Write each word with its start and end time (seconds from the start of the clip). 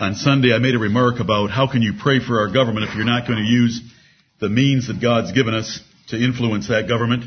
On 0.00 0.14
Sunday, 0.14 0.54
I 0.54 0.58
made 0.58 0.76
a 0.76 0.78
remark 0.78 1.18
about 1.18 1.50
how 1.50 1.66
can 1.66 1.82
you 1.82 1.94
pray 2.00 2.20
for 2.24 2.38
our 2.38 2.52
government 2.52 2.88
if 2.88 2.94
you're 2.94 3.04
not 3.04 3.26
going 3.26 3.40
to 3.40 3.50
use 3.50 3.80
the 4.38 4.48
means 4.48 4.86
that 4.86 5.02
God's 5.02 5.32
given 5.32 5.54
us 5.54 5.80
to 6.10 6.16
influence 6.16 6.68
that 6.68 6.86
government. 6.86 7.24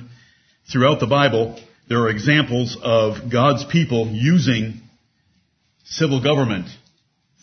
Throughout 0.71 1.01
the 1.01 1.05
Bible, 1.05 1.59
there 1.89 1.99
are 1.99 2.09
examples 2.09 2.77
of 2.81 3.29
God's 3.29 3.65
people 3.65 4.07
using 4.07 4.79
civil 5.83 6.23
government 6.23 6.69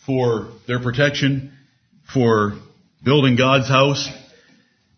for 0.03 0.49
their 0.67 0.79
protection, 0.79 1.53
for 2.11 2.53
building 3.03 3.35
God's 3.35 3.67
house, 3.67 4.09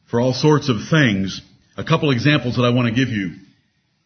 for 0.10 0.22
all 0.22 0.34
sorts 0.34 0.70
of 0.70 0.78
things. 0.90 1.42
A 1.76 1.84
couple 1.84 2.10
examples 2.10 2.56
that 2.56 2.64
I 2.64 2.70
want 2.70 2.88
to 2.88 2.94
give 2.94 3.10
you. 3.10 3.36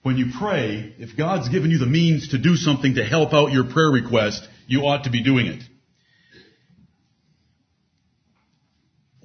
When 0.02 0.18
you 0.18 0.32
pray, 0.39 0.96
if 0.98 1.16
God's 1.16 1.50
given 1.50 1.70
you 1.70 1.78
the 1.78 1.86
means 1.86 2.30
to 2.30 2.39
do 2.39 2.55
something 2.55 2.96
to 2.96 3.04
help 3.04 3.32
out 3.32 3.52
your 3.52 3.66
prayer 3.66 3.92
request, 3.92 4.48
you 4.66 4.88
ought 4.88 5.04
to 5.04 5.12
be 5.12 5.21
doing 5.21 5.46
it. 5.46 5.62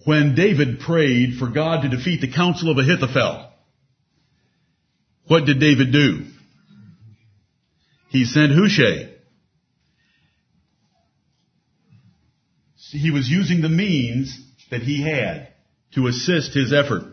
When 0.04 0.34
David 0.34 0.80
prayed 0.80 1.34
for 1.38 1.48
God 1.48 1.82
to 1.82 1.88
defeat 1.88 2.20
the 2.20 2.32
counsel 2.32 2.70
of 2.70 2.78
Ahithophel, 2.78 3.52
what 5.26 5.44
did 5.44 5.60
David 5.60 5.92
do? 5.92 6.26
He 8.08 8.24
sent 8.24 8.52
Hushai. 8.52 9.10
He 12.92 13.12
was 13.12 13.28
using 13.28 13.60
the 13.60 13.68
means 13.68 14.36
that 14.70 14.82
he 14.82 15.02
had 15.02 15.52
to 15.94 16.08
assist 16.08 16.54
his 16.54 16.72
effort. 16.72 17.04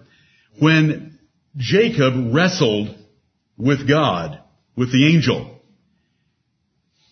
When 0.59 1.19
Jacob 1.55 2.33
wrestled 2.33 2.95
with 3.57 3.87
God, 3.87 4.39
with 4.75 4.91
the 4.91 5.13
angel, 5.13 5.59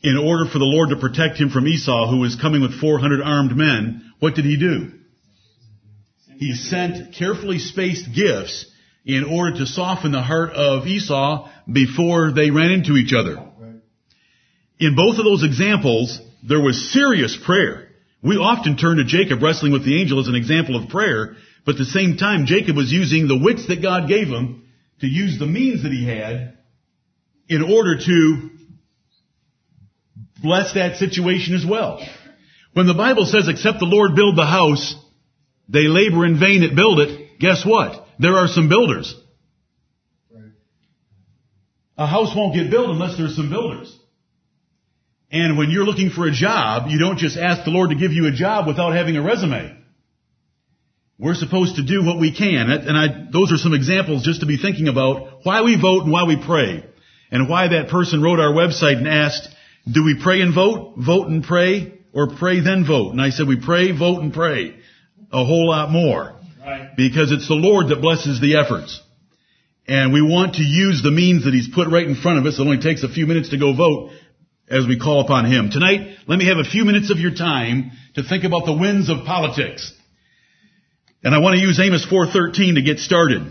in 0.01 0.17
order 0.17 0.45
for 0.49 0.57
the 0.59 0.65
Lord 0.65 0.89
to 0.89 0.97
protect 0.97 1.39
him 1.39 1.49
from 1.49 1.67
Esau, 1.67 2.09
who 2.09 2.17
was 2.17 2.35
coming 2.35 2.61
with 2.61 2.79
400 2.79 3.21
armed 3.21 3.55
men, 3.55 4.13
what 4.19 4.35
did 4.35 4.45
he 4.45 4.57
do? 4.57 4.91
He 6.37 6.53
sent 6.53 7.15
carefully 7.15 7.59
spaced 7.59 8.13
gifts 8.13 8.65
in 9.05 9.23
order 9.23 9.59
to 9.59 9.65
soften 9.65 10.11
the 10.11 10.21
heart 10.21 10.51
of 10.51 10.87
Esau 10.87 11.49
before 11.71 12.31
they 12.31 12.49
ran 12.49 12.71
into 12.71 12.97
each 12.97 13.13
other. 13.13 13.37
In 14.79 14.95
both 14.95 15.17
of 15.17 15.25
those 15.25 15.43
examples, 15.43 16.19
there 16.43 16.59
was 16.59 16.91
serious 16.91 17.37
prayer. 17.45 17.89
We 18.21 18.37
often 18.37 18.77
turn 18.77 18.97
to 18.97 19.05
Jacob 19.05 19.41
wrestling 19.41 19.71
with 19.71 19.85
the 19.85 20.01
angel 20.01 20.19
as 20.19 20.27
an 20.27 20.35
example 20.35 20.75
of 20.75 20.89
prayer, 20.89 21.35
but 21.65 21.75
at 21.75 21.77
the 21.79 21.85
same 21.85 22.17
time, 22.17 22.45
Jacob 22.45 22.75
was 22.75 22.91
using 22.91 23.27
the 23.27 23.37
wits 23.37 23.67
that 23.67 23.81
God 23.81 24.09
gave 24.09 24.27
him 24.27 24.67
to 25.01 25.07
use 25.07 25.37
the 25.37 25.45
means 25.45 25.83
that 25.83 25.91
he 25.91 26.05
had 26.05 26.57
in 27.47 27.61
order 27.61 27.97
to 27.97 28.49
bless 30.41 30.73
that 30.73 30.97
situation 30.97 31.55
as 31.55 31.65
well. 31.65 32.05
When 32.73 32.87
the 32.87 32.93
Bible 32.93 33.25
says, 33.25 33.47
except 33.47 33.79
the 33.79 33.85
Lord 33.85 34.15
build 34.15 34.37
the 34.37 34.45
house, 34.45 34.95
they 35.67 35.87
labor 35.87 36.25
in 36.25 36.39
vain 36.39 36.61
that 36.61 36.75
build 36.75 36.99
it. 36.99 37.39
Guess 37.39 37.65
what? 37.65 38.07
There 38.19 38.35
are 38.35 38.47
some 38.47 38.69
builders. 38.69 39.13
A 41.97 42.05
house 42.05 42.35
won't 42.35 42.55
get 42.55 42.69
built 42.69 42.89
unless 42.89 43.17
there's 43.17 43.35
some 43.35 43.49
builders. 43.49 43.97
And 45.31 45.57
when 45.57 45.69
you're 45.69 45.85
looking 45.85 46.09
for 46.09 46.27
a 46.27 46.31
job, 46.31 46.89
you 46.89 46.99
don't 46.99 47.17
just 47.17 47.37
ask 47.37 47.63
the 47.63 47.71
Lord 47.71 47.89
to 47.89 47.95
give 47.95 48.11
you 48.11 48.27
a 48.27 48.31
job 48.31 48.67
without 48.67 48.93
having 48.93 49.17
a 49.17 49.21
resume. 49.21 49.77
We're 51.17 51.35
supposed 51.35 51.77
to 51.77 51.83
do 51.83 52.05
what 52.05 52.19
we 52.19 52.35
can. 52.35 52.69
And 52.69 52.97
I, 52.97 53.29
those 53.31 53.51
are 53.51 53.57
some 53.57 53.73
examples 53.73 54.23
just 54.23 54.41
to 54.41 54.45
be 54.45 54.57
thinking 54.57 54.89
about 54.89 55.39
why 55.43 55.61
we 55.61 55.79
vote 55.79 56.03
and 56.03 56.11
why 56.11 56.25
we 56.25 56.35
pray. 56.45 56.85
And 57.31 57.49
why 57.49 57.69
that 57.69 57.89
person 57.89 58.21
wrote 58.21 58.39
our 58.39 58.53
website 58.53 58.97
and 58.97 59.07
asked, 59.07 59.47
do 59.91 60.03
we 60.03 60.21
pray 60.21 60.41
and 60.41 60.53
vote? 60.53 60.95
Vote 60.97 61.27
and 61.27 61.43
pray? 61.43 61.99
Or 62.13 62.35
pray 62.35 62.59
then 62.59 62.85
vote? 62.85 63.11
And 63.11 63.21
I 63.21 63.29
said, 63.29 63.47
we 63.47 63.59
pray, 63.59 63.97
vote, 63.97 64.21
and 64.21 64.33
pray 64.33 64.75
a 65.35 65.43
whole 65.43 65.67
lot 65.67 65.91
more. 65.91 66.33
Right. 66.65 66.95
Because 66.95 67.31
it's 67.31 67.47
the 67.47 67.55
Lord 67.55 67.89
that 67.89 68.01
blesses 68.01 68.39
the 68.39 68.57
efforts. 68.57 69.01
And 69.87 70.13
we 70.13 70.21
want 70.21 70.55
to 70.55 70.63
use 70.63 71.03
the 71.03 71.11
means 71.11 71.43
that 71.43 71.53
He's 71.53 71.67
put 71.67 71.89
right 71.89 72.07
in 72.07 72.15
front 72.15 72.39
of 72.39 72.45
us. 72.45 72.57
It 72.57 72.61
only 72.61 72.79
takes 72.79 73.03
a 73.03 73.09
few 73.09 73.27
minutes 73.27 73.49
to 73.49 73.57
go 73.57 73.75
vote 73.75 74.11
as 74.67 74.87
we 74.87 74.97
call 74.97 75.21
upon 75.21 75.45
Him. 75.45 75.69
Tonight, 75.69 76.17
let 76.27 76.39
me 76.39 76.47
have 76.47 76.57
a 76.57 76.63
few 76.63 76.85
minutes 76.85 77.11
of 77.11 77.19
your 77.19 77.35
time 77.35 77.91
to 78.15 78.23
think 78.23 78.45
about 78.45 78.65
the 78.65 78.73
winds 78.73 79.09
of 79.09 79.25
politics. 79.25 79.93
And 81.23 81.35
I 81.35 81.39
want 81.39 81.55
to 81.55 81.61
use 81.61 81.79
Amos 81.79 82.05
4.13 82.05 82.75
to 82.75 82.81
get 82.81 82.99
started. 82.99 83.43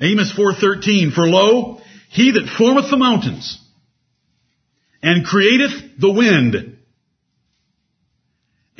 Amos 0.00 0.32
4.13, 0.38 1.12
For 1.12 1.26
lo, 1.26 1.80
He 2.10 2.30
that 2.32 2.48
formeth 2.56 2.90
the 2.90 2.96
mountains 2.96 3.58
and 5.02 5.24
createth 5.24 5.98
the 5.98 6.12
wind 6.12 6.69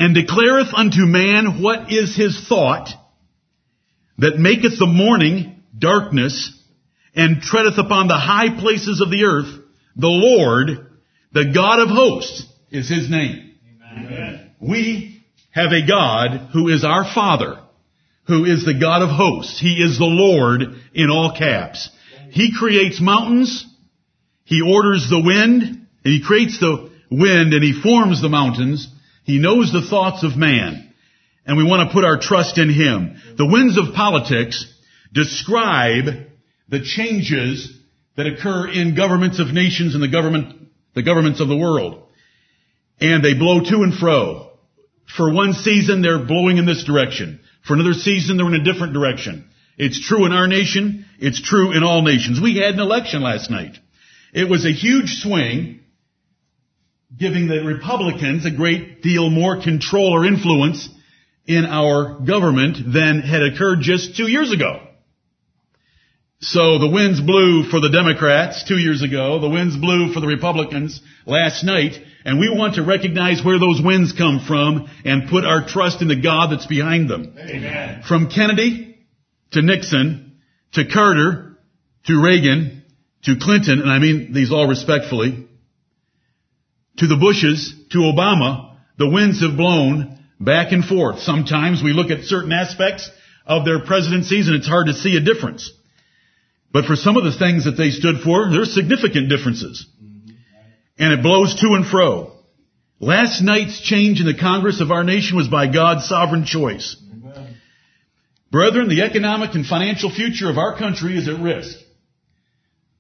and 0.00 0.16
declareth 0.16 0.72
unto 0.72 1.04
man 1.04 1.62
what 1.62 1.92
is 1.92 2.16
his 2.16 2.48
thought, 2.48 2.88
that 4.16 4.38
maketh 4.38 4.78
the 4.78 4.86
morning 4.86 5.62
darkness, 5.78 6.56
and 7.14 7.42
treadeth 7.42 7.76
upon 7.76 8.08
the 8.08 8.16
high 8.16 8.58
places 8.58 9.02
of 9.02 9.10
the 9.10 9.24
earth, 9.24 9.62
the 9.96 10.08
Lord, 10.08 10.70
the 11.32 11.52
God 11.52 11.80
of 11.80 11.88
hosts, 11.88 12.46
is 12.70 12.88
his 12.88 13.10
name. 13.10 13.56
Amen. 13.92 14.52
We 14.58 15.22
have 15.50 15.72
a 15.72 15.86
God 15.86 16.48
who 16.54 16.68
is 16.68 16.82
our 16.82 17.04
Father, 17.04 17.58
who 18.26 18.46
is 18.46 18.64
the 18.64 18.78
God 18.80 19.02
of 19.02 19.10
hosts. 19.10 19.60
He 19.60 19.82
is 19.82 19.98
the 19.98 20.04
Lord 20.04 20.62
in 20.94 21.10
all 21.10 21.36
caps. 21.36 21.90
He 22.30 22.54
creates 22.56 23.02
mountains, 23.02 23.66
He 24.44 24.62
orders 24.62 25.10
the 25.10 25.22
wind, 25.22 25.62
and 25.62 26.14
He 26.14 26.22
creates 26.22 26.58
the 26.58 26.90
wind 27.10 27.52
and 27.52 27.62
He 27.62 27.78
forms 27.82 28.22
the 28.22 28.30
mountains, 28.30 28.88
he 29.30 29.38
knows 29.38 29.72
the 29.72 29.86
thoughts 29.88 30.24
of 30.24 30.36
man, 30.36 30.92
and 31.46 31.56
we 31.56 31.62
want 31.62 31.88
to 31.88 31.94
put 31.94 32.04
our 32.04 32.18
trust 32.18 32.58
in 32.58 32.68
Him. 32.68 33.16
The 33.36 33.46
winds 33.46 33.78
of 33.78 33.94
politics 33.94 34.66
describe 35.12 36.04
the 36.68 36.80
changes 36.80 37.72
that 38.16 38.26
occur 38.26 38.68
in 38.68 38.96
governments 38.96 39.38
of 39.38 39.54
nations 39.54 39.94
and 39.94 40.02
the 40.02 40.08
government, 40.08 40.68
the 40.94 41.04
governments 41.04 41.40
of 41.40 41.46
the 41.46 41.56
world. 41.56 42.08
And 43.00 43.24
they 43.24 43.34
blow 43.34 43.60
to 43.60 43.82
and 43.82 43.94
fro. 43.94 44.50
For 45.16 45.32
one 45.32 45.52
season, 45.52 46.02
they're 46.02 46.26
blowing 46.26 46.58
in 46.58 46.66
this 46.66 46.82
direction. 46.82 47.40
For 47.64 47.74
another 47.74 47.94
season, 47.94 48.36
they're 48.36 48.52
in 48.52 48.60
a 48.60 48.64
different 48.64 48.94
direction. 48.94 49.48
It's 49.78 50.04
true 50.04 50.26
in 50.26 50.32
our 50.32 50.48
nation. 50.48 51.06
It's 51.20 51.40
true 51.40 51.70
in 51.70 51.84
all 51.84 52.02
nations. 52.02 52.40
We 52.40 52.56
had 52.56 52.74
an 52.74 52.80
election 52.80 53.22
last 53.22 53.48
night. 53.48 53.78
It 54.34 54.48
was 54.48 54.66
a 54.66 54.72
huge 54.72 55.22
swing 55.22 55.79
giving 57.16 57.48
the 57.48 57.62
Republicans 57.64 58.46
a 58.46 58.50
great 58.50 59.02
deal 59.02 59.30
more 59.30 59.62
control 59.62 60.14
or 60.14 60.24
influence 60.24 60.88
in 61.46 61.64
our 61.64 62.20
government 62.20 62.78
than 62.92 63.20
had 63.20 63.42
occurred 63.42 63.80
just 63.80 64.16
two 64.16 64.30
years 64.30 64.52
ago. 64.52 64.86
So 66.42 66.78
the 66.78 66.88
winds 66.88 67.20
blew 67.20 67.64
for 67.64 67.80
the 67.80 67.90
Democrats 67.90 68.64
two 68.66 68.78
years 68.78 69.02
ago. 69.02 69.40
The 69.40 69.48
winds 69.48 69.76
blew 69.76 70.12
for 70.14 70.20
the 70.20 70.26
Republicans 70.26 71.00
last 71.26 71.64
night. 71.64 72.00
And 72.24 72.38
we 72.38 72.48
want 72.48 72.76
to 72.76 72.82
recognize 72.82 73.44
where 73.44 73.58
those 73.58 73.80
winds 73.82 74.12
come 74.12 74.40
from 74.46 74.88
and 75.04 75.28
put 75.28 75.44
our 75.44 75.66
trust 75.66 76.00
in 76.00 76.08
the 76.08 76.20
God 76.20 76.50
that's 76.50 76.66
behind 76.66 77.10
them. 77.10 77.34
Amen. 77.38 78.02
From 78.06 78.30
Kennedy 78.30 78.98
to 79.52 79.62
Nixon 79.62 80.38
to 80.72 80.86
Carter 80.86 81.58
to 82.06 82.22
Reagan 82.22 82.84
to 83.24 83.36
Clinton, 83.38 83.80
and 83.80 83.90
I 83.90 83.98
mean 83.98 84.32
these 84.32 84.50
all 84.52 84.66
respectfully, 84.66 85.46
to 86.98 87.06
the 87.06 87.16
Bushes, 87.16 87.74
to 87.90 87.98
Obama, 87.98 88.76
the 88.98 89.08
winds 89.08 89.40
have 89.42 89.56
blown 89.56 90.18
back 90.38 90.72
and 90.72 90.84
forth. 90.84 91.20
Sometimes 91.20 91.82
we 91.82 91.92
look 91.92 92.10
at 92.10 92.24
certain 92.24 92.52
aspects 92.52 93.10
of 93.46 93.64
their 93.64 93.84
presidencies 93.84 94.48
and 94.48 94.56
it's 94.56 94.68
hard 94.68 94.86
to 94.86 94.94
see 94.94 95.16
a 95.16 95.20
difference. 95.20 95.70
But 96.72 96.84
for 96.84 96.96
some 96.96 97.16
of 97.16 97.24
the 97.24 97.36
things 97.36 97.64
that 97.64 97.72
they 97.72 97.90
stood 97.90 98.20
for, 98.22 98.50
there's 98.50 98.74
significant 98.74 99.28
differences. 99.28 99.86
And 100.98 101.12
it 101.12 101.22
blows 101.22 101.54
to 101.60 101.66
and 101.74 101.86
fro. 101.86 102.32
Last 103.00 103.40
night's 103.40 103.80
change 103.80 104.20
in 104.20 104.26
the 104.26 104.38
Congress 104.38 104.80
of 104.80 104.90
our 104.90 105.02
nation 105.02 105.36
was 105.36 105.48
by 105.48 105.66
God's 105.72 106.06
sovereign 106.06 106.44
choice. 106.44 106.96
Amen. 107.10 107.56
Brethren, 108.52 108.88
the 108.88 109.02
economic 109.02 109.54
and 109.54 109.64
financial 109.64 110.10
future 110.10 110.50
of 110.50 110.58
our 110.58 110.76
country 110.76 111.16
is 111.16 111.26
at 111.26 111.40
risk. 111.40 111.78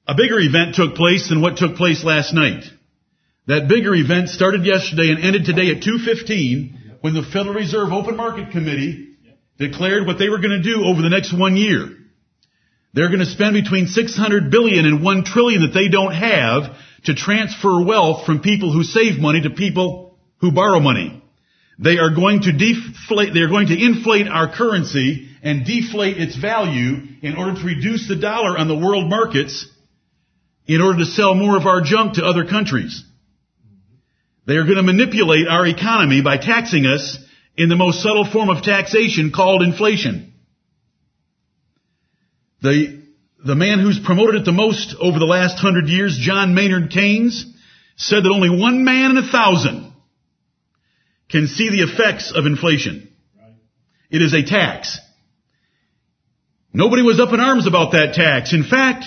A 0.08 0.14
bigger 0.14 0.40
event 0.40 0.74
took 0.74 0.94
place 0.94 1.28
than 1.28 1.42
what 1.42 1.58
took 1.58 1.76
place 1.76 2.02
last 2.02 2.32
night. 2.32 2.64
That 3.50 3.66
bigger 3.66 3.92
event 3.96 4.28
started 4.28 4.64
yesterday 4.64 5.10
and 5.10 5.24
ended 5.24 5.44
today 5.44 5.74
at 5.74 5.82
2.15 5.82 7.00
when 7.00 7.14
the 7.14 7.24
Federal 7.24 7.56
Reserve 7.56 7.90
Open 7.90 8.14
Market 8.14 8.52
Committee 8.52 9.16
declared 9.58 10.06
what 10.06 10.20
they 10.20 10.28
were 10.28 10.38
going 10.38 10.62
to 10.62 10.62
do 10.62 10.84
over 10.84 11.02
the 11.02 11.08
next 11.08 11.36
one 11.36 11.56
year. 11.56 11.88
They're 12.94 13.08
going 13.08 13.18
to 13.18 13.26
spend 13.26 13.54
between 13.54 13.88
600 13.88 14.52
billion 14.52 14.86
and 14.86 15.02
1 15.02 15.24
trillion 15.24 15.62
that 15.62 15.74
they 15.74 15.88
don't 15.88 16.14
have 16.14 16.76
to 17.06 17.14
transfer 17.16 17.84
wealth 17.84 18.24
from 18.24 18.38
people 18.38 18.72
who 18.72 18.84
save 18.84 19.18
money 19.18 19.40
to 19.42 19.50
people 19.50 20.16
who 20.40 20.52
borrow 20.52 20.78
money. 20.78 21.20
They 21.76 21.98
are 21.98 22.14
going 22.14 22.42
to 22.42 22.52
deflate, 22.52 23.34
they 23.34 23.40
are 23.40 23.48
going 23.48 23.66
to 23.66 23.84
inflate 23.84 24.28
our 24.28 24.54
currency 24.54 25.28
and 25.42 25.66
deflate 25.66 26.18
its 26.18 26.36
value 26.36 26.98
in 27.20 27.34
order 27.34 27.58
to 27.58 27.66
reduce 27.66 28.06
the 28.06 28.14
dollar 28.14 28.56
on 28.56 28.68
the 28.68 28.78
world 28.78 29.10
markets 29.10 29.66
in 30.68 30.80
order 30.80 31.00
to 31.00 31.06
sell 31.06 31.34
more 31.34 31.56
of 31.56 31.66
our 31.66 31.80
junk 31.80 32.14
to 32.14 32.24
other 32.24 32.46
countries. 32.46 33.06
They 34.50 34.56
are 34.56 34.64
going 34.64 34.78
to 34.78 34.82
manipulate 34.82 35.46
our 35.46 35.64
economy 35.64 36.22
by 36.22 36.36
taxing 36.36 36.84
us 36.84 37.16
in 37.56 37.68
the 37.68 37.76
most 37.76 38.02
subtle 38.02 38.24
form 38.24 38.50
of 38.50 38.64
taxation 38.64 39.30
called 39.30 39.62
inflation. 39.62 40.32
The, 42.60 43.00
the 43.46 43.54
man 43.54 43.78
who's 43.78 44.00
promoted 44.00 44.40
it 44.40 44.44
the 44.44 44.50
most 44.50 44.96
over 44.98 45.20
the 45.20 45.24
last 45.24 45.60
hundred 45.60 45.86
years, 45.86 46.18
John 46.20 46.52
Maynard 46.52 46.90
Keynes, 46.90 47.46
said 47.94 48.24
that 48.24 48.32
only 48.34 48.50
one 48.50 48.82
man 48.82 49.12
in 49.12 49.18
a 49.18 49.30
thousand 49.30 49.92
can 51.30 51.46
see 51.46 51.70
the 51.70 51.82
effects 51.82 52.32
of 52.34 52.44
inflation. 52.44 53.08
It 54.10 54.20
is 54.20 54.34
a 54.34 54.42
tax. 54.42 54.98
Nobody 56.72 57.02
was 57.02 57.20
up 57.20 57.32
in 57.32 57.38
arms 57.38 57.68
about 57.68 57.92
that 57.92 58.14
tax. 58.14 58.52
In 58.52 58.64
fact, 58.64 59.04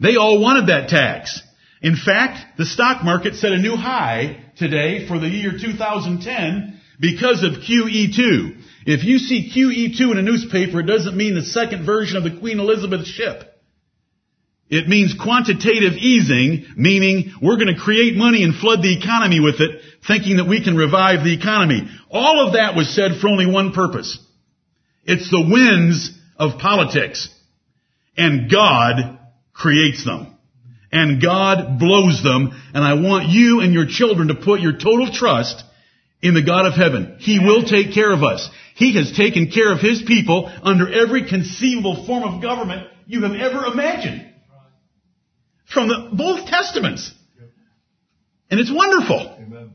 they 0.00 0.16
all 0.16 0.38
wanted 0.38 0.66
that 0.66 0.90
tax. 0.90 1.41
In 1.82 1.96
fact, 1.96 2.58
the 2.58 2.64
stock 2.64 3.04
market 3.04 3.34
set 3.34 3.52
a 3.52 3.58
new 3.58 3.76
high 3.76 4.44
today 4.56 5.08
for 5.08 5.18
the 5.18 5.28
year 5.28 5.52
2010 5.60 6.80
because 7.00 7.42
of 7.42 7.62
QE2. 7.64 8.62
If 8.86 9.04
you 9.04 9.18
see 9.18 9.50
QE2 9.54 10.12
in 10.12 10.18
a 10.18 10.22
newspaper, 10.22 10.80
it 10.80 10.86
doesn't 10.86 11.16
mean 11.16 11.34
the 11.34 11.42
second 11.42 11.84
version 11.84 12.16
of 12.16 12.24
the 12.24 12.38
Queen 12.38 12.60
Elizabeth 12.60 13.06
ship. 13.06 13.48
It 14.70 14.88
means 14.88 15.14
quantitative 15.20 15.94
easing, 15.94 16.66
meaning 16.76 17.34
we're 17.42 17.56
going 17.56 17.74
to 17.74 17.80
create 17.80 18.16
money 18.16 18.42
and 18.42 18.54
flood 18.54 18.80
the 18.80 18.96
economy 18.96 19.40
with 19.40 19.60
it, 19.60 19.82
thinking 20.06 20.38
that 20.38 20.48
we 20.48 20.64
can 20.64 20.76
revive 20.76 21.24
the 21.24 21.34
economy. 21.34 21.82
All 22.10 22.46
of 22.46 22.54
that 22.54 22.74
was 22.74 22.94
said 22.94 23.20
for 23.20 23.28
only 23.28 23.46
one 23.46 23.72
purpose. 23.72 24.18
It's 25.04 25.30
the 25.30 25.46
winds 25.46 26.16
of 26.38 26.58
politics. 26.58 27.28
And 28.16 28.50
God 28.50 29.18
creates 29.52 30.04
them. 30.04 30.31
And 30.92 31.22
God 31.22 31.78
blows 31.78 32.22
them. 32.22 32.50
And 32.74 32.84
I 32.84 32.94
want 32.94 33.28
you 33.28 33.60
and 33.60 33.72
your 33.72 33.86
children 33.88 34.28
to 34.28 34.34
put 34.34 34.60
your 34.60 34.72
total 34.72 35.10
trust 35.10 35.64
in 36.20 36.34
the 36.34 36.42
God 36.42 36.66
of 36.66 36.74
heaven. 36.74 37.16
He 37.18 37.38
will 37.38 37.64
take 37.64 37.94
care 37.94 38.12
of 38.12 38.22
us. 38.22 38.48
He 38.74 38.94
has 38.96 39.16
taken 39.16 39.50
care 39.50 39.72
of 39.72 39.80
His 39.80 40.02
people 40.02 40.52
under 40.62 40.92
every 40.92 41.28
conceivable 41.28 42.06
form 42.06 42.22
of 42.22 42.42
government 42.42 42.88
you 43.06 43.22
have 43.22 43.32
ever 43.32 43.66
imagined 43.66 44.32
from 45.72 45.88
the, 45.88 46.10
both 46.12 46.46
testaments. 46.46 47.12
And 48.50 48.60
it's 48.60 48.70
wonderful. 48.72 49.36
Amen. 49.40 49.74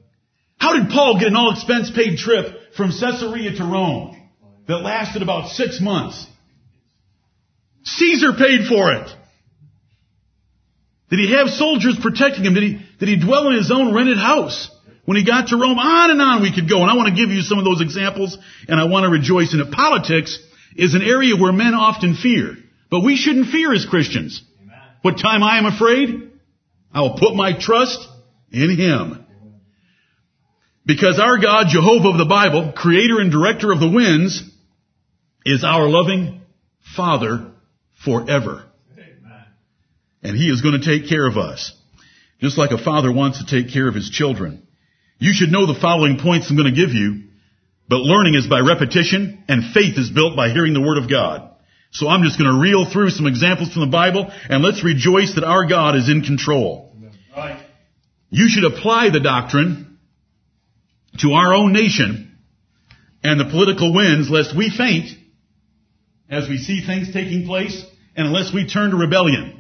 How 0.60 0.78
did 0.78 0.90
Paul 0.90 1.20
get 1.20 1.30
an 1.30 1.36
all 1.36 1.54
expense 1.54 1.92
paid 1.92 2.18
trip 2.18 2.74
from 2.76 2.92
Caesarea 2.92 3.56
to 3.58 3.64
Rome 3.64 4.30
that 4.68 4.78
lasted 4.78 5.22
about 5.22 5.50
six 5.50 5.80
months? 5.82 6.26
Caesar 7.84 8.34
paid 8.34 8.68
for 8.68 8.94
it. 8.94 9.10
Did 11.10 11.20
he 11.20 11.32
have 11.34 11.50
soldiers 11.50 11.98
protecting 12.02 12.44
him? 12.44 12.54
Did 12.54 12.64
he, 12.64 12.82
did 13.00 13.10
he 13.10 13.16
dwell 13.18 13.48
in 13.48 13.56
his 13.56 13.72
own 13.72 13.94
rented 13.94 14.18
house? 14.18 14.70
When 15.06 15.16
he 15.16 15.24
got 15.24 15.48
to 15.48 15.56
Rome, 15.56 15.80
on 15.80 16.12
and 16.12 16.22
on 16.22 16.42
we 16.42 16.54
could 16.54 16.70
go. 16.70 16.82
And 16.82 16.92
I 16.92 16.96
want 16.96 17.08
to 17.08 17.16
give 17.16 17.32
you 17.32 17.42
some 17.42 17.60
of 17.60 17.64
those 17.64 17.80
examples 17.80 18.38
and 18.68 18.80
I 18.80 18.86
want 18.86 19.06
to 19.06 19.10
rejoice 19.10 19.54
in 19.54 19.62
it. 19.62 19.72
Politics 19.72 20.38
is 20.76 20.96
an 20.96 21.02
area 21.02 21.38
where 21.38 21.54
men 21.54 21.74
often 21.74 22.16
fear. 22.16 22.58
But 22.92 23.02
we 23.02 23.16
shouldn't 23.16 23.48
fear 23.48 23.74
as 23.74 23.86
Christians. 23.86 24.44
What 25.02 25.18
time 25.18 25.44
I 25.44 25.60
am 25.60 25.66
afraid? 25.66 26.32
I 26.94 27.02
will 27.02 27.18
put 27.18 27.36
my 27.36 27.58
trust 27.58 28.00
in 28.52 28.76
Him. 28.76 29.26
Because 30.86 31.20
our 31.20 31.38
God, 31.38 31.68
Jehovah 31.70 32.10
of 32.10 32.18
the 32.18 32.26
Bible, 32.26 32.74
creator 32.76 33.20
and 33.20 33.32
director 33.32 33.72
of 33.72 33.80
the 33.80 33.90
winds, 33.90 34.42
is 35.46 35.64
our 35.64 35.88
loving 35.88 36.42
Father 36.96 37.52
forever. 38.04 38.66
And 40.24 40.36
He 40.36 40.48
is 40.50 40.62
going 40.62 40.80
to 40.80 40.86
take 40.86 41.10
care 41.10 41.28
of 41.28 41.38
us. 41.38 41.74
Just 42.40 42.58
like 42.58 42.72
a 42.72 42.84
father 42.84 43.12
wants 43.12 43.44
to 43.44 43.46
take 43.46 43.74
care 43.74 43.88
of 43.88 43.96
his 43.96 44.10
children. 44.10 44.68
You 45.18 45.34
should 45.34 45.52
know 45.52 45.66
the 45.66 45.80
following 45.80 46.20
points 46.20 46.50
I'm 46.50 46.58
going 46.58 46.74
to 46.74 46.80
give 46.80 46.94
you, 46.94 47.24
but 47.90 47.98
learning 47.98 48.36
is 48.36 48.46
by 48.46 48.60
repetition 48.60 49.44
and 49.48 49.74
faith 49.74 49.98
is 49.98 50.12
built 50.12 50.36
by 50.36 50.50
hearing 50.50 50.74
the 50.74 50.82
Word 50.82 51.00
of 51.00 51.10
God. 51.10 51.50
So 51.92 52.08
I'm 52.08 52.24
just 52.24 52.38
going 52.38 52.52
to 52.52 52.62
reel 52.62 52.86
through 52.86 53.10
some 53.12 53.26
examples 53.26 53.74
from 53.74 53.82
the 53.82 53.92
Bible 53.92 54.32
and 54.50 54.64
let's 54.64 54.84
rejoice 54.84 55.34
that 55.36 55.44
our 55.44 55.66
God 55.66 55.96
is 55.96 56.10
in 56.10 56.22
control. 56.22 56.94
Right. 57.36 57.66
You 58.30 58.50
should 58.50 58.66
apply 58.66 59.10
the 59.10 59.20
doctrine 59.20 59.98
to 61.20 61.32
our 61.32 61.54
own 61.54 61.74
nation 61.74 62.38
and 63.24 63.40
the 63.40 63.46
political 63.46 63.94
winds 63.94 64.30
lest 64.30 64.56
we 64.56 64.70
faint 64.70 65.10
as 66.30 66.48
we 66.48 66.58
see 66.58 66.86
things 66.86 67.12
taking 67.14 67.48
place 67.48 67.84
and 68.16 68.28
unless 68.28 68.54
we 68.54 68.68
turn 68.68 68.92
to 68.92 68.98
rebellion. 68.98 69.57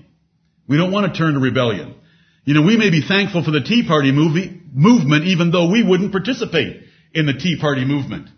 We 0.68 0.78
don't 0.78 0.92
want 0.92 1.12
to 1.12 1.18
turn 1.18 1.34
to 1.34 1.40
rebellion. 1.40 1.96
You 2.44 2.54
know, 2.54 2.62
we 2.62 2.78
may 2.78 2.90
be 2.90 3.02
thankful 3.02 3.44
for 3.44 3.52
the 3.52 3.62
Tea 3.62 3.86
Party 3.88 4.12
movie, 4.12 4.62
movement 4.72 5.26
even 5.26 5.52
though 5.52 5.70
we 5.70 5.84
wouldn't 5.84 6.12
participate 6.12 6.84
in 7.14 7.26
the 7.26 7.34
Tea 7.34 7.58
Party 7.60 7.86
movement. 7.86 8.30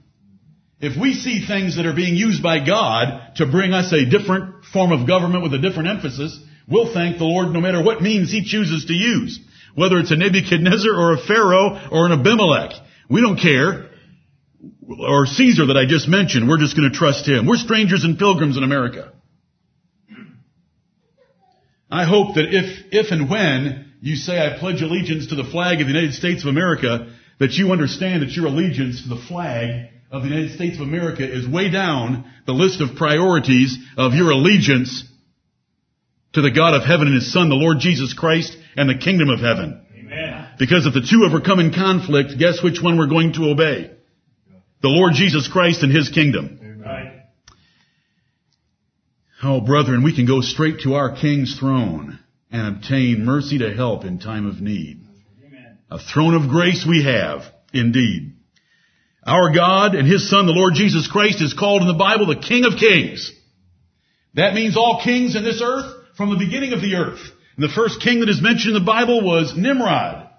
If 0.81 0.99
we 0.99 1.13
see 1.13 1.45
things 1.45 1.75
that 1.75 1.85
are 1.85 1.93
being 1.93 2.15
used 2.15 2.41
by 2.41 2.65
God 2.65 3.35
to 3.35 3.45
bring 3.45 3.73
us 3.73 3.91
a 3.91 4.09
different 4.09 4.65
form 4.65 4.91
of 4.91 5.07
government 5.07 5.43
with 5.43 5.53
a 5.53 5.59
different 5.59 5.89
emphasis, 5.89 6.39
we'll 6.67 6.93
thank 6.93 7.17
the 7.17 7.25
Lord 7.25 7.51
no 7.51 7.59
matter 7.59 7.83
what 7.83 8.01
means 8.01 8.31
He 8.31 8.45
chooses 8.45 8.85
to 8.85 8.93
use. 8.93 9.39
Whether 9.75 9.99
it's 9.99 10.11
a 10.11 10.15
Nebuchadnezzar 10.15 10.91
or 10.91 11.13
a 11.13 11.17
Pharaoh 11.17 11.89
or 11.91 12.05
an 12.05 12.13
Abimelech. 12.13 12.71
We 13.09 13.21
don't 13.21 13.39
care. 13.39 13.89
Or 14.87 15.25
Caesar 15.25 15.67
that 15.67 15.77
I 15.77 15.85
just 15.85 16.07
mentioned. 16.07 16.47
We're 16.47 16.57
just 16.57 16.75
going 16.75 16.89
to 16.89 16.97
trust 16.97 17.27
Him. 17.27 17.45
We're 17.45 17.57
strangers 17.57 18.03
and 18.03 18.17
pilgrims 18.17 18.57
in 18.57 18.63
America. 18.63 19.13
I 21.89 22.05
hope 22.05 22.35
that 22.35 22.53
if, 22.53 22.85
if 22.91 23.11
and 23.11 23.29
when 23.29 23.93
you 24.01 24.15
say 24.15 24.37
I 24.37 24.59
pledge 24.59 24.81
allegiance 24.81 25.27
to 25.27 25.35
the 25.35 25.43
flag 25.43 25.81
of 25.81 25.87
the 25.87 25.93
United 25.93 26.13
States 26.13 26.43
of 26.43 26.49
America, 26.49 27.13
that 27.39 27.53
you 27.53 27.71
understand 27.71 28.21
that 28.21 28.31
your 28.31 28.45
allegiance 28.45 29.03
to 29.03 29.09
the 29.09 29.21
flag 29.27 29.89
of 30.11 30.23
the 30.23 30.29
United 30.29 30.55
States 30.55 30.75
of 30.75 30.81
America 30.81 31.23
is 31.23 31.47
way 31.47 31.69
down 31.69 32.31
the 32.45 32.53
list 32.53 32.81
of 32.81 32.95
priorities 32.95 33.77
of 33.97 34.13
your 34.13 34.31
allegiance 34.31 35.03
to 36.33 36.41
the 36.41 36.51
God 36.51 36.75
of 36.75 36.83
heaven 36.83 37.07
and 37.07 37.15
His 37.15 37.33
Son, 37.33 37.49
the 37.49 37.55
Lord 37.55 37.79
Jesus 37.79 38.13
Christ, 38.13 38.55
and 38.75 38.89
the 38.89 38.97
kingdom 38.97 39.29
of 39.29 39.39
heaven. 39.39 39.83
Amen. 39.97 40.47
Because 40.59 40.85
if 40.85 40.93
the 40.93 41.01
two 41.01 41.25
ever 41.25 41.41
come 41.41 41.59
in 41.59 41.73
conflict, 41.73 42.37
guess 42.37 42.61
which 42.63 42.81
one 42.81 42.97
we're 42.97 43.07
going 43.07 43.33
to 43.33 43.49
obey? 43.49 43.91
The 44.81 44.89
Lord 44.89 45.13
Jesus 45.13 45.47
Christ 45.47 45.83
and 45.83 45.91
His 45.91 46.09
kingdom. 46.09 46.58
Oh, 49.41 49.61
brethren, 49.61 50.03
we 50.03 50.13
can 50.13 50.25
go 50.25 50.41
straight 50.41 50.81
to 50.81 50.95
our 50.95 51.15
King's 51.15 51.57
throne 51.57 52.19
and 52.51 52.75
obtain 52.75 53.23
mercy 53.23 53.59
to 53.59 53.73
help 53.73 54.03
in 54.03 54.19
time 54.19 54.45
of 54.45 54.59
need. 54.59 55.01
Amen. 55.45 55.77
A 55.89 55.97
throne 55.97 56.33
of 56.33 56.49
grace 56.49 56.85
we 56.87 57.03
have, 57.03 57.43
indeed. 57.73 58.33
Our 59.25 59.53
God 59.53 59.95
and 59.95 60.07
His 60.07 60.29
Son, 60.29 60.45
the 60.45 60.51
Lord 60.51 60.73
Jesus 60.73 61.07
Christ, 61.07 61.41
is 61.41 61.53
called 61.53 61.81
in 61.81 61.87
the 61.87 61.93
Bible 61.93 62.25
the 62.25 62.35
King 62.35 62.65
of 62.65 62.77
Kings. 62.77 63.31
That 64.33 64.53
means 64.53 64.75
all 64.75 65.01
kings 65.03 65.35
in 65.35 65.43
this 65.43 65.61
earth 65.63 65.93
from 66.17 66.29
the 66.31 66.37
beginning 66.37 66.73
of 66.73 66.81
the 66.81 66.95
earth. 66.95 67.21
And 67.55 67.63
the 67.63 67.73
first 67.73 68.01
king 68.01 68.19
that 68.19 68.29
is 68.29 68.41
mentioned 68.41 68.75
in 68.75 68.81
the 68.81 68.85
Bible 68.85 69.23
was 69.23 69.55
Nimrod. 69.55 70.29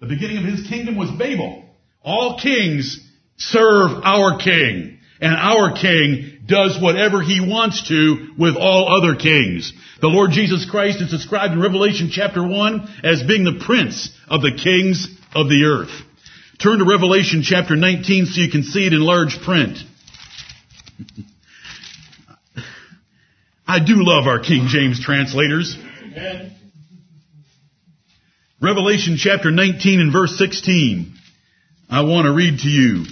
The 0.00 0.06
beginning 0.06 0.38
of 0.38 0.44
his 0.44 0.66
kingdom 0.66 0.96
was 0.96 1.10
Babel. 1.10 1.64
All 2.02 2.38
kings 2.38 3.00
serve 3.36 4.02
our 4.04 4.38
king. 4.38 4.98
And 5.20 5.34
our 5.34 5.74
king 5.74 6.29
does 6.50 6.78
whatever 6.80 7.22
he 7.22 7.40
wants 7.40 7.88
to 7.88 8.34
with 8.36 8.56
all 8.56 9.00
other 9.00 9.14
kings. 9.14 9.72
The 10.00 10.08
Lord 10.08 10.32
Jesus 10.32 10.68
Christ 10.68 11.00
is 11.00 11.10
described 11.10 11.52
in 11.54 11.62
Revelation 11.62 12.10
chapter 12.12 12.46
1 12.46 13.00
as 13.04 13.22
being 13.22 13.44
the 13.44 13.62
prince 13.64 14.10
of 14.28 14.42
the 14.42 14.52
kings 14.52 15.06
of 15.34 15.48
the 15.48 15.64
earth. 15.64 15.92
Turn 16.58 16.80
to 16.80 16.84
Revelation 16.84 17.42
chapter 17.42 17.76
19 17.76 18.26
so 18.26 18.40
you 18.40 18.50
can 18.50 18.64
see 18.64 18.86
it 18.86 18.92
in 18.92 19.00
large 19.00 19.40
print. 19.40 19.78
I 23.66 23.78
do 23.78 23.94
love 24.04 24.26
our 24.26 24.40
King 24.40 24.66
James 24.66 25.02
translators. 25.02 25.76
Revelation 28.60 29.16
chapter 29.16 29.50
19 29.50 30.00
and 30.00 30.12
verse 30.12 30.36
16. 30.36 31.14
I 31.88 32.02
want 32.02 32.26
to 32.26 32.32
read 32.32 32.58
to 32.58 32.68
you. 32.68 33.04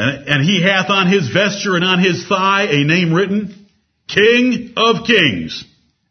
And, 0.00 0.28
and, 0.28 0.44
he 0.44 0.62
hath 0.62 0.88
on 0.88 1.08
his 1.08 1.28
vesture 1.28 1.76
and 1.76 1.84
on 1.84 2.02
his 2.02 2.26
thigh 2.26 2.68
a 2.70 2.84
name 2.84 3.12
written, 3.12 3.54
King 4.08 4.72
of 4.74 5.06
Kings 5.06 5.62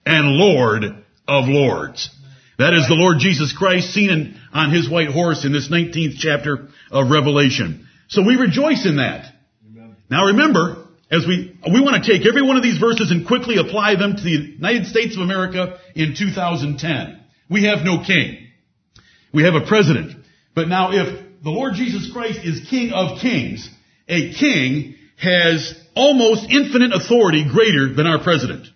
and 0.06 0.28
Lord 0.28 0.84
of 1.28 1.46
Lords. 1.48 2.08
That 2.60 2.76
is 2.76 2.88
the 2.88 2.94
Lord 2.94 3.18
Jesus 3.18 3.52
Christ 3.52 3.92
seen 3.92 4.12
in, 4.12 4.40
on 4.54 4.70
his 4.70 4.88
white 4.88 5.10
horse 5.10 5.44
in 5.44 5.52
this 5.52 5.70
19th 5.70 6.18
chapter 6.20 6.68
of 6.92 7.10
Revelation. 7.10 7.88
So 8.10 8.22
we 8.22 8.36
rejoice 8.36 8.86
in 8.86 8.98
that. 8.98 9.34
Amen. 9.68 9.96
Now 10.08 10.26
remember, 10.26 10.86
as 11.10 11.26
we, 11.26 11.58
we 11.74 11.82
want 11.82 12.04
to 12.04 12.12
take 12.12 12.28
every 12.28 12.44
one 12.44 12.58
of 12.58 12.64
these 12.64 12.78
verses 12.78 13.10
and 13.10 13.26
quickly 13.26 13.58
apply 13.58 13.96
them 13.96 14.16
to 14.16 14.22
the 14.22 14.54
United 14.54 14.86
States 14.86 15.16
of 15.16 15.24
America 15.24 15.80
in 15.96 16.14
2010. 16.16 17.20
We 17.50 17.64
have 17.64 17.80
no 17.84 18.04
king. 18.06 18.50
We 19.34 19.46
have 19.46 19.56
a 19.56 19.66
president. 19.66 20.16
But 20.54 20.68
now 20.68 20.92
if 20.92 21.26
the 21.44 21.50
Lord 21.50 21.74
Jesus 21.74 22.12
Christ 22.12 22.42
is 22.44 22.68
King 22.70 22.92
of 22.92 23.20
Kings, 23.20 23.70
a 24.10 24.34
king 24.34 24.96
has 25.18 25.74
almost 25.96 26.50
infinite 26.50 26.94
authority 26.94 27.46
greater 27.50 27.94
than 27.94 28.08
our 28.08 28.22
president. 28.22 28.68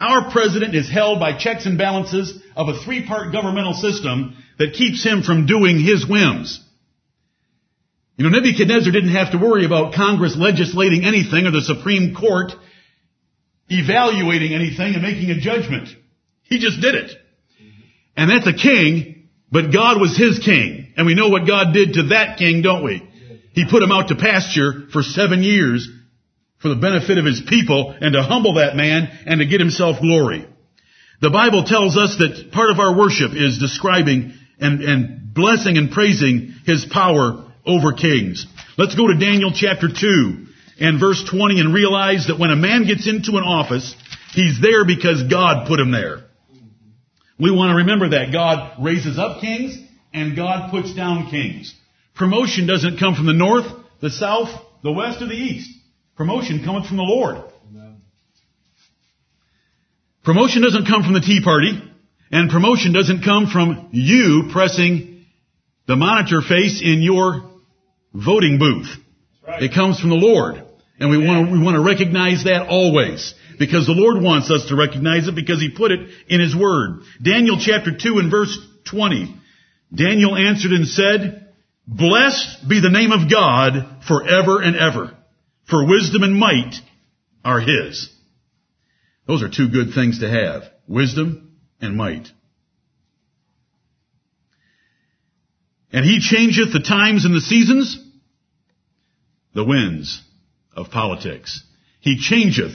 Our 0.00 0.30
president 0.30 0.74
is 0.74 0.90
held 0.90 1.20
by 1.20 1.38
checks 1.38 1.66
and 1.66 1.78
balances 1.78 2.40
of 2.56 2.68
a 2.68 2.78
three-part 2.78 3.32
governmental 3.32 3.74
system 3.74 4.36
that 4.58 4.74
keeps 4.74 5.04
him 5.04 5.22
from 5.22 5.46
doing 5.46 5.80
his 5.80 6.06
whims. 6.08 6.62
You 8.16 8.24
know, 8.24 8.30
Nebuchadnezzar 8.30 8.92
didn't 8.92 9.14
have 9.14 9.32
to 9.32 9.38
worry 9.38 9.64
about 9.64 9.94
Congress 9.94 10.36
legislating 10.36 11.04
anything 11.04 11.46
or 11.46 11.50
the 11.50 11.62
Supreme 11.62 12.14
Court 12.14 12.52
evaluating 13.68 14.54
anything 14.54 14.94
and 14.94 15.02
making 15.02 15.30
a 15.30 15.40
judgment. 15.40 15.88
He 16.42 16.58
just 16.58 16.80
did 16.80 16.94
it. 16.94 17.12
And 18.16 18.30
that's 18.30 18.46
a 18.46 18.52
king, 18.52 19.28
but 19.50 19.72
God 19.72 20.00
was 20.00 20.16
his 20.16 20.38
king. 20.38 20.92
And 20.96 21.06
we 21.06 21.14
know 21.14 21.30
what 21.30 21.46
God 21.46 21.72
did 21.72 21.94
to 21.94 22.02
that 22.08 22.36
king, 22.38 22.60
don't 22.60 22.84
we? 22.84 23.08
He 23.52 23.66
put 23.68 23.82
him 23.82 23.92
out 23.92 24.08
to 24.08 24.16
pasture 24.16 24.88
for 24.92 25.02
seven 25.02 25.42
years 25.42 25.88
for 26.60 26.68
the 26.68 26.76
benefit 26.76 27.18
of 27.18 27.24
his 27.24 27.42
people 27.46 27.94
and 28.00 28.14
to 28.14 28.22
humble 28.22 28.54
that 28.54 28.76
man 28.76 29.10
and 29.26 29.40
to 29.40 29.46
get 29.46 29.60
himself 29.60 30.00
glory. 30.00 30.46
The 31.20 31.30
Bible 31.30 31.64
tells 31.64 31.96
us 31.96 32.16
that 32.18 32.50
part 32.52 32.70
of 32.70 32.78
our 32.78 32.96
worship 32.96 33.32
is 33.34 33.58
describing 33.58 34.34
and, 34.58 34.80
and 34.82 35.34
blessing 35.34 35.76
and 35.76 35.90
praising 35.90 36.54
his 36.64 36.84
power 36.84 37.52
over 37.66 37.92
kings. 37.92 38.46
Let's 38.78 38.94
go 38.94 39.08
to 39.08 39.18
Daniel 39.18 39.52
chapter 39.54 39.88
2 39.88 40.46
and 40.80 40.98
verse 40.98 41.22
20 41.30 41.60
and 41.60 41.74
realize 41.74 42.26
that 42.28 42.38
when 42.38 42.50
a 42.50 42.56
man 42.56 42.86
gets 42.86 43.08
into 43.08 43.32
an 43.36 43.44
office, 43.44 43.94
he's 44.32 44.60
there 44.60 44.84
because 44.84 45.24
God 45.24 45.68
put 45.68 45.78
him 45.78 45.90
there. 45.90 46.24
We 47.38 47.50
want 47.50 47.70
to 47.70 47.76
remember 47.76 48.10
that 48.10 48.32
God 48.32 48.82
raises 48.82 49.18
up 49.18 49.40
kings 49.40 49.76
and 50.12 50.36
God 50.36 50.70
puts 50.70 50.94
down 50.94 51.30
kings. 51.30 51.74
Promotion 52.14 52.66
doesn't 52.66 52.98
come 52.98 53.14
from 53.14 53.26
the 53.26 53.32
north, 53.32 53.66
the 54.00 54.10
south, 54.10 54.48
the 54.82 54.92
west, 54.92 55.22
or 55.22 55.26
the 55.26 55.34
east. 55.34 55.70
Promotion 56.16 56.64
cometh 56.64 56.86
from 56.86 56.98
the 56.98 57.02
Lord. 57.02 57.44
Promotion 60.24 60.62
doesn't 60.62 60.86
come 60.86 61.02
from 61.02 61.14
the 61.14 61.20
Tea 61.20 61.40
Party, 61.42 61.82
and 62.30 62.48
promotion 62.48 62.92
doesn't 62.92 63.24
come 63.24 63.48
from 63.48 63.88
you 63.90 64.50
pressing 64.52 65.24
the 65.88 65.96
monitor 65.96 66.40
face 66.42 66.80
in 66.80 67.02
your 67.02 67.50
voting 68.14 68.58
booth. 68.58 68.88
Right. 69.46 69.64
It 69.64 69.74
comes 69.74 69.98
from 69.98 70.10
the 70.10 70.16
Lord. 70.16 70.62
And 71.00 71.10
we 71.10 71.18
want 71.18 71.48
to, 71.48 71.52
we 71.52 71.60
want 71.60 71.74
to 71.74 71.82
recognize 71.82 72.44
that 72.44 72.68
always. 72.68 73.34
Because 73.58 73.86
the 73.86 73.92
Lord 73.92 74.22
wants 74.22 74.50
us 74.50 74.66
to 74.68 74.76
recognize 74.76 75.26
it 75.26 75.34
because 75.34 75.60
He 75.60 75.70
put 75.70 75.90
it 75.90 76.08
in 76.28 76.40
His 76.40 76.54
Word. 76.54 77.00
Daniel 77.20 77.58
chapter 77.58 77.90
2 77.90 78.18
and 78.18 78.30
verse 78.30 78.56
20. 78.84 79.34
Daniel 79.92 80.36
answered 80.36 80.70
and 80.70 80.86
said, 80.86 81.41
Blessed 81.86 82.68
be 82.68 82.80
the 82.80 82.90
name 82.90 83.12
of 83.12 83.30
God 83.30 84.04
forever 84.06 84.60
and 84.60 84.76
ever 84.76 85.16
for 85.68 85.88
wisdom 85.88 86.22
and 86.22 86.38
might 86.38 86.74
are 87.44 87.60
his. 87.60 88.08
Those 89.26 89.42
are 89.42 89.48
two 89.48 89.68
good 89.68 89.94
things 89.94 90.20
to 90.20 90.28
have. 90.28 90.64
Wisdom 90.86 91.56
and 91.80 91.96
might. 91.96 92.28
And 95.92 96.04
he 96.04 96.20
changeth 96.20 96.72
the 96.72 96.80
times 96.80 97.24
and 97.24 97.34
the 97.34 97.40
seasons, 97.40 97.98
the 99.54 99.64
winds 99.64 100.22
of 100.74 100.90
politics. 100.90 101.62
He 102.00 102.18
changeth 102.18 102.74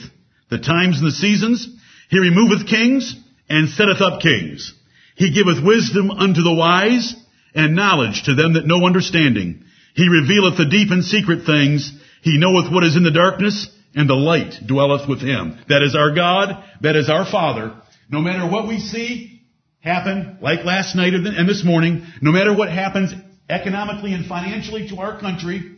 the 0.49 0.59
times 0.59 0.99
and 0.99 1.07
the 1.07 1.11
seasons. 1.11 1.67
He 2.09 2.19
removeth 2.19 2.67
kings 2.67 3.15
and 3.49 3.69
setteth 3.69 4.01
up 4.01 4.21
kings. 4.21 4.73
He 5.15 5.33
giveth 5.33 5.63
wisdom 5.63 6.11
unto 6.11 6.43
the 6.43 6.53
wise 6.53 7.15
and 7.57 7.75
knowledge 7.75 8.23
to 8.25 8.35
them 8.35 8.53
that 8.53 8.67
know 8.67 8.85
understanding. 8.85 9.65
He 9.95 10.07
revealeth 10.07 10.57
the 10.57 10.69
deep 10.69 10.91
and 10.91 11.03
secret 11.03 11.43
things. 11.43 11.91
He 12.21 12.37
knoweth 12.37 12.71
what 12.71 12.83
is 12.83 12.95
in 12.95 13.03
the 13.03 13.11
darkness, 13.11 13.67
and 13.95 14.07
the 14.07 14.13
light 14.13 14.53
dwelleth 14.65 15.09
with 15.09 15.21
him. 15.21 15.57
That 15.67 15.81
is 15.81 15.95
our 15.95 16.13
God. 16.13 16.63
That 16.81 16.95
is 16.95 17.09
our 17.09 17.25
Father. 17.25 17.75
No 18.09 18.21
matter 18.21 18.47
what 18.47 18.67
we 18.67 18.79
see 18.79 19.41
happen, 19.79 20.37
like 20.39 20.65
last 20.65 20.95
night 20.95 21.15
and 21.15 21.49
this 21.49 21.65
morning, 21.65 22.05
no 22.21 22.31
matter 22.31 22.55
what 22.55 22.69
happens 22.69 23.11
economically 23.49 24.13
and 24.13 24.27
financially 24.27 24.87
to 24.89 24.97
our 24.97 25.19
country, 25.19 25.77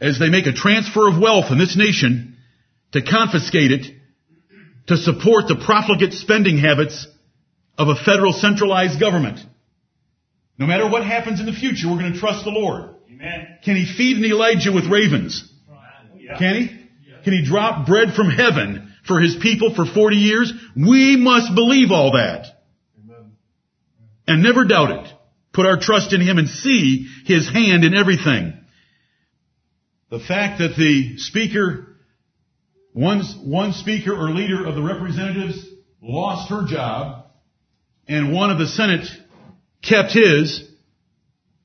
as 0.00 0.18
they 0.18 0.30
make 0.30 0.46
a 0.46 0.52
transfer 0.52 1.08
of 1.08 1.20
wealth 1.20 1.52
in 1.52 1.58
this 1.58 1.76
nation 1.76 2.36
to 2.92 3.02
confiscate 3.02 3.70
it, 3.70 3.86
to 4.88 4.96
support 4.96 5.46
the 5.46 5.62
profligate 5.64 6.12
spending 6.12 6.58
habits 6.58 7.06
of 7.76 7.88
a 7.88 7.94
federal 7.94 8.32
centralized 8.32 8.98
government. 8.98 9.38
No 10.58 10.66
matter 10.66 10.88
what 10.88 11.04
happens 11.04 11.38
in 11.40 11.46
the 11.46 11.52
future, 11.52 11.88
we're 11.88 11.98
going 11.98 12.12
to 12.12 12.18
trust 12.18 12.44
the 12.44 12.50
Lord. 12.50 12.96
Amen. 13.10 13.58
Can 13.64 13.76
he 13.76 13.86
feed 13.86 14.16
an 14.16 14.24
Elijah 14.24 14.72
with 14.72 14.86
ravens? 14.86 15.50
Can 16.38 16.54
he? 16.56 16.68
Can 17.24 17.32
he 17.32 17.44
drop 17.44 17.86
bread 17.86 18.14
from 18.14 18.28
heaven 18.28 18.92
for 19.06 19.20
his 19.20 19.36
people 19.40 19.74
for 19.74 19.86
40 19.86 20.16
years? 20.16 20.52
We 20.76 21.16
must 21.16 21.54
believe 21.54 21.90
all 21.90 22.12
that. 22.12 22.46
And 24.26 24.42
never 24.42 24.64
doubt 24.64 24.90
it. 24.90 25.12
Put 25.52 25.66
our 25.66 25.80
trust 25.80 26.12
in 26.12 26.20
him 26.20 26.38
and 26.38 26.48
see 26.48 27.08
his 27.24 27.48
hand 27.48 27.84
in 27.84 27.94
everything. 27.94 28.52
The 30.10 30.20
fact 30.20 30.58
that 30.58 30.76
the 30.76 31.18
speaker, 31.18 31.96
one, 32.92 33.22
one 33.44 33.72
speaker 33.72 34.12
or 34.12 34.30
leader 34.30 34.66
of 34.66 34.74
the 34.74 34.82
representatives 34.82 35.66
lost 36.02 36.50
her 36.50 36.66
job 36.66 37.26
and 38.06 38.32
one 38.32 38.50
of 38.50 38.58
the 38.58 38.66
Senate 38.66 39.06
kept 39.88 40.12
his 40.12 40.68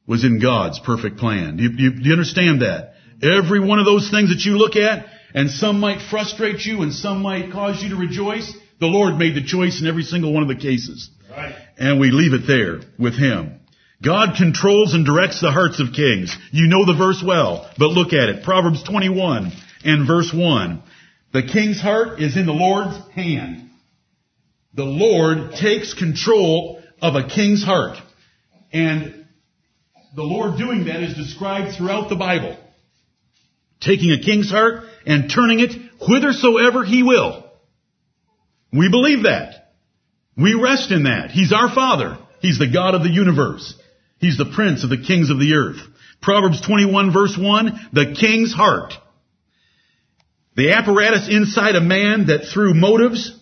was 0.07 0.23
in 0.23 0.39
God's 0.41 0.79
perfect 0.79 1.17
plan. 1.17 1.57
Do 1.57 1.63
you, 1.63 1.69
you, 1.69 1.91
do 1.95 2.01
you 2.03 2.11
understand 2.11 2.61
that? 2.61 2.93
Every 3.21 3.59
one 3.59 3.79
of 3.79 3.85
those 3.85 4.09
things 4.09 4.29
that 4.29 4.43
you 4.45 4.57
look 4.57 4.75
at, 4.75 5.05
and 5.33 5.49
some 5.49 5.79
might 5.79 6.01
frustrate 6.09 6.65
you 6.65 6.81
and 6.81 6.93
some 6.93 7.21
might 7.21 7.51
cause 7.51 7.81
you 7.81 7.89
to 7.89 7.95
rejoice, 7.95 8.51
the 8.79 8.87
Lord 8.87 9.17
made 9.17 9.35
the 9.35 9.43
choice 9.43 9.81
in 9.81 9.87
every 9.87 10.03
single 10.03 10.33
one 10.33 10.43
of 10.43 10.49
the 10.49 10.55
cases. 10.55 11.09
Right. 11.29 11.55
And 11.77 11.99
we 11.99 12.11
leave 12.11 12.33
it 12.33 12.45
there 12.47 12.81
with 12.99 13.17
Him. 13.17 13.59
God 14.03 14.35
controls 14.37 14.93
and 14.93 15.05
directs 15.05 15.39
the 15.39 15.51
hearts 15.51 15.79
of 15.79 15.93
kings. 15.93 16.35
You 16.51 16.67
know 16.67 16.85
the 16.85 16.97
verse 16.97 17.23
well, 17.25 17.71
but 17.77 17.87
look 17.87 18.11
at 18.11 18.29
it. 18.29 18.43
Proverbs 18.43 18.83
21 18.83 19.53
and 19.85 20.05
verse 20.05 20.31
1. 20.33 20.83
The 21.31 21.43
king's 21.43 21.79
heart 21.79 22.21
is 22.21 22.35
in 22.35 22.45
the 22.45 22.51
Lord's 22.51 22.97
hand. 23.11 23.69
The 24.73 24.83
Lord 24.83 25.53
takes 25.53 25.93
control 25.93 26.83
of 27.01 27.15
a 27.15 27.27
king's 27.27 27.63
heart. 27.63 27.97
And 28.73 29.25
the 30.15 30.23
Lord 30.23 30.57
doing 30.57 30.85
that 30.85 31.03
is 31.03 31.15
described 31.15 31.75
throughout 31.75 32.09
the 32.09 32.15
Bible. 32.15 32.57
Taking 33.79 34.11
a 34.11 34.19
king's 34.19 34.49
heart 34.49 34.83
and 35.05 35.29
turning 35.29 35.59
it 35.59 35.71
whithersoever 35.99 36.83
he 36.83 37.03
will. 37.03 37.51
We 38.71 38.89
believe 38.89 39.23
that. 39.23 39.73
We 40.35 40.55
rest 40.55 40.91
in 40.91 41.03
that. 41.03 41.29
He's 41.29 41.53
our 41.53 41.73
Father. 41.73 42.17
He's 42.41 42.57
the 42.57 42.71
God 42.71 42.95
of 42.95 43.03
the 43.03 43.11
universe. 43.11 43.75
He's 44.19 44.37
the 44.37 44.51
Prince 44.53 44.83
of 44.83 44.89
the 44.89 45.01
kings 45.01 45.29
of 45.29 45.39
the 45.39 45.53
earth. 45.53 45.79
Proverbs 46.21 46.61
21 46.61 47.13
verse 47.13 47.37
1, 47.37 47.89
the 47.91 48.15
king's 48.19 48.53
heart. 48.53 48.93
The 50.55 50.71
apparatus 50.71 51.27
inside 51.29 51.75
a 51.75 51.81
man 51.81 52.27
that 52.27 52.45
through 52.45 52.73
motives 52.73 53.37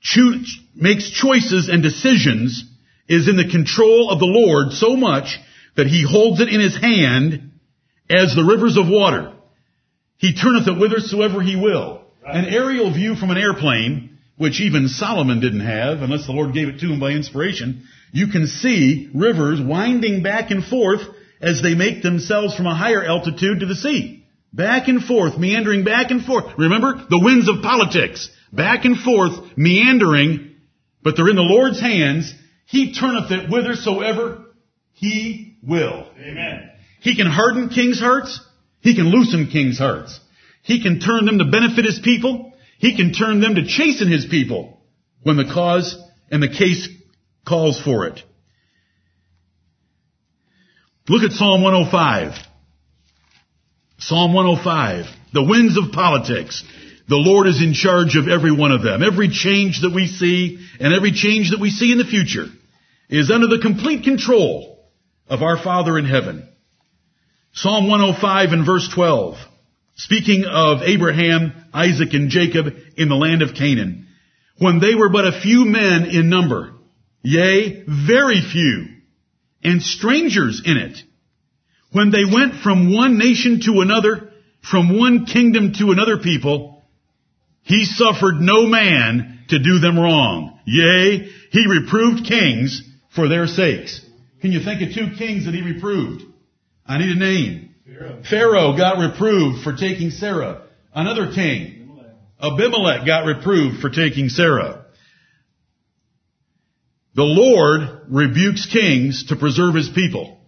cho- 0.00 0.42
makes 0.74 1.10
choices 1.10 1.68
and 1.68 1.82
decisions 1.82 2.64
is 3.12 3.28
in 3.28 3.36
the 3.36 3.50
control 3.50 4.10
of 4.10 4.18
the 4.18 4.24
Lord 4.24 4.72
so 4.72 4.96
much 4.96 5.38
that 5.76 5.86
he 5.86 6.02
holds 6.02 6.40
it 6.40 6.48
in 6.48 6.60
his 6.60 6.74
hand 6.74 7.52
as 8.08 8.34
the 8.34 8.42
rivers 8.42 8.78
of 8.78 8.88
water. 8.88 9.34
He 10.16 10.34
turneth 10.34 10.66
it 10.66 10.78
whithersoever 10.78 11.42
he 11.42 11.54
will. 11.54 12.00
Right. 12.24 12.36
An 12.36 12.46
aerial 12.46 12.90
view 12.90 13.14
from 13.14 13.30
an 13.30 13.36
airplane, 13.36 14.18
which 14.38 14.62
even 14.62 14.88
Solomon 14.88 15.40
didn't 15.40 15.60
have, 15.60 16.00
unless 16.00 16.24
the 16.24 16.32
Lord 16.32 16.54
gave 16.54 16.68
it 16.68 16.80
to 16.80 16.86
him 16.86 17.00
by 17.00 17.10
inspiration, 17.10 17.86
you 18.12 18.28
can 18.28 18.46
see 18.46 19.10
rivers 19.14 19.60
winding 19.60 20.22
back 20.22 20.50
and 20.50 20.64
forth 20.64 21.02
as 21.42 21.60
they 21.60 21.74
make 21.74 22.02
themselves 22.02 22.56
from 22.56 22.66
a 22.66 22.74
higher 22.74 23.04
altitude 23.04 23.60
to 23.60 23.66
the 23.66 23.74
sea. 23.74 24.24
Back 24.54 24.88
and 24.88 25.02
forth, 25.02 25.38
meandering 25.38 25.84
back 25.84 26.10
and 26.10 26.24
forth. 26.24 26.44
Remember, 26.56 26.94
the 27.10 27.20
winds 27.22 27.48
of 27.48 27.62
politics. 27.62 28.30
Back 28.52 28.86
and 28.86 28.98
forth, 28.98 29.56
meandering, 29.56 30.56
but 31.02 31.16
they're 31.16 31.28
in 31.28 31.36
the 31.36 31.42
Lord's 31.42 31.80
hands. 31.80 32.32
He 32.72 32.94
turneth 32.94 33.30
it 33.30 33.50
whithersoever 33.50 34.46
he 34.94 35.58
will. 35.62 36.08
Amen. 36.18 36.70
He 37.02 37.14
can 37.14 37.26
harden 37.26 37.68
kings' 37.68 38.00
hearts. 38.00 38.40
He 38.80 38.94
can 38.94 39.10
loosen 39.10 39.48
kings' 39.48 39.76
hearts. 39.76 40.18
He 40.62 40.82
can 40.82 40.98
turn 40.98 41.26
them 41.26 41.36
to 41.36 41.44
benefit 41.44 41.84
his 41.84 42.00
people. 42.02 42.54
He 42.78 42.96
can 42.96 43.12
turn 43.12 43.42
them 43.42 43.56
to 43.56 43.66
chasten 43.66 44.10
his 44.10 44.24
people 44.24 44.80
when 45.22 45.36
the 45.36 45.52
cause 45.52 46.02
and 46.30 46.42
the 46.42 46.48
case 46.48 46.88
calls 47.46 47.78
for 47.78 48.06
it. 48.06 48.22
Look 51.10 51.24
at 51.24 51.32
Psalm 51.32 51.60
105. 51.62 52.32
Psalm 53.98 54.32
105. 54.32 55.04
The 55.34 55.44
winds 55.44 55.76
of 55.76 55.92
politics. 55.92 56.64
The 57.06 57.16
Lord 57.16 57.48
is 57.48 57.60
in 57.60 57.74
charge 57.74 58.16
of 58.16 58.28
every 58.28 58.56
one 58.56 58.72
of 58.72 58.82
them. 58.82 59.02
Every 59.02 59.28
change 59.28 59.82
that 59.82 59.92
we 59.94 60.06
see 60.06 60.66
and 60.80 60.94
every 60.94 61.12
change 61.12 61.50
that 61.50 61.60
we 61.60 61.68
see 61.68 61.92
in 61.92 61.98
the 61.98 62.06
future 62.06 62.46
is 63.12 63.30
under 63.30 63.46
the 63.46 63.58
complete 63.58 64.04
control 64.04 64.88
of 65.28 65.42
our 65.42 65.62
Father 65.62 65.98
in 65.98 66.06
heaven. 66.06 66.48
Psalm 67.52 67.86
105 67.86 68.52
and 68.52 68.64
verse 68.64 68.88
12, 68.94 69.36
speaking 69.96 70.46
of 70.48 70.80
Abraham, 70.80 71.52
Isaac, 71.74 72.14
and 72.14 72.30
Jacob 72.30 72.68
in 72.96 73.10
the 73.10 73.14
land 73.14 73.42
of 73.42 73.54
Canaan. 73.54 74.08
when 74.58 74.78
they 74.78 74.94
were 74.94 75.10
but 75.10 75.26
a 75.26 75.40
few 75.40 75.64
men 75.64 76.06
in 76.06 76.30
number, 76.30 76.72
yea, 77.22 77.84
very 77.86 78.40
few, 78.40 78.86
and 79.62 79.82
strangers 79.82 80.62
in 80.64 80.76
it, 80.76 80.98
when 81.90 82.10
they 82.10 82.24
went 82.24 82.62
from 82.62 82.94
one 82.94 83.18
nation 83.18 83.60
to 83.60 83.80
another, 83.80 84.30
from 84.62 84.98
one 84.98 85.26
kingdom 85.26 85.72
to 85.74 85.90
another 85.90 86.18
people, 86.18 86.82
he 87.62 87.84
suffered 87.84 88.40
no 88.40 88.66
man 88.66 89.40
to 89.48 89.58
do 89.58 89.80
them 89.80 89.98
wrong. 89.98 90.58
Yea, 90.64 91.28
he 91.50 91.66
reproved 91.66 92.26
kings 92.26 92.82
for 93.14 93.28
their 93.28 93.46
sakes. 93.46 94.00
Can 94.40 94.52
you 94.52 94.60
think 94.60 94.82
of 94.82 94.94
two 94.94 95.16
kings 95.16 95.44
that 95.44 95.54
he 95.54 95.62
reproved? 95.62 96.24
I 96.86 96.98
need 96.98 97.16
a 97.16 97.18
name. 97.18 97.74
Pharaoh, 97.86 98.22
Pharaoh 98.28 98.76
got 98.76 98.98
reproved 98.98 99.62
for 99.62 99.74
taking 99.76 100.10
Sarah. 100.10 100.62
Another 100.94 101.32
king, 101.32 102.00
Abimelech, 102.40 103.06
got 103.06 103.24
reproved 103.24 103.80
for 103.80 103.90
taking 103.90 104.28
Sarah. 104.28 104.84
The 107.14 107.22
Lord 107.22 108.06
rebukes 108.08 108.66
kings 108.66 109.26
to 109.28 109.36
preserve 109.36 109.74
his 109.74 109.88
people. 109.88 110.40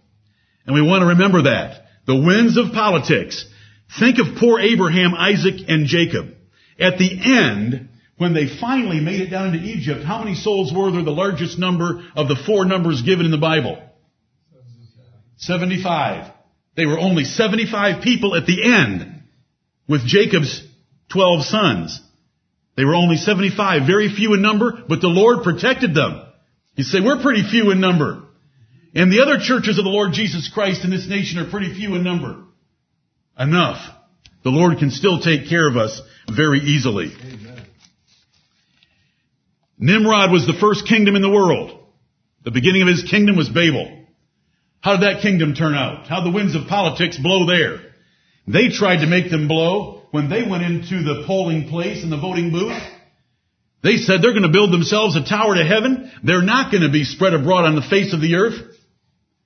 And 0.65 0.73
we 0.73 0.81
want 0.81 1.01
to 1.01 1.07
remember 1.07 1.43
that. 1.43 1.85
The 2.07 2.15
winds 2.15 2.57
of 2.57 2.73
politics. 2.73 3.45
Think 3.99 4.17
of 4.19 4.37
poor 4.37 4.59
Abraham, 4.59 5.13
Isaac, 5.13 5.55
and 5.67 5.85
Jacob. 5.85 6.35
At 6.79 6.97
the 6.97 7.09
end, 7.23 7.89
when 8.17 8.33
they 8.33 8.47
finally 8.47 8.99
made 8.99 9.21
it 9.21 9.29
down 9.29 9.53
into 9.53 9.65
Egypt, 9.65 10.03
how 10.03 10.19
many 10.19 10.35
souls 10.35 10.73
were 10.73 10.91
there? 10.91 11.03
The 11.03 11.11
largest 11.11 11.59
number 11.59 12.03
of 12.15 12.27
the 12.27 12.37
four 12.45 12.65
numbers 12.65 13.01
given 13.01 13.25
in 13.25 13.31
the 13.31 13.37
Bible. 13.37 13.81
75. 15.37 16.31
They 16.77 16.85
were 16.85 16.99
only 16.99 17.25
75 17.25 18.03
people 18.03 18.35
at 18.35 18.45
the 18.45 18.63
end 18.63 19.23
with 19.87 20.05
Jacob's 20.05 20.65
12 21.11 21.45
sons. 21.45 22.01
They 22.77 22.85
were 22.85 22.95
only 22.95 23.17
75, 23.17 23.87
very 23.87 24.13
few 24.13 24.33
in 24.33 24.41
number, 24.41 24.83
but 24.87 25.01
the 25.01 25.07
Lord 25.07 25.43
protected 25.43 25.93
them. 25.93 26.21
You 26.75 26.83
say, 26.83 26.99
we're 26.99 27.21
pretty 27.21 27.43
few 27.49 27.71
in 27.71 27.79
number. 27.79 28.23
And 28.93 29.11
the 29.11 29.21
other 29.21 29.39
churches 29.39 29.77
of 29.77 29.85
the 29.85 29.91
Lord 29.91 30.13
Jesus 30.13 30.49
Christ 30.53 30.83
in 30.83 30.89
this 30.89 31.07
nation 31.07 31.39
are 31.39 31.49
pretty 31.49 31.73
few 31.73 31.95
in 31.95 32.03
number. 32.03 32.43
Enough. 33.37 33.77
The 34.43 34.49
Lord 34.49 34.77
can 34.77 34.91
still 34.91 35.19
take 35.19 35.49
care 35.49 35.67
of 35.67 35.75
us 35.75 36.01
very 36.29 36.59
easily. 36.59 37.13
Amen. 37.21 37.54
Nimrod 39.77 40.31
was 40.31 40.45
the 40.45 40.57
first 40.59 40.87
kingdom 40.87 41.15
in 41.15 41.21
the 41.21 41.29
world. 41.29 41.79
The 42.43 42.51
beginning 42.51 42.83
of 42.83 42.87
his 42.87 43.03
kingdom 43.03 43.35
was 43.35 43.49
Babel. 43.49 44.05
How 44.79 44.97
did 44.97 45.01
that 45.01 45.21
kingdom 45.21 45.55
turn 45.55 45.73
out? 45.73 46.07
How 46.07 46.23
the 46.23 46.31
winds 46.31 46.55
of 46.55 46.67
politics 46.67 47.17
blow 47.17 47.47
there? 47.47 47.79
They 48.47 48.69
tried 48.69 49.01
to 49.01 49.07
make 49.07 49.31
them 49.31 49.47
blow 49.47 50.03
when 50.11 50.29
they 50.29 50.43
went 50.43 50.63
into 50.63 51.03
the 51.03 51.23
polling 51.25 51.67
place 51.69 52.03
in 52.03 52.09
the 52.09 52.19
voting 52.19 52.51
booth. 52.51 52.81
They 53.83 53.97
said 53.97 54.21
they're 54.21 54.31
going 54.31 54.43
to 54.43 54.49
build 54.49 54.71
themselves 54.71 55.15
a 55.15 55.25
tower 55.25 55.55
to 55.55 55.65
heaven. 55.65 56.11
They're 56.23 56.41
not 56.41 56.71
going 56.71 56.83
to 56.83 56.91
be 56.91 57.03
spread 57.03 57.33
abroad 57.33 57.65
on 57.65 57.75
the 57.75 57.81
face 57.81 58.13
of 58.13 58.21
the 58.21 58.35
earth. 58.35 58.61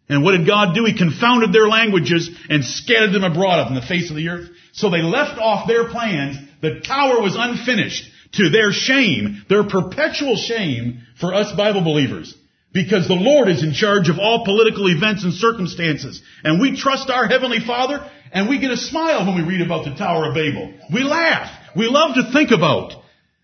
And 0.10 0.24
what 0.24 0.32
did 0.32 0.48
God 0.48 0.76
do? 0.76 0.86
He 0.86 0.98
confounded 0.98 1.54
their 1.54 1.68
languages 1.68 2.30
and 2.50 2.64
scattered 2.64 3.14
them 3.14 3.24
abroad 3.24 3.60
on 3.60 3.76
the 3.76 3.82
face 3.82 4.10
of 4.10 4.16
the 4.16 4.30
earth. 4.30 4.50
So 4.74 4.90
they 4.90 5.02
left 5.02 5.40
off 5.40 5.68
their 5.68 5.90
plans. 5.90 6.38
The 6.62 6.82
tower 6.82 7.22
was 7.22 7.36
unfinished 7.38 8.10
to 8.34 8.50
their 8.50 8.72
shame, 8.72 9.44
their 9.50 9.64
perpetual 9.64 10.36
shame 10.36 11.02
for 11.20 11.34
us 11.34 11.56
Bible 11.56 11.84
believers. 11.84 12.36
Because 12.72 13.08
the 13.08 13.16
Lord 13.16 13.50
is 13.50 13.64
in 13.64 13.74
charge 13.74 14.10
of 14.10 14.20
all 14.20 14.46
political 14.46 14.88
events 14.88 15.24
and 15.24 15.34
circumstances. 15.34 16.22
And 16.44 16.62
we 16.62 16.78
trust 16.78 17.10
our 17.10 17.28
Heavenly 17.28 17.60
Father 17.66 18.08
and 18.32 18.48
we 18.48 18.60
get 18.60 18.70
a 18.70 18.78
smile 18.78 19.26
when 19.26 19.36
we 19.36 19.50
read 19.50 19.66
about 19.66 19.86
the 19.86 19.96
Tower 19.96 20.30
of 20.30 20.36
Babel. 20.36 20.74
We 20.94 21.02
laugh. 21.02 21.50
We 21.76 21.88
love 21.88 22.16
to 22.16 22.32
think 22.32 22.52
about 22.52 22.94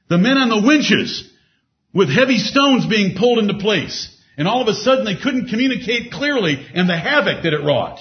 the 0.10 0.20
men 0.20 0.38
on 0.38 0.50
the 0.50 0.68
winches 0.68 1.28
with 1.92 2.10
heavy 2.10 2.38
stones 2.38 2.86
being 2.86 3.18
pulled 3.18 3.40
into 3.40 3.56
place. 3.56 4.12
And 4.38 4.48
all 4.48 4.62
of 4.62 4.68
a 4.68 4.74
sudden 4.74 5.06
they 5.06 5.16
couldn't 5.16 5.50
communicate 5.50 6.12
clearly 6.12 6.64
and 6.76 6.88
the 6.88 6.98
havoc 6.98 7.44
that 7.44 7.54
it 7.54 7.64
wrought. 7.64 8.00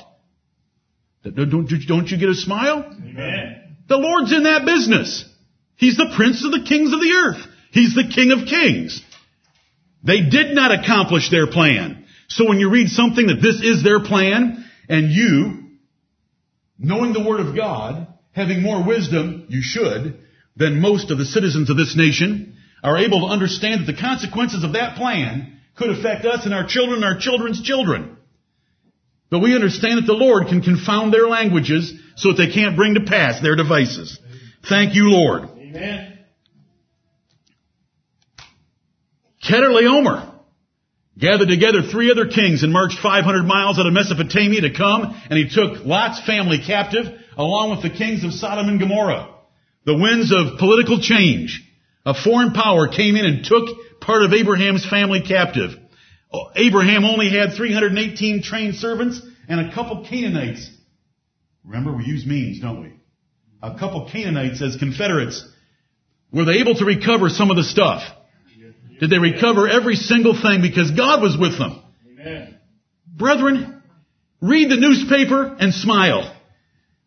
Don't, 1.22 1.68
don't 1.86 2.10
you 2.10 2.18
get 2.18 2.28
a 2.28 2.34
smile? 2.34 2.84
Amen. 2.84 3.76
The 3.88 3.96
Lord's 3.96 4.32
in 4.32 4.42
that 4.42 4.66
business. 4.66 5.24
He's 5.84 5.98
the 5.98 6.14
prince 6.16 6.42
of 6.42 6.50
the 6.50 6.64
kings 6.66 6.94
of 6.94 7.00
the 7.00 7.12
earth. 7.12 7.46
He's 7.70 7.94
the 7.94 8.08
king 8.08 8.32
of 8.32 8.48
kings. 8.48 9.02
They 10.02 10.22
did 10.22 10.54
not 10.54 10.72
accomplish 10.72 11.30
their 11.30 11.46
plan. 11.46 12.06
So 12.28 12.48
when 12.48 12.58
you 12.58 12.70
read 12.70 12.88
something 12.88 13.26
that 13.26 13.42
this 13.42 13.60
is 13.60 13.84
their 13.84 14.00
plan, 14.00 14.64
and 14.88 15.10
you, 15.10 15.76
knowing 16.78 17.12
the 17.12 17.22
Word 17.22 17.40
of 17.40 17.54
God, 17.54 18.06
having 18.32 18.62
more 18.62 18.82
wisdom, 18.82 19.44
you 19.50 19.60
should, 19.60 20.20
than 20.56 20.80
most 20.80 21.10
of 21.10 21.18
the 21.18 21.26
citizens 21.26 21.68
of 21.68 21.76
this 21.76 21.94
nation, 21.94 22.56
are 22.82 22.96
able 22.96 23.20
to 23.20 23.32
understand 23.34 23.82
that 23.82 23.92
the 23.92 24.00
consequences 24.00 24.64
of 24.64 24.72
that 24.72 24.96
plan 24.96 25.60
could 25.76 25.90
affect 25.90 26.24
us 26.24 26.46
and 26.46 26.54
our 26.54 26.66
children 26.66 27.02
and 27.02 27.04
our 27.04 27.20
children's 27.20 27.60
children. 27.60 28.16
But 29.30 29.40
we 29.40 29.54
understand 29.54 29.98
that 29.98 30.06
the 30.06 30.14
Lord 30.14 30.46
can 30.46 30.62
confound 30.62 31.12
their 31.12 31.28
languages 31.28 31.92
so 32.16 32.30
that 32.30 32.38
they 32.38 32.54
can't 32.54 32.74
bring 32.74 32.94
to 32.94 33.04
pass 33.04 33.42
their 33.42 33.56
devices. 33.56 34.18
Thank 34.66 34.94
you, 34.94 35.10
Lord. 35.10 35.50
Amen. 35.74 36.18
Chedorlaomer 39.42 40.32
gathered 41.18 41.48
together 41.48 41.82
three 41.82 42.10
other 42.10 42.28
kings 42.28 42.62
and 42.62 42.72
marched 42.72 42.98
500 42.98 43.44
miles 43.44 43.78
out 43.78 43.86
of 43.86 43.92
Mesopotamia 43.92 44.62
to 44.62 44.72
come, 44.72 45.20
and 45.28 45.38
he 45.38 45.48
took 45.48 45.84
Lot's 45.84 46.24
family 46.24 46.58
captive 46.64 47.06
along 47.36 47.70
with 47.70 47.82
the 47.82 47.90
kings 47.90 48.24
of 48.24 48.32
Sodom 48.32 48.68
and 48.68 48.78
Gomorrah. 48.78 49.30
The 49.84 49.98
winds 49.98 50.32
of 50.32 50.58
political 50.58 51.00
change, 51.00 51.62
a 52.06 52.14
foreign 52.14 52.52
power 52.52 52.88
came 52.88 53.16
in 53.16 53.26
and 53.26 53.44
took 53.44 53.68
part 54.00 54.22
of 54.22 54.32
Abraham's 54.32 54.88
family 54.88 55.22
captive. 55.22 55.72
Abraham 56.56 57.04
only 57.04 57.30
had 57.30 57.54
318 57.54 58.42
trained 58.42 58.76
servants 58.76 59.20
and 59.48 59.60
a 59.60 59.74
couple 59.74 60.06
Canaanites. 60.08 60.70
Remember, 61.64 61.96
we 61.96 62.04
use 62.04 62.26
means, 62.26 62.60
don't 62.60 62.82
we? 62.82 62.92
A 63.62 63.78
couple 63.78 64.08
Canaanites 64.10 64.62
as 64.62 64.76
confederates. 64.76 65.48
Were 66.34 66.44
they 66.44 66.58
able 66.58 66.74
to 66.74 66.84
recover 66.84 67.28
some 67.28 67.50
of 67.50 67.56
the 67.56 67.62
stuff? 67.62 68.02
Did 68.98 69.08
they 69.08 69.18
recover 69.18 69.68
every 69.68 69.94
single 69.94 70.40
thing 70.40 70.62
because 70.62 70.90
God 70.90 71.22
was 71.22 71.36
with 71.38 71.56
them? 71.58 71.80
Amen. 72.10 72.58
Brethren, 73.06 73.82
read 74.40 74.70
the 74.70 74.76
newspaper 74.76 75.56
and 75.58 75.72
smile. 75.72 76.34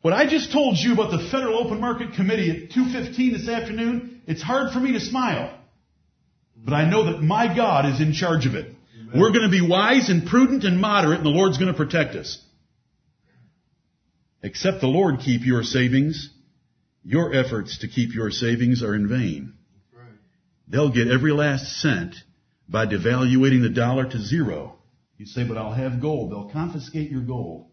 What 0.02 0.14
I 0.14 0.30
just 0.30 0.54
told 0.54 0.78
you 0.78 0.94
about 0.94 1.12
the 1.12 1.30
Federal 1.30 1.60
Open 1.60 1.82
Market 1.82 2.14
Committee 2.14 2.52
at 2.52 2.72
2.15 2.72 3.34
this 3.34 3.50
afternoon, 3.50 4.22
it's 4.28 4.42
hard 4.42 4.72
for 4.72 4.80
me 4.80 4.94
to 4.94 5.00
smile. 5.02 5.58
But 6.56 6.74
I 6.74 6.90
know 6.90 7.12
that 7.12 7.22
my 7.22 7.54
God 7.54 7.86
is 7.86 8.00
in 8.00 8.14
charge 8.14 8.46
of 8.46 8.56
it. 8.56 8.74
Amen. 8.96 9.20
We're 9.20 9.32
going 9.32 9.50
to 9.50 9.52
be 9.52 9.68
wise 9.68 10.10
and 10.10 10.26
prudent 10.26 10.64
and 10.64 10.80
moderate 10.80 11.18
and 11.18 11.26
the 11.26 11.32
Lord's 11.32 11.58
going 11.58 11.72
to 11.72 11.78
protect 11.78 12.16
us. 12.16 12.42
Except 14.42 14.80
the 14.80 14.88
Lord 14.88 15.20
keep 15.20 15.46
your 15.46 15.64
savings, 15.64 16.30
your 17.08 17.34
efforts 17.34 17.80
to 17.80 17.88
keep 17.88 18.14
your 18.14 18.32
savings 18.32 18.84
are 18.84 18.94
in 18.94 19.08
vain. 19.08 19.54
They'll 20.68 20.94
get 20.94 21.08
every 21.08 21.32
last 21.32 21.80
cent 21.80 22.16
by 22.68 22.86
devaluating 22.86 23.62
the 23.62 23.70
dollar 23.70 24.10
to 24.10 24.20
zero. 24.20 24.76
You 25.18 25.26
say, 25.26 25.48
but 25.48 25.58
I'll 25.58 25.72
have 25.72 26.02
gold. 26.02 26.32
They'll 26.32 26.50
confiscate 26.50 27.10
your 27.10 27.22
gold. 27.22 27.70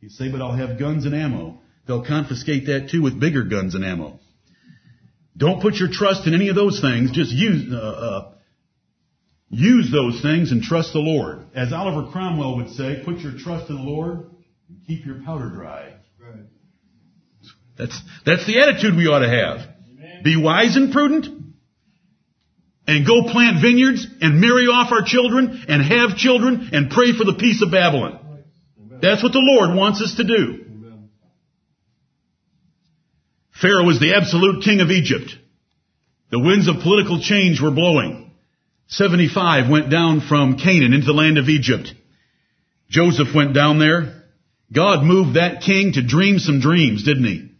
You 0.00 0.08
say, 0.08 0.30
but 0.30 0.40
I'll 0.40 0.54
have 0.54 0.78
guns 0.78 1.04
and 1.04 1.16
ammo. 1.16 1.58
They'll 1.88 2.06
confiscate 2.06 2.66
that 2.66 2.90
too 2.92 3.02
with 3.02 3.18
bigger 3.18 3.42
guns 3.42 3.74
and 3.74 3.84
ammo. 3.84 4.20
Don't 5.36 5.60
put 5.60 5.74
your 5.74 5.88
trust 5.90 6.28
in 6.28 6.34
any 6.34 6.48
of 6.48 6.54
those 6.54 6.80
things. 6.80 7.10
Just 7.10 7.32
use, 7.32 7.72
uh, 7.72 7.76
uh, 7.76 8.32
use 9.48 9.90
those 9.90 10.22
things 10.22 10.52
and 10.52 10.62
trust 10.62 10.92
the 10.92 11.00
Lord. 11.00 11.40
As 11.56 11.72
Oliver 11.72 12.12
Cromwell 12.12 12.56
would 12.58 12.70
say, 12.70 13.02
put 13.04 13.18
your 13.18 13.32
trust 13.36 13.68
in 13.68 13.74
the 13.74 13.82
Lord 13.82 14.30
and 14.68 14.78
keep 14.86 15.04
your 15.04 15.22
powder 15.24 15.50
dry. 15.50 15.95
That's, 17.78 17.98
that's 18.24 18.46
the 18.46 18.60
attitude 18.60 18.96
we 18.96 19.06
ought 19.06 19.20
to 19.20 19.28
have. 19.28 19.68
Amen. 19.90 20.22
Be 20.24 20.36
wise 20.36 20.76
and 20.76 20.92
prudent 20.92 21.26
and 22.86 23.06
go 23.06 23.30
plant 23.30 23.60
vineyards 23.60 24.06
and 24.20 24.40
marry 24.40 24.66
off 24.66 24.92
our 24.92 25.02
children 25.04 25.64
and 25.68 25.82
have 25.82 26.16
children 26.16 26.70
and 26.72 26.90
pray 26.90 27.12
for 27.16 27.24
the 27.24 27.36
peace 27.38 27.62
of 27.62 27.70
Babylon. 27.70 28.20
That's 29.02 29.22
what 29.22 29.32
the 29.32 29.42
Lord 29.42 29.76
wants 29.76 30.00
us 30.00 30.16
to 30.16 30.24
do. 30.24 30.62
Pharaoh 33.60 33.84
was 33.84 34.00
the 34.00 34.14
absolute 34.14 34.62
king 34.62 34.80
of 34.80 34.90
Egypt. 34.90 35.34
The 36.30 36.38
winds 36.38 36.68
of 36.68 36.82
political 36.82 37.20
change 37.20 37.60
were 37.60 37.70
blowing. 37.70 38.30
75 38.88 39.70
went 39.70 39.90
down 39.90 40.20
from 40.20 40.58
Canaan 40.58 40.92
into 40.92 41.06
the 41.06 41.12
land 41.12 41.38
of 41.38 41.48
Egypt. 41.48 41.92
Joseph 42.90 43.34
went 43.34 43.54
down 43.54 43.78
there. 43.78 44.24
God 44.72 45.04
moved 45.04 45.36
that 45.36 45.62
king 45.62 45.92
to 45.92 46.06
dream 46.06 46.38
some 46.38 46.60
dreams, 46.60 47.04
didn't 47.04 47.24
he? 47.24 47.55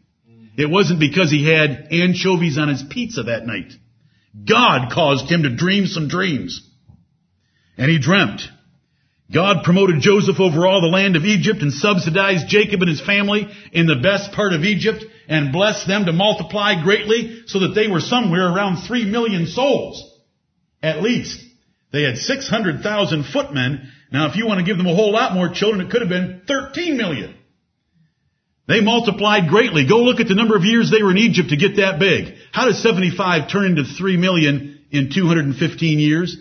It 0.57 0.71
wasn't 0.71 1.01
because 1.01 1.31
he 1.31 1.51
had 1.51 1.89
anchovies 1.91 2.59
on 2.59 2.69
his 2.69 2.83
pizza 2.83 3.25
that 3.25 3.47
night. 3.47 3.73
God 4.49 4.91
caused 4.93 5.31
him 5.31 5.43
to 5.43 5.55
dream 5.55 5.87
some 5.87 6.09
dreams. 6.09 6.63
And 7.77 7.91
he 7.91 7.99
dreamt. 7.99 8.43
God 9.33 9.65
promoted 9.65 10.01
Joseph 10.01 10.41
over 10.41 10.67
all 10.67 10.81
the 10.81 10.87
land 10.87 11.17
of 11.17 11.25
Egypt 11.25 11.61
and 11.61 11.73
subsidized 11.73 12.49
Jacob 12.49 12.81
and 12.81 12.89
his 12.89 13.01
family 13.01 13.49
in 13.73 13.87
the 13.87 14.01
best 14.03 14.33
part 14.33 14.53
of 14.53 14.65
Egypt 14.65 15.05
and 15.29 15.53
blessed 15.53 15.89
them 15.89 16.07
to 16.07 16.13
multiply 16.13 16.83
greatly 16.83 17.43
so 17.47 17.61
that 17.61 17.75
they 17.75 17.89
were 17.89 18.01
somewhere 18.01 18.49
around 18.49 18.87
three 18.87 19.05
million 19.05 19.47
souls. 19.47 20.03
At 20.83 21.03
least. 21.03 21.43
They 21.93 22.03
had 22.03 22.19
600,000 22.19 23.25
footmen. 23.25 23.91
Now 24.13 24.29
if 24.29 24.37
you 24.37 24.47
want 24.47 24.61
to 24.61 24.67
give 24.67 24.77
them 24.77 24.87
a 24.87 24.95
whole 24.95 25.13
lot 25.13 25.35
more 25.35 25.49
children, 25.53 25.87
it 25.87 25.91
could 25.91 26.03
have 26.03 26.11
been 26.11 26.43
13 26.47 26.97
million. 26.97 27.36
They 28.69 28.81
multiplied 28.81 29.49
greatly. 29.49 29.87
Go 29.89 29.99
look 29.99 30.21
at 30.21 30.27
the 30.27 30.35
number 30.35 30.57
of 30.57 30.65
years 30.65 30.91
they 30.91 31.03
were 31.03 31.13
in 31.13 31.19
Egypt 31.19 31.51
to 31.51 31.57
get 31.57 31.77
that 31.77 32.01
big. 32.01 32.35
How 32.53 32.67
does 32.67 32.83
75 32.83 33.51
turn 33.51 33.67
into 33.67 33.85
3 33.85 34.17
million 34.17 34.85
in 34.91 35.11
215 35.13 35.99
years? 35.99 36.37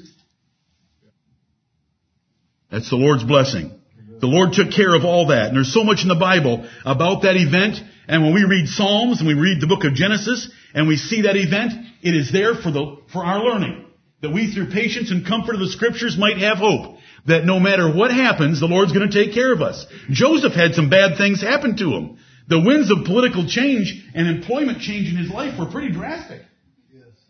That's 2.72 2.90
the 2.90 2.96
Lord's 2.96 3.24
blessing. 3.24 3.80
The 4.20 4.28
Lord 4.28 4.54
took 4.54 4.72
care 4.72 4.96
of 4.96 5.06
all 5.06 5.28
that. 5.28 5.48
And 5.48 5.56
there's 5.56 5.74
so 5.74 5.84
much 5.84 6.02
in 6.02 6.08
the 6.08 6.16
Bible 6.16 6.68
about 6.84 7.22
that 7.24 7.36
event. 7.36 7.78
And 8.08 8.24
when 8.24 8.34
we 8.34 8.44
read 8.44 8.68
Psalms 8.68 9.20
and 9.20 9.28
we 9.28 9.36
read 9.36 9.62
the 9.62 9.68
book 9.68 9.84
of 9.84 9.94
Genesis 9.94 10.50
and 10.74 10.88
we 10.88 10.98
see 10.98 11.24
that 11.24 11.36
event, 11.36 11.74
it 12.02 12.16
is 12.16 12.32
there 12.32 12.56
for 12.56 12.72
the, 12.72 12.98
for 13.14 13.24
our 13.24 13.44
learning. 13.44 13.86
That 14.22 14.32
we 14.32 14.52
through 14.52 14.72
patience 14.72 15.12
and 15.12 15.28
comfort 15.28 15.54
of 15.54 15.62
the 15.62 15.70
scriptures 15.70 16.18
might 16.18 16.38
have 16.40 16.58
hope. 16.58 16.95
That 17.28 17.46
no 17.46 17.60
matter 17.60 17.92
what 17.92 18.12
happens, 18.12 18.60
the 18.60 18.68
Lord's 18.68 18.92
going 18.92 19.10
to 19.10 19.26
take 19.26 19.34
care 19.34 19.52
of 19.52 19.62
us. 19.62 19.86
Joseph 20.12 20.54
had 20.54 20.76
some 20.76 20.90
bad 20.90 21.18
things 21.18 21.42
happen 21.42 21.76
to 21.78 21.92
him. 21.92 22.18
The 22.48 22.60
winds 22.60 22.92
of 22.92 23.06
political 23.06 23.48
change 23.48 24.06
and 24.14 24.28
employment 24.28 24.80
change 24.80 25.10
in 25.10 25.18
his 25.18 25.32
life 25.32 25.58
were 25.58 25.66
pretty 25.66 25.92
drastic. 25.92 26.42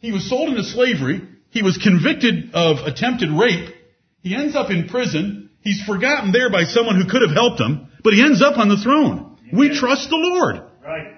He 0.02 0.12
was 0.12 0.30
sold 0.30 0.50
into 0.50 0.64
slavery. 0.64 1.22
He 1.50 1.64
was 1.64 1.78
convicted 1.78 2.54
of 2.54 2.86
attempted 2.86 3.30
rape. 3.32 3.74
He 4.22 4.36
ends 4.36 4.56
up 4.56 4.70
in 4.70 4.90
prison. 4.90 5.50
He's 5.62 5.82
forgotten 5.84 6.32
there 6.32 6.52
by 6.52 6.66
someone 6.66 7.00
who 7.00 7.10
could 7.10 7.22
have 7.22 7.36
helped 7.36 7.62
him, 7.62 7.88
but 8.04 8.14
he 8.14 8.22
ends 8.22 8.42
up 8.42 8.58
on 8.58 8.68
the 8.68 8.78
throne. 8.78 9.38
We 9.54 9.70
trust 9.78 10.10
the 10.10 10.18
Lord. 10.18 10.62
Right. 10.84 11.14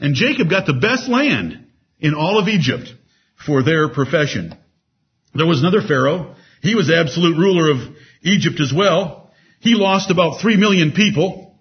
And 0.00 0.14
Jacob 0.14 0.50
got 0.50 0.66
the 0.66 0.74
best 0.74 1.08
land 1.08 1.66
in 2.00 2.14
all 2.14 2.38
of 2.38 2.48
Egypt 2.48 2.92
for 3.46 3.62
their 3.62 3.88
profession. 3.88 4.54
There 5.34 5.46
was 5.46 5.60
another 5.60 5.82
Pharaoh. 5.86 6.34
He 6.62 6.74
was 6.74 6.90
absolute 6.90 7.36
ruler 7.36 7.70
of 7.70 7.96
Egypt 8.22 8.60
as 8.60 8.72
well. 8.72 9.30
He 9.60 9.74
lost 9.74 10.10
about 10.10 10.40
three 10.40 10.56
million 10.56 10.92
people, 10.92 11.58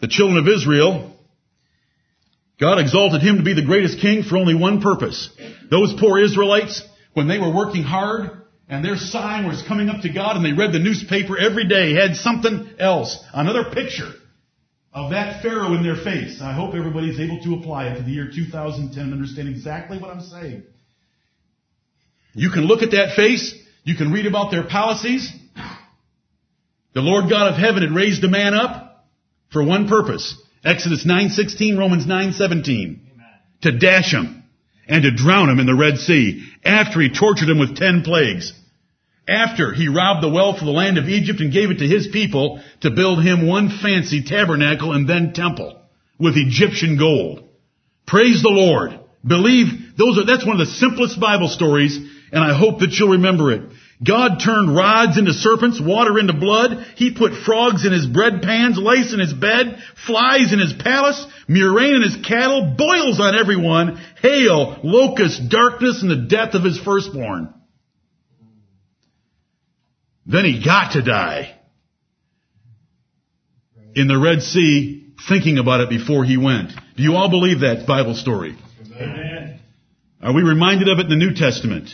the 0.00 0.08
children 0.08 0.38
of 0.38 0.48
Israel. 0.48 1.16
God 2.58 2.78
exalted 2.78 3.22
him 3.22 3.38
to 3.38 3.42
be 3.42 3.54
the 3.54 3.64
greatest 3.64 4.00
king 4.00 4.22
for 4.22 4.36
only 4.36 4.54
one 4.54 4.82
purpose. 4.82 5.30
Those 5.70 5.94
poor 5.98 6.18
Israelites, 6.18 6.82
when 7.14 7.26
they 7.26 7.38
were 7.38 7.54
working 7.54 7.82
hard 7.82 8.42
and 8.68 8.84
their 8.84 8.96
sign 8.96 9.46
was 9.46 9.62
coming 9.62 9.88
up 9.88 10.02
to 10.02 10.12
God 10.12 10.36
and 10.36 10.44
they 10.44 10.52
read 10.52 10.72
the 10.72 10.78
newspaper 10.78 11.38
every 11.38 11.66
day, 11.66 11.94
had 11.94 12.16
something 12.16 12.70
else, 12.78 13.18
another 13.32 13.70
picture 13.72 14.12
of 14.92 15.12
that 15.12 15.42
Pharaoh 15.42 15.74
in 15.74 15.82
their 15.82 15.96
face. 15.96 16.40
I 16.42 16.52
hope 16.52 16.74
everybody's 16.74 17.20
able 17.20 17.40
to 17.44 17.54
apply 17.54 17.88
it 17.88 17.96
to 17.96 18.02
the 18.02 18.10
year 18.10 18.30
2010 18.34 19.02
and 19.02 19.12
understand 19.12 19.48
exactly 19.48 19.98
what 19.98 20.10
I'm 20.10 20.20
saying. 20.20 20.64
You 22.34 22.50
can 22.50 22.64
look 22.64 22.82
at 22.82 22.90
that 22.90 23.14
face. 23.16 23.54
You 23.84 23.94
can 23.94 24.12
read 24.12 24.26
about 24.26 24.50
their 24.50 24.64
policies. 24.64 25.30
The 26.92 27.00
Lord 27.00 27.30
God 27.30 27.52
of 27.52 27.58
heaven 27.58 27.82
had 27.82 27.92
raised 27.92 28.22
a 28.24 28.28
man 28.28 28.54
up 28.54 29.06
for 29.50 29.62
one 29.62 29.88
purpose. 29.88 30.34
Exodus 30.64 31.04
9:16, 31.04 31.78
Romans 31.78 32.06
9:17. 32.06 33.00
To 33.62 33.72
dash 33.72 34.12
him 34.12 34.42
and 34.88 35.02
to 35.04 35.10
drown 35.10 35.48
him 35.48 35.60
in 35.60 35.66
the 35.66 35.74
Red 35.74 35.98
Sea 35.98 36.44
after 36.64 37.00
he 37.00 37.08
tortured 37.08 37.48
him 37.48 37.58
with 37.58 37.76
10 37.76 38.02
plagues. 38.02 38.52
After 39.28 39.72
he 39.72 39.88
robbed 39.88 40.22
the 40.22 40.28
wealth 40.28 40.58
of 40.58 40.64
the 40.64 40.72
land 40.72 40.98
of 40.98 41.08
Egypt 41.08 41.40
and 41.40 41.52
gave 41.52 41.70
it 41.70 41.78
to 41.78 41.86
his 41.86 42.08
people 42.08 42.60
to 42.80 42.90
build 42.90 43.22
him 43.22 43.46
one 43.46 43.68
fancy 43.68 44.22
tabernacle 44.22 44.92
and 44.92 45.08
then 45.08 45.32
temple 45.32 45.80
with 46.18 46.36
Egyptian 46.36 46.96
gold. 46.96 47.44
Praise 48.06 48.42
the 48.42 48.50
Lord. 48.50 48.98
Believe 49.24 49.96
those 49.96 50.18
are, 50.18 50.24
that's 50.24 50.44
one 50.44 50.60
of 50.60 50.66
the 50.66 50.74
simplest 50.74 51.20
Bible 51.20 51.48
stories 51.48 51.98
and 52.32 52.42
I 52.42 52.56
hope 52.56 52.80
that 52.80 52.92
you'll 52.92 53.10
remember 53.10 53.52
it. 53.52 53.62
God 54.02 54.40
turned 54.42 54.74
rods 54.74 55.18
into 55.18 55.32
serpents, 55.34 55.80
water 55.80 56.18
into 56.18 56.32
blood. 56.32 56.86
He 56.96 57.12
put 57.12 57.44
frogs 57.44 57.84
in 57.84 57.92
his 57.92 58.06
bread 58.06 58.40
pans, 58.42 58.78
lice 58.78 59.12
in 59.12 59.20
his 59.20 59.34
bed, 59.34 59.78
flies 60.06 60.52
in 60.52 60.58
his 60.58 60.72
palace, 60.72 61.22
murrain 61.48 61.96
in 61.96 62.02
his 62.02 62.16
cattle, 62.24 62.74
boils 62.78 63.20
on 63.20 63.38
everyone, 63.38 64.00
hail, 64.22 64.80
locust, 64.82 65.50
darkness, 65.50 66.00
and 66.00 66.10
the 66.10 66.28
death 66.28 66.54
of 66.54 66.64
his 66.64 66.80
firstborn. 66.80 67.52
Then 70.24 70.44
he 70.44 70.64
got 70.64 70.92
to 70.92 71.02
die 71.02 71.56
in 73.94 74.08
the 74.08 74.18
Red 74.18 74.42
Sea 74.42 75.12
thinking 75.28 75.58
about 75.58 75.80
it 75.80 75.90
before 75.90 76.24
he 76.24 76.36
went. 76.38 76.70
Do 76.96 77.02
you 77.02 77.16
all 77.16 77.28
believe 77.28 77.60
that 77.60 77.86
Bible 77.86 78.14
story? 78.14 78.56
Amen. 78.94 79.60
Are 80.22 80.32
we 80.32 80.42
reminded 80.42 80.88
of 80.88 80.98
it 80.98 81.02
in 81.02 81.08
the 81.10 81.16
New 81.16 81.34
Testament? 81.34 81.90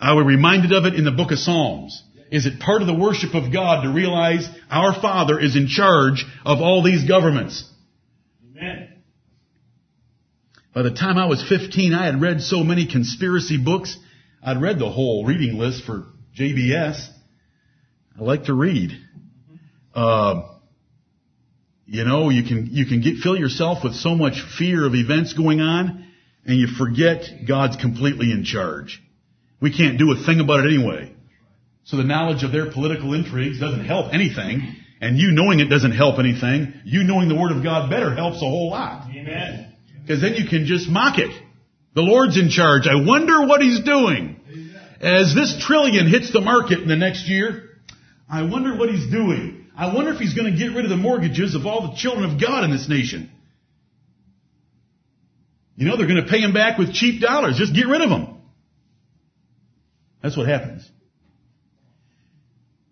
Are 0.00 0.16
we 0.16 0.22
reminded 0.22 0.72
of 0.72 0.84
it 0.84 0.94
in 0.94 1.04
the 1.04 1.10
book 1.10 1.32
of 1.32 1.38
Psalms? 1.38 2.02
Is 2.30 2.46
it 2.46 2.60
part 2.60 2.82
of 2.82 2.86
the 2.86 2.94
worship 2.94 3.34
of 3.34 3.52
God 3.52 3.82
to 3.82 3.92
realize 3.92 4.48
our 4.70 4.92
Father 5.00 5.40
is 5.40 5.56
in 5.56 5.66
charge 5.66 6.24
of 6.44 6.60
all 6.60 6.82
these 6.82 7.08
governments? 7.08 7.64
Amen. 8.50 8.88
By 10.74 10.82
the 10.82 10.90
time 10.90 11.16
I 11.16 11.26
was 11.26 11.42
15, 11.48 11.94
I 11.94 12.04
had 12.06 12.20
read 12.20 12.42
so 12.42 12.62
many 12.62 12.86
conspiracy 12.86 13.56
books. 13.56 13.96
I'd 14.42 14.60
read 14.60 14.78
the 14.78 14.90
whole 14.90 15.24
reading 15.24 15.58
list 15.58 15.84
for 15.84 16.06
JBS. 16.38 17.08
I 18.18 18.22
like 18.22 18.44
to 18.44 18.54
read. 18.54 18.92
Uh, 19.94 20.42
you 21.86 22.04
know, 22.04 22.28
you 22.28 22.42
can 22.44 22.68
you 22.70 22.84
can 22.84 23.00
get 23.00 23.16
fill 23.16 23.36
yourself 23.36 23.82
with 23.82 23.94
so 23.94 24.14
much 24.14 24.42
fear 24.58 24.86
of 24.86 24.94
events 24.94 25.32
going 25.32 25.60
on, 25.60 26.06
and 26.44 26.58
you 26.58 26.66
forget 26.66 27.24
God's 27.48 27.76
completely 27.76 28.30
in 28.30 28.44
charge. 28.44 29.02
We 29.60 29.76
can't 29.76 29.98
do 29.98 30.12
a 30.12 30.24
thing 30.24 30.40
about 30.40 30.60
it 30.60 30.74
anyway. 30.74 31.12
So 31.84 31.96
the 31.96 32.04
knowledge 32.04 32.44
of 32.44 32.52
their 32.52 32.70
political 32.70 33.14
intrigues 33.14 33.58
doesn't 33.58 33.84
help 33.84 34.12
anything, 34.12 34.76
and 35.00 35.16
you 35.16 35.30
knowing 35.32 35.60
it 35.60 35.70
doesn't 35.70 35.92
help 35.92 36.18
anything. 36.18 36.74
You 36.84 37.02
knowing 37.02 37.28
the 37.28 37.34
Word 37.34 37.50
of 37.50 37.62
God 37.62 37.90
better 37.90 38.14
helps 38.14 38.36
a 38.36 38.40
whole 38.40 38.70
lot. 38.70 39.08
Amen. 39.10 39.74
Because 40.02 40.20
then 40.20 40.34
you 40.34 40.48
can 40.48 40.66
just 40.66 40.88
mock 40.88 41.18
it. 41.18 41.30
The 41.94 42.02
Lord's 42.02 42.38
in 42.38 42.50
charge. 42.50 42.86
I 42.86 43.04
wonder 43.04 43.46
what 43.46 43.60
He's 43.60 43.80
doing. 43.80 44.36
As 45.00 45.34
this 45.34 45.64
trillion 45.64 46.08
hits 46.08 46.32
the 46.32 46.40
market 46.40 46.80
in 46.80 46.88
the 46.88 46.96
next 46.96 47.28
year, 47.28 47.70
I 48.28 48.42
wonder 48.42 48.76
what 48.76 48.90
He's 48.90 49.10
doing. 49.10 49.66
I 49.76 49.94
wonder 49.94 50.12
if 50.12 50.18
He's 50.18 50.34
going 50.34 50.52
to 50.52 50.58
get 50.58 50.74
rid 50.74 50.84
of 50.84 50.90
the 50.90 50.96
mortgages 50.96 51.54
of 51.54 51.66
all 51.66 51.90
the 51.90 51.96
children 51.96 52.30
of 52.30 52.40
God 52.40 52.64
in 52.64 52.70
this 52.70 52.88
nation. 52.88 53.30
You 55.76 55.86
know, 55.86 55.96
they're 55.96 56.08
going 56.08 56.22
to 56.22 56.28
pay 56.28 56.42
them 56.42 56.52
back 56.52 56.76
with 56.76 56.92
cheap 56.92 57.22
dollars. 57.22 57.56
Just 57.56 57.74
get 57.74 57.86
rid 57.86 58.02
of 58.02 58.10
them. 58.10 58.27
That's 60.22 60.36
what 60.36 60.48
happens. 60.48 60.88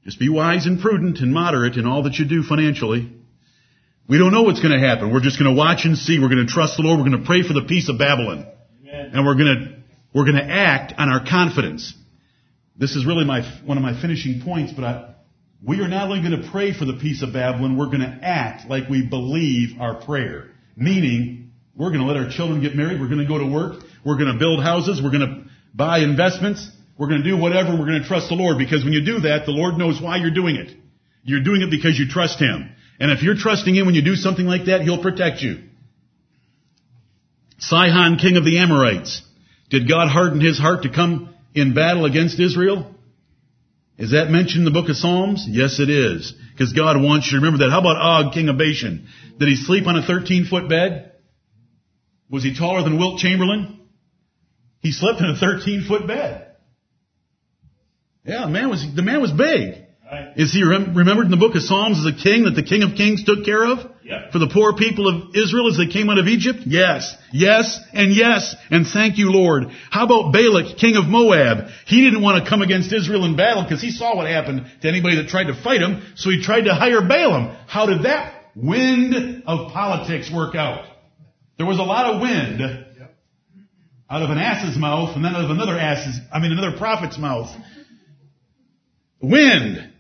Just 0.05 0.21
be 0.21 0.29
wise 0.29 0.67
and 0.67 0.81
prudent 0.81 1.19
and 1.19 1.33
moderate 1.35 1.77
in 1.77 1.87
all 1.87 2.05
that 2.05 2.15
you 2.15 2.27
do 2.27 2.43
financially. 2.43 3.12
We 4.09 4.19
don't 4.19 4.33
know 4.33 4.43
what's 4.43 4.61
going 4.61 4.81
to 4.81 4.87
happen. 4.87 5.12
We're 5.12 5.21
just 5.21 5.39
going 5.39 5.53
to 5.53 5.59
watch 5.59 5.85
and 5.85 5.99
see. 5.99 6.21
We're 6.21 6.29
going 6.29 6.47
to 6.47 6.53
trust 6.53 6.77
the 6.77 6.85
Lord. 6.85 7.01
We're 7.01 7.09
going 7.09 7.23
to 7.23 7.27
pray 7.27 7.43
for 7.43 7.55
the 7.55 7.65
peace 7.67 7.89
of 7.89 7.99
Babylon. 7.99 8.47
Amen. 8.83 9.11
And 9.12 9.27
we're 9.27 9.35
going 9.35 9.57
to, 9.57 9.83
we're 10.15 10.25
going 10.25 10.37
to 10.37 10.49
act 10.49 10.95
on 10.97 11.09
our 11.09 11.25
confidence. 11.29 11.93
This 12.77 12.95
is 12.95 13.05
really 13.05 13.25
my, 13.25 13.43
one 13.65 13.79
of 13.79 13.83
my 13.83 14.01
finishing 14.01 14.43
points, 14.45 14.73
but 14.73 14.85
I, 14.85 15.15
we 15.61 15.81
are 15.81 15.89
not 15.89 16.09
only 16.09 16.21
going 16.21 16.41
to 16.41 16.51
pray 16.51 16.73
for 16.73 16.85
the 16.85 16.99
peace 17.01 17.23
of 17.23 17.33
Babylon, 17.33 17.77
we're 17.77 17.87
going 17.87 18.01
to 18.01 18.19
act 18.23 18.69
like 18.69 18.89
we 18.89 19.05
believe 19.05 19.81
our 19.81 20.05
prayer. 20.05 20.51
Meaning, 20.77 21.51
we're 21.75 21.91
going 21.91 22.01
to 22.01 22.07
let 22.07 22.17
our 22.17 22.31
children 22.31 22.62
get 22.62 22.77
married, 22.77 23.01
we're 23.01 23.09
going 23.09 23.19
to 23.19 23.27
go 23.27 23.39
to 23.39 23.47
work, 23.47 23.83
we're 24.05 24.19
going 24.19 24.33
to 24.33 24.39
build 24.39 24.62
houses, 24.62 25.01
we're 25.03 25.11
going 25.11 25.27
to 25.27 25.51
buy 25.75 25.99
investments, 25.99 26.71
we're 26.99 27.09
going 27.09 27.23
to 27.23 27.29
do 27.29 27.37
whatever, 27.37 27.73
we're 27.73 27.87
going 27.87 28.03
to 28.03 28.09
trust 28.09 28.29
the 28.29 28.35
Lord, 28.35 28.59
because 28.59 28.85
when 28.85 28.93
you 28.93 29.05
do 29.05 29.21
that, 29.21 29.45
the 29.45 29.53
Lord 29.53 29.77
knows 29.77 30.01
why 30.01 30.17
you're 30.17 30.35
doing 30.35 30.57
it. 30.57 30.75
You're 31.23 31.43
doing 31.43 31.63
it 31.63 31.71
because 31.71 31.99
you 31.99 32.09
trust 32.09 32.39
Him. 32.39 32.71
And 32.99 33.11
if 33.11 33.23
you're 33.23 33.37
trusting 33.37 33.75
Him 33.75 33.87
when 33.87 33.95
you 33.95 34.03
do 34.03 34.15
something 34.15 34.47
like 34.47 34.67
that, 34.67 34.83
He'll 34.83 35.03
protect 35.03 35.43
you. 35.43 35.65
Sihon, 37.59 38.19
king 38.19 38.37
of 38.37 38.45
the 38.45 38.59
Amorites. 38.59 39.23
Did 39.71 39.89
God 39.89 40.09
harden 40.09 40.41
his 40.41 40.59
heart 40.59 40.83
to 40.83 40.93
come 40.93 41.35
in 41.55 41.75
battle 41.75 42.05
against 42.05 42.39
Israel? 42.39 42.95
Is 43.99 44.11
that 44.13 44.31
mentioned 44.31 44.67
in 44.67 44.73
the 44.73 44.79
book 44.79 44.91
of 44.91 44.97
Psalms? 44.97 45.47
Yes, 45.49 45.81
it 45.81 45.89
is. 45.89 46.35
Because 46.53 46.73
God 46.73 47.03
wants 47.03 47.27
you 47.27 47.33
to 47.33 47.45
remember 47.45 47.65
that. 47.65 47.71
How 47.71 47.81
about 47.81 47.97
Og, 47.97 48.35
king 48.35 48.49
of 48.49 48.59
Bashan? 48.59 49.09
Did 49.39 49.49
he 49.49 49.57
sleep 49.57 49.87
on 49.87 49.97
a 49.97 50.07
13 50.07 50.47
foot 50.47 50.69
bed? 50.69 51.13
Was 52.31 52.43
he 52.43 52.57
taller 52.57 52.83
than 52.83 52.99
Wilt 52.99 53.19
Chamberlain? 53.19 53.81
He 54.81 54.93
slept 54.93 55.21
in 55.21 55.27
a 55.27 55.37
13 55.37 55.85
foot 55.89 56.07
bed. 56.07 56.46
Yeah, 58.27 58.47
the 58.47 58.51
man 58.51 58.69
was, 58.69 58.87
the 58.95 59.03
man 59.03 59.21
was 59.21 59.33
big. 59.33 59.85
Right. 60.11 60.33
Is 60.37 60.53
he 60.53 60.62
rem- 60.62 60.95
remembered 60.95 61.25
in 61.25 61.31
the 61.33 61.37
book 61.37 61.57
of 61.57 61.62
Psalms 61.62 61.99
as 61.99 62.07
a 62.07 62.17
king 62.17 62.45
that 62.45 62.55
the 62.55 62.62
king 62.62 62.83
of 62.83 62.97
kings 62.97 63.25
took 63.25 63.45
care 63.45 63.65
of? 63.65 63.79
Yep. 64.05 64.31
For 64.31 64.39
the 64.39 64.49
poor 64.49 64.75
people 64.75 65.09
of 65.09 65.35
Israel 65.35 65.69
as 65.69 65.77
they 65.77 65.89
came 65.89 66.09
out 66.09 66.19
of 66.19 66.29
Egypt? 66.29 66.61
Yes. 66.65 67.12
Yes 67.33 67.81
and 67.93 68.15
yes. 68.15 68.55
And 68.71 68.87
thank 68.87 69.19
you, 69.19 69.33
Lord. 69.33 69.65
How 69.91 70.05
about 70.05 70.33
Balak, 70.33 70.79
king 70.79 70.95
of 70.95 71.07
Moab? 71.07 71.71
He 71.87 72.05
didn't 72.05 72.23
want 72.23 72.43
to 72.43 72.49
come 72.49 72.62
against 72.62 72.93
Israel 72.93 73.25
in 73.25 73.35
battle 73.35 73.65
because 73.65 73.83
he 73.83 73.91
saw 73.91 74.15
what 74.15 74.29
happened 74.29 74.71
to 74.83 74.89
anybody 74.89 75.17
that 75.17 75.29
tried 75.29 75.49
to 75.49 75.61
fight 75.61 75.81
him, 75.81 76.03
so 76.15 76.31
he 76.31 76.41
tried 76.41 76.62
to 76.62 76.75
hire 76.75 77.03
Balaam. 77.03 77.57
How 77.67 77.87
did 77.87 78.05
that 78.05 78.53
wind 78.55 79.43
of 79.47 79.73
politics 79.73 80.31
work 80.33 80.55
out? 80.55 80.87
There 81.59 81.67
was 81.67 81.81
a 81.81 81.83
lot 81.83 82.15
of 82.15 82.21
wind, 82.21 82.61
out 84.09 84.23
of 84.23 84.31
an 84.31 84.39
ass's 84.39 84.79
mouth 84.79 85.17
and 85.17 85.25
then 85.25 85.35
out 85.35 85.45
of 85.45 85.51
another 85.51 85.77
ass's, 85.77 86.21
I 86.33 86.39
mean 86.39 86.53
another 86.53 86.77
prophet's 86.79 87.19
mouth. 87.19 87.51
Wind. 89.21 89.93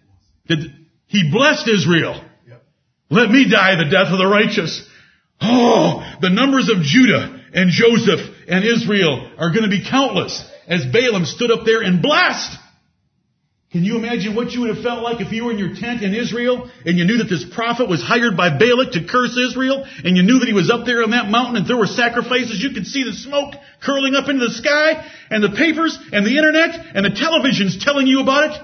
Did, 0.48 0.58
he 1.06 1.30
blessed 1.30 1.68
Israel. 1.68 2.22
Let 3.08 3.30
me 3.30 3.48
die 3.48 3.76
the 3.76 3.90
death 3.90 4.10
of 4.10 4.18
the 4.18 4.26
righteous. 4.26 4.88
Oh, 5.40 6.02
the 6.20 6.30
numbers 6.30 6.68
of 6.68 6.82
Judah 6.82 7.44
and 7.52 7.70
Joseph 7.70 8.20
and 8.48 8.64
Israel 8.64 9.30
are 9.38 9.50
going 9.50 9.62
to 9.62 9.70
be 9.70 9.84
countless 9.88 10.44
as 10.66 10.84
Balaam 10.86 11.24
stood 11.24 11.50
up 11.50 11.64
there 11.64 11.82
and 11.82 12.02
blessed. 12.02 12.58
Can 13.72 13.84
you 13.84 13.96
imagine 13.96 14.34
what 14.34 14.52
you 14.52 14.62
would 14.62 14.74
have 14.74 14.82
felt 14.82 15.02
like 15.02 15.20
if 15.20 15.32
you 15.32 15.44
were 15.44 15.52
in 15.52 15.58
your 15.58 15.74
tent 15.74 16.02
in 16.02 16.14
Israel 16.14 16.70
and 16.86 16.96
you 16.96 17.04
knew 17.04 17.18
that 17.18 17.28
this 17.28 17.44
prophet 17.44 17.88
was 17.88 18.00
hired 18.02 18.36
by 18.36 18.48
Balak 18.48 18.92
to 18.92 19.04
curse 19.04 19.36
Israel 19.36 19.84
and 20.04 20.16
you 20.16 20.22
knew 20.22 20.38
that 20.38 20.48
he 20.48 20.54
was 20.54 20.70
up 20.70 20.86
there 20.86 21.02
on 21.02 21.10
that 21.10 21.28
mountain 21.28 21.56
and 21.56 21.66
there 21.66 21.76
were 21.76 21.86
sacrifices, 21.86 22.62
you 22.62 22.70
could 22.70 22.86
see 22.86 23.04
the 23.04 23.12
smoke 23.12 23.54
curling 23.82 24.14
up 24.14 24.28
into 24.28 24.46
the 24.46 24.54
sky 24.54 25.04
and 25.30 25.44
the 25.44 25.50
papers 25.50 25.98
and 26.12 26.24
the 26.24 26.38
internet 26.38 26.78
and 26.94 27.04
the 27.04 27.10
televisions 27.10 27.82
telling 27.84 28.06
you 28.06 28.20
about 28.22 28.50
it? 28.50 28.62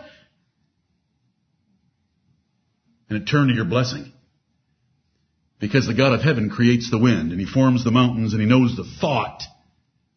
And 3.12 3.20
it 3.20 3.30
turned 3.30 3.50
to 3.50 3.54
your 3.54 3.66
blessing. 3.66 4.10
Because 5.60 5.86
the 5.86 5.92
God 5.92 6.14
of 6.14 6.22
heaven 6.22 6.48
creates 6.48 6.90
the 6.90 6.96
wind 6.96 7.30
and 7.30 7.38
he 7.38 7.46
forms 7.46 7.84
the 7.84 7.90
mountains 7.90 8.32
and 8.32 8.40
he 8.40 8.48
knows 8.48 8.74
the 8.74 8.90
thought 9.02 9.42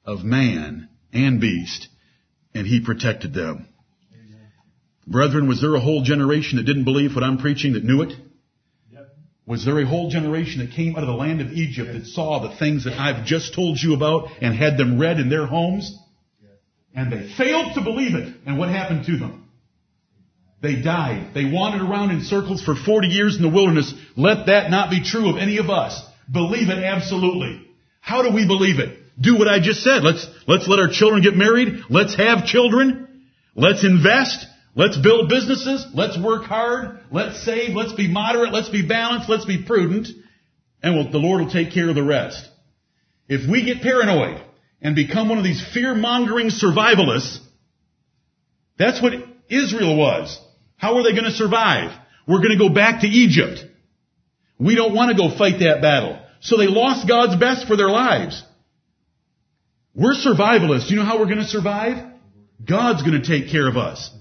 of 0.06 0.24
man 0.24 0.88
and 1.12 1.42
beast 1.42 1.90
and 2.54 2.66
he 2.66 2.80
protected 2.80 3.34
them. 3.34 3.68
Brethren, 5.06 5.50
was 5.50 5.60
there 5.60 5.76
a 5.76 5.80
whole 5.82 6.04
generation 6.04 6.56
that 6.56 6.64
didn't 6.64 6.86
believe 6.86 7.16
what 7.16 7.24
I'm 7.26 7.38
preaching 7.38 7.74
that 7.74 7.84
knew 7.84 8.02
it? 8.02 8.14
Yep. 8.90 9.08
Was 9.46 9.66
there 9.66 9.82
a 9.82 9.86
whole 9.86 10.10
generation 10.10 10.66
that 10.66 10.74
came 10.74 10.96
out 10.96 11.04
of 11.04 11.08
the 11.08 11.16
land 11.16 11.42
of 11.42 11.52
Egypt 11.52 11.92
that 11.92 12.06
saw 12.06 12.48
the 12.48 12.56
things 12.56 12.86
that 12.86 12.98
I've 12.98 13.26
just 13.26 13.54
told 13.54 13.78
you 13.78 13.94
about 13.94 14.30
and 14.40 14.56
had 14.56 14.78
them 14.78 14.98
read 15.02 15.20
in 15.20 15.28
their 15.30 15.46
homes? 15.46 15.94
And 16.96 17.12
they 17.12 17.30
failed 17.36 17.74
to 17.76 17.82
believe 17.82 18.16
it. 18.16 18.34
And 18.46 18.58
what 18.58 18.70
happened 18.70 19.06
to 19.08 19.18
them? 19.18 19.45
They 20.66 20.82
died. 20.82 21.36
They 21.36 21.46
wandered 21.46 21.88
around 21.88 22.10
in 22.10 22.22
circles 22.22 22.64
for 22.64 22.74
40 22.74 23.10
years 23.10 23.36
in 23.36 23.44
the 23.44 23.50
wilderness. 23.50 23.94
Let 24.18 24.48
that 24.48 24.72
not 24.72 24.90
be 24.90 25.04
true 25.04 25.30
of 25.30 25.38
any 25.38 25.58
of 25.58 25.70
us. 25.70 26.02
Believe 26.32 26.70
it 26.70 26.84
absolutely. 26.84 27.70
How 28.02 28.24
do 28.24 28.34
we 28.34 28.48
believe 28.48 28.80
it? 28.80 28.98
Do 29.22 29.38
what 29.38 29.48
I 29.48 29.60
just 29.60 29.84
said. 29.84 30.04
Let's, 30.04 30.26
let's 30.48 30.68
let 30.68 30.80
our 30.80 30.90
children 30.90 31.22
get 31.22 31.36
married. 31.36 31.84
Let's 31.92 32.16
have 32.16 32.48
children. 32.48 33.28
Let's 33.54 33.84
invest. 33.84 34.44
Let's 34.74 34.98
build 34.98 35.30
businesses. 35.30 35.86
Let's 35.94 36.18
work 36.18 36.46
hard. 36.46 37.00
Let's 37.12 37.46
save. 37.46 37.76
Let's 37.76 37.94
be 37.94 38.12
moderate. 38.12 38.52
Let's 38.52 38.70
be 38.70 38.88
balanced. 38.88 39.30
Let's 39.30 39.46
be 39.46 39.64
prudent. 39.64 40.08
And 40.82 40.96
we'll, 40.96 41.12
the 41.12 41.20
Lord 41.20 41.42
will 41.42 41.52
take 41.52 41.74
care 41.74 41.90
of 41.90 41.96
the 41.96 42.04
rest. 42.04 42.44
If 43.28 43.48
we 43.48 43.66
get 43.66 43.84
paranoid 43.84 44.42
and 44.82 44.96
become 44.96 45.30
one 45.30 45.38
of 45.38 45.44
these 45.44 45.64
fear-mongering 45.76 46.48
survivalists, 46.48 47.38
that's 48.80 49.00
what 49.00 49.14
Israel 49.48 49.96
was. 49.96 50.42
How 50.78 50.98
are 50.98 51.04
they 51.04 51.12
going 51.12 51.26
to 51.26 51.32
survive? 51.32 51.92
We're 52.28 52.40
going 52.40 52.58
to 52.58 52.58
go 52.58 52.74
back 52.74 53.02
to 53.02 53.08
Egypt. 53.08 53.64
We 54.60 54.76
don't 54.76 54.94
want 54.94 55.16
to 55.16 55.18
go 55.18 55.36
fight 55.36 55.60
that 55.60 55.82
battle. 55.82 56.20
So 56.42 56.58
they 56.58 56.68
lost 56.68 57.08
God's 57.08 57.36
best 57.36 57.68
for 57.68 57.76
their 57.76 57.90
lives. 57.90 58.44
We're 59.94 60.14
survivalists. 60.14 60.90
You 60.90 60.98
know 60.98 61.06
how 61.06 61.20
we're 61.20 61.26
going 61.26 61.38
to 61.38 61.46
survive? 61.46 62.06
God's 62.64 63.02
going 63.04 63.22
to 63.22 63.28
take 63.28 63.52
care 63.52 63.68
of 63.68 63.78
us. 63.78 64.12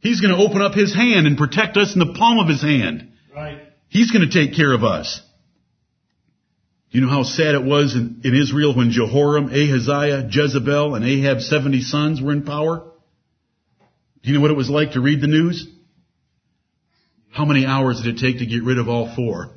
He's 0.00 0.20
going 0.20 0.34
to 0.34 0.42
open 0.42 0.60
up 0.60 0.74
His 0.74 0.94
hand 0.94 1.26
and 1.26 1.38
protect 1.38 1.76
us 1.76 1.94
in 1.94 2.00
the 2.00 2.14
palm 2.18 2.38
of 2.38 2.48
His 2.48 2.60
hand. 2.60 3.12
Right. 3.34 3.60
He's 3.88 4.10
going 4.10 4.28
to 4.28 4.32
take 4.32 4.56
care 4.56 4.72
of 4.72 4.84
us. 4.84 5.20
You 6.90 7.00
know 7.00 7.08
how 7.08 7.22
sad 7.22 7.54
it 7.54 7.64
was 7.64 7.94
in, 7.94 8.20
in 8.24 8.34
Israel 8.34 8.76
when 8.76 8.90
Jehoram, 8.90 9.46
Ahaziah, 9.46 10.28
Jezebel, 10.30 10.94
and 10.94 11.04
Ahab's 11.04 11.48
70 11.48 11.80
sons 11.80 12.20
were 12.20 12.32
in 12.32 12.44
power? 12.44 12.91
Do 14.22 14.30
you 14.30 14.34
know 14.34 14.40
what 14.40 14.50
it 14.50 14.56
was 14.56 14.70
like 14.70 14.92
to 14.92 15.00
read 15.00 15.20
the 15.20 15.26
news? 15.26 15.66
How 17.30 17.44
many 17.44 17.66
hours 17.66 18.00
did 18.02 18.14
it 18.14 18.20
take 18.20 18.38
to 18.38 18.46
get 18.46 18.62
rid 18.62 18.78
of 18.78 18.88
all 18.88 19.14
four? 19.14 19.54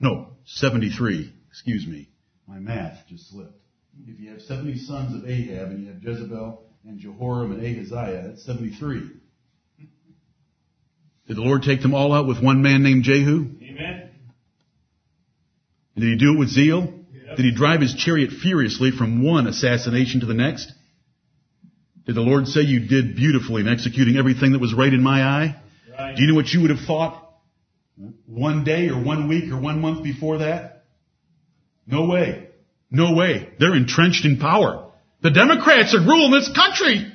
No, 0.00 0.28
73. 0.46 1.32
Excuse 1.50 1.86
me. 1.86 2.08
My 2.48 2.58
math 2.58 3.06
just 3.08 3.30
slipped. 3.30 3.58
If 4.06 4.18
you 4.18 4.30
have 4.30 4.40
70 4.40 4.78
sons 4.78 5.14
of 5.14 5.28
Ahab 5.28 5.68
and 5.68 5.82
you 5.82 5.92
have 5.92 6.02
Jezebel 6.02 6.64
and 6.86 6.98
Jehoram 6.98 7.52
and 7.52 7.60
Ahaziah, 7.60 8.28
that's 8.28 8.44
73. 8.44 9.10
Did 11.28 11.36
the 11.36 11.42
Lord 11.42 11.62
take 11.62 11.82
them 11.82 11.94
all 11.94 12.12
out 12.12 12.26
with 12.26 12.42
one 12.42 12.62
man 12.62 12.82
named 12.82 13.04
Jehu? 13.04 13.50
Amen. 13.62 14.10
Did 15.94 16.04
he 16.04 16.16
do 16.16 16.34
it 16.34 16.38
with 16.38 16.48
zeal? 16.48 16.80
Yep. 16.80 17.36
Did 17.36 17.44
he 17.44 17.54
drive 17.54 17.80
his 17.80 17.94
chariot 17.94 18.30
furiously 18.30 18.90
from 18.90 19.22
one 19.22 19.46
assassination 19.46 20.20
to 20.20 20.26
the 20.26 20.34
next? 20.34 20.72
Did 22.06 22.16
the 22.16 22.20
Lord 22.20 22.48
say 22.48 22.62
you 22.62 22.88
did 22.88 23.14
beautifully 23.14 23.62
in 23.62 23.68
executing 23.68 24.16
everything 24.16 24.52
that 24.52 24.60
was 24.60 24.74
right 24.74 24.92
in 24.92 25.02
my 25.02 25.22
eye? 25.22 25.62
Right. 25.90 26.16
Do 26.16 26.22
you 26.22 26.28
know 26.28 26.34
what 26.34 26.48
you 26.48 26.62
would 26.62 26.70
have 26.70 26.84
thought 26.86 27.32
one 28.26 28.64
day 28.64 28.88
or 28.88 29.02
one 29.02 29.28
week 29.28 29.52
or 29.52 29.60
one 29.60 29.80
month 29.80 30.02
before 30.02 30.38
that? 30.38 30.84
No 31.86 32.06
way. 32.06 32.48
No 32.90 33.14
way. 33.14 33.50
They're 33.58 33.74
entrenched 33.74 34.24
in 34.24 34.38
power. 34.38 34.90
The 35.22 35.30
Democrats 35.30 35.94
are 35.94 36.00
ruling 36.00 36.32
this 36.32 36.50
country. 36.52 37.12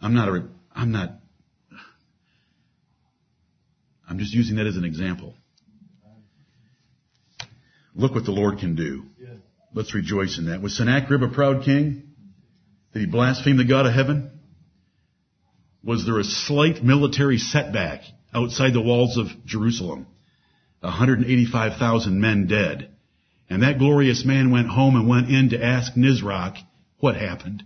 I'm 0.00 0.14
not 0.14 0.28
a, 0.28 0.48
I'm 0.74 0.92
not, 0.92 1.10
I'm 4.08 4.18
just 4.18 4.32
using 4.32 4.56
that 4.56 4.66
as 4.66 4.76
an 4.76 4.84
example. 4.84 5.34
Look 7.94 8.14
what 8.14 8.24
the 8.24 8.30
Lord 8.30 8.58
can 8.58 8.76
do. 8.76 9.04
Let's 9.74 9.94
rejoice 9.94 10.38
in 10.38 10.46
that. 10.46 10.62
Was 10.62 10.76
Sennacherib 10.76 11.22
a 11.22 11.28
proud 11.28 11.64
king? 11.64 12.09
Did 12.92 13.00
he 13.00 13.06
blaspheme 13.06 13.56
the 13.56 13.64
God 13.64 13.86
of 13.86 13.94
heaven? 13.94 14.30
Was 15.82 16.04
there 16.04 16.18
a 16.18 16.24
slight 16.24 16.82
military 16.82 17.38
setback 17.38 18.02
outside 18.34 18.74
the 18.74 18.82
walls 18.82 19.16
of 19.16 19.28
Jerusalem? 19.46 20.06
185,000 20.80 22.20
men 22.20 22.46
dead. 22.46 22.96
And 23.48 23.62
that 23.62 23.78
glorious 23.78 24.24
man 24.24 24.50
went 24.50 24.68
home 24.68 24.96
and 24.96 25.08
went 25.08 25.28
in 25.28 25.50
to 25.50 25.62
ask 25.62 25.94
Nisroch, 25.94 26.56
what 26.98 27.16
happened? 27.16 27.64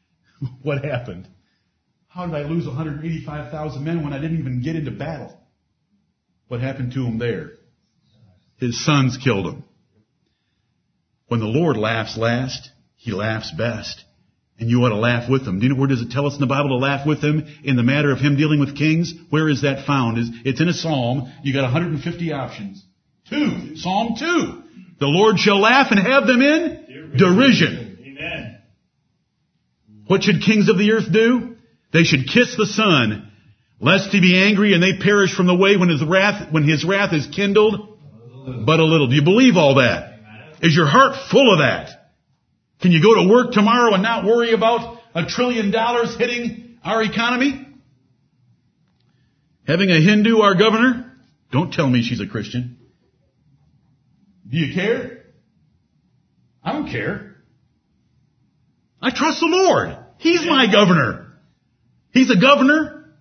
what 0.62 0.84
happened? 0.84 1.28
How 2.08 2.26
did 2.26 2.34
I 2.34 2.42
lose 2.42 2.66
185,000 2.66 3.84
men 3.84 4.02
when 4.02 4.12
I 4.12 4.20
didn't 4.20 4.38
even 4.38 4.62
get 4.62 4.76
into 4.76 4.90
battle? 4.90 5.38
What 6.48 6.60
happened 6.60 6.92
to 6.92 7.04
him 7.04 7.18
there? 7.18 7.52
His 8.56 8.84
sons 8.84 9.18
killed 9.22 9.46
him. 9.46 9.64
When 11.28 11.40
the 11.40 11.46
Lord 11.46 11.76
laughs 11.76 12.16
last, 12.16 12.70
he 12.96 13.12
laughs 13.12 13.52
best. 13.52 14.04
And 14.60 14.68
you 14.68 14.84
ought 14.84 14.88
to 14.88 14.96
laugh 14.96 15.30
with 15.30 15.44
them. 15.44 15.60
Do 15.60 15.66
you 15.66 15.72
know 15.72 15.78
where 15.78 15.88
does 15.88 16.02
it 16.02 16.10
tell 16.10 16.26
us 16.26 16.34
in 16.34 16.40
the 16.40 16.46
Bible 16.46 16.70
to 16.70 16.76
laugh 16.76 17.06
with 17.06 17.20
them 17.20 17.46
in 17.62 17.76
the 17.76 17.84
matter 17.84 18.10
of 18.10 18.18
him 18.18 18.36
dealing 18.36 18.58
with 18.58 18.76
kings? 18.76 19.14
Where 19.30 19.48
is 19.48 19.62
that 19.62 19.86
found? 19.86 20.18
It's 20.44 20.60
in 20.60 20.68
a 20.68 20.72
psalm. 20.72 21.32
You 21.44 21.52
got 21.52 21.62
150 21.62 22.32
options. 22.32 22.84
Two. 23.30 23.76
Psalm 23.76 24.14
2. 24.18 24.62
The 24.98 25.06
Lord 25.06 25.38
shall 25.38 25.60
laugh 25.60 25.92
and 25.92 26.00
have 26.00 26.26
them 26.26 26.42
in 26.42 27.14
derision. 27.16 27.98
Amen. 28.04 28.58
What 30.08 30.24
should 30.24 30.42
kings 30.42 30.68
of 30.68 30.76
the 30.78 30.90
earth 30.92 31.12
do? 31.12 31.56
They 31.92 32.02
should 32.02 32.26
kiss 32.26 32.56
the 32.56 32.66
Son, 32.66 33.30
lest 33.80 34.10
he 34.10 34.20
be 34.20 34.42
angry 34.44 34.74
and 34.74 34.82
they 34.82 34.98
perish 35.02 35.34
from 35.34 35.46
the 35.46 35.54
way 35.54 35.76
when 35.76 35.88
his 35.88 36.04
wrath, 36.04 36.52
when 36.52 36.66
his 36.68 36.84
wrath 36.84 37.12
is 37.12 37.26
kindled, 37.26 37.98
but 38.66 38.80
a 38.80 38.84
little. 38.84 39.08
Do 39.08 39.14
you 39.14 39.22
believe 39.22 39.56
all 39.56 39.76
that? 39.76 40.18
Is 40.62 40.74
your 40.74 40.88
heart 40.88 41.14
full 41.30 41.52
of 41.52 41.60
that? 41.60 41.97
Can 42.80 42.92
you 42.92 43.02
go 43.02 43.22
to 43.22 43.28
work 43.28 43.52
tomorrow 43.52 43.94
and 43.94 44.02
not 44.02 44.24
worry 44.24 44.52
about 44.52 45.00
a 45.14 45.26
trillion 45.26 45.70
dollars 45.70 46.16
hitting 46.16 46.78
our 46.84 47.02
economy? 47.02 47.66
Having 49.66 49.90
a 49.90 50.00
Hindu 50.00 50.38
our 50.38 50.54
governor? 50.54 51.12
Don't 51.50 51.72
tell 51.72 51.88
me 51.88 52.02
she's 52.02 52.20
a 52.20 52.26
Christian. 52.26 52.78
Do 54.48 54.56
you 54.56 54.74
care? 54.74 55.24
I 56.62 56.72
don't 56.72 56.90
care. 56.90 57.36
I 59.00 59.10
trust 59.10 59.40
the 59.40 59.46
Lord. 59.46 59.96
He's 60.18 60.44
my 60.44 60.70
governor. 60.70 61.32
He's 62.12 62.30
a 62.30 62.40
governor 62.40 63.14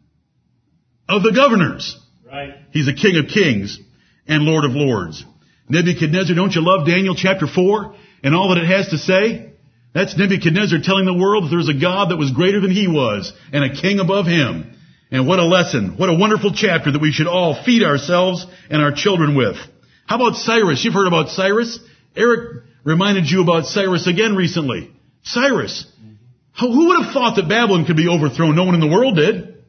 of 1.08 1.24
the 1.24 1.32
governors. 1.34 2.00
Right. 2.26 2.54
He's 2.72 2.88
a 2.88 2.94
king 2.94 3.18
of 3.18 3.30
kings 3.32 3.80
and 4.28 4.44
lord 4.44 4.66
of 4.66 4.72
lords. 4.72 5.24
Nebuchadnezzar, 5.70 6.36
don't 6.36 6.54
you 6.54 6.62
love 6.62 6.88
Daniel 6.88 7.16
chapter 7.16 7.48
4 7.48 7.96
and 8.24 8.36
all 8.36 8.50
that 8.50 8.64
it 8.64 8.68
has 8.68 8.90
to 8.90 8.98
say? 8.98 9.47
That's 9.98 10.16
Nebuchadnezzar 10.16 10.78
telling 10.84 11.06
the 11.06 11.18
world 11.18 11.46
that 11.46 11.50
there's 11.50 11.70
a 11.70 11.74
God 11.74 12.12
that 12.12 12.18
was 12.18 12.30
greater 12.30 12.62
than 12.62 12.70
he 12.70 12.88
was 12.88 13.34
and 13.52 13.64
a 13.64 13.74
king 13.74 13.98
above 13.98 14.28
him. 14.28 14.78
And 15.10 15.28
what 15.28 15.40
a 15.40 15.44
lesson. 15.44 15.98
What 15.98 16.10
a 16.10 16.14
wonderful 16.14 16.54
chapter 16.54 16.92
that 16.92 17.02
we 17.02 17.12
should 17.12 17.26
all 17.26 17.60
feed 17.64 17.82
ourselves 17.82 18.46
and 18.70 18.80
our 18.80 18.92
children 18.92 19.36
with. 19.36 19.56
How 20.06 20.18
about 20.18 20.38
Cyrus? 20.38 20.86
You've 20.86 20.94
heard 20.94 21.08
about 21.08 21.30
Cyrus. 21.30 21.80
Eric 22.16 22.64
reminded 22.84 23.26
you 23.26 23.42
about 23.42 23.66
Cyrus 23.66 24.06
again 24.06 24.36
recently. 24.36 24.92
Cyrus. 25.24 25.88
Who 26.60 26.90
would 26.90 27.04
have 27.04 27.12
thought 27.12 27.38
that 27.38 27.50
Babylon 27.50 27.88
could 27.88 27.98
be 27.98 28.08
overthrown? 28.08 28.56
No 28.56 28.66
one 28.66 28.76
in 28.76 28.82
the 28.82 28.96
world 28.96 29.16
did. 29.16 29.64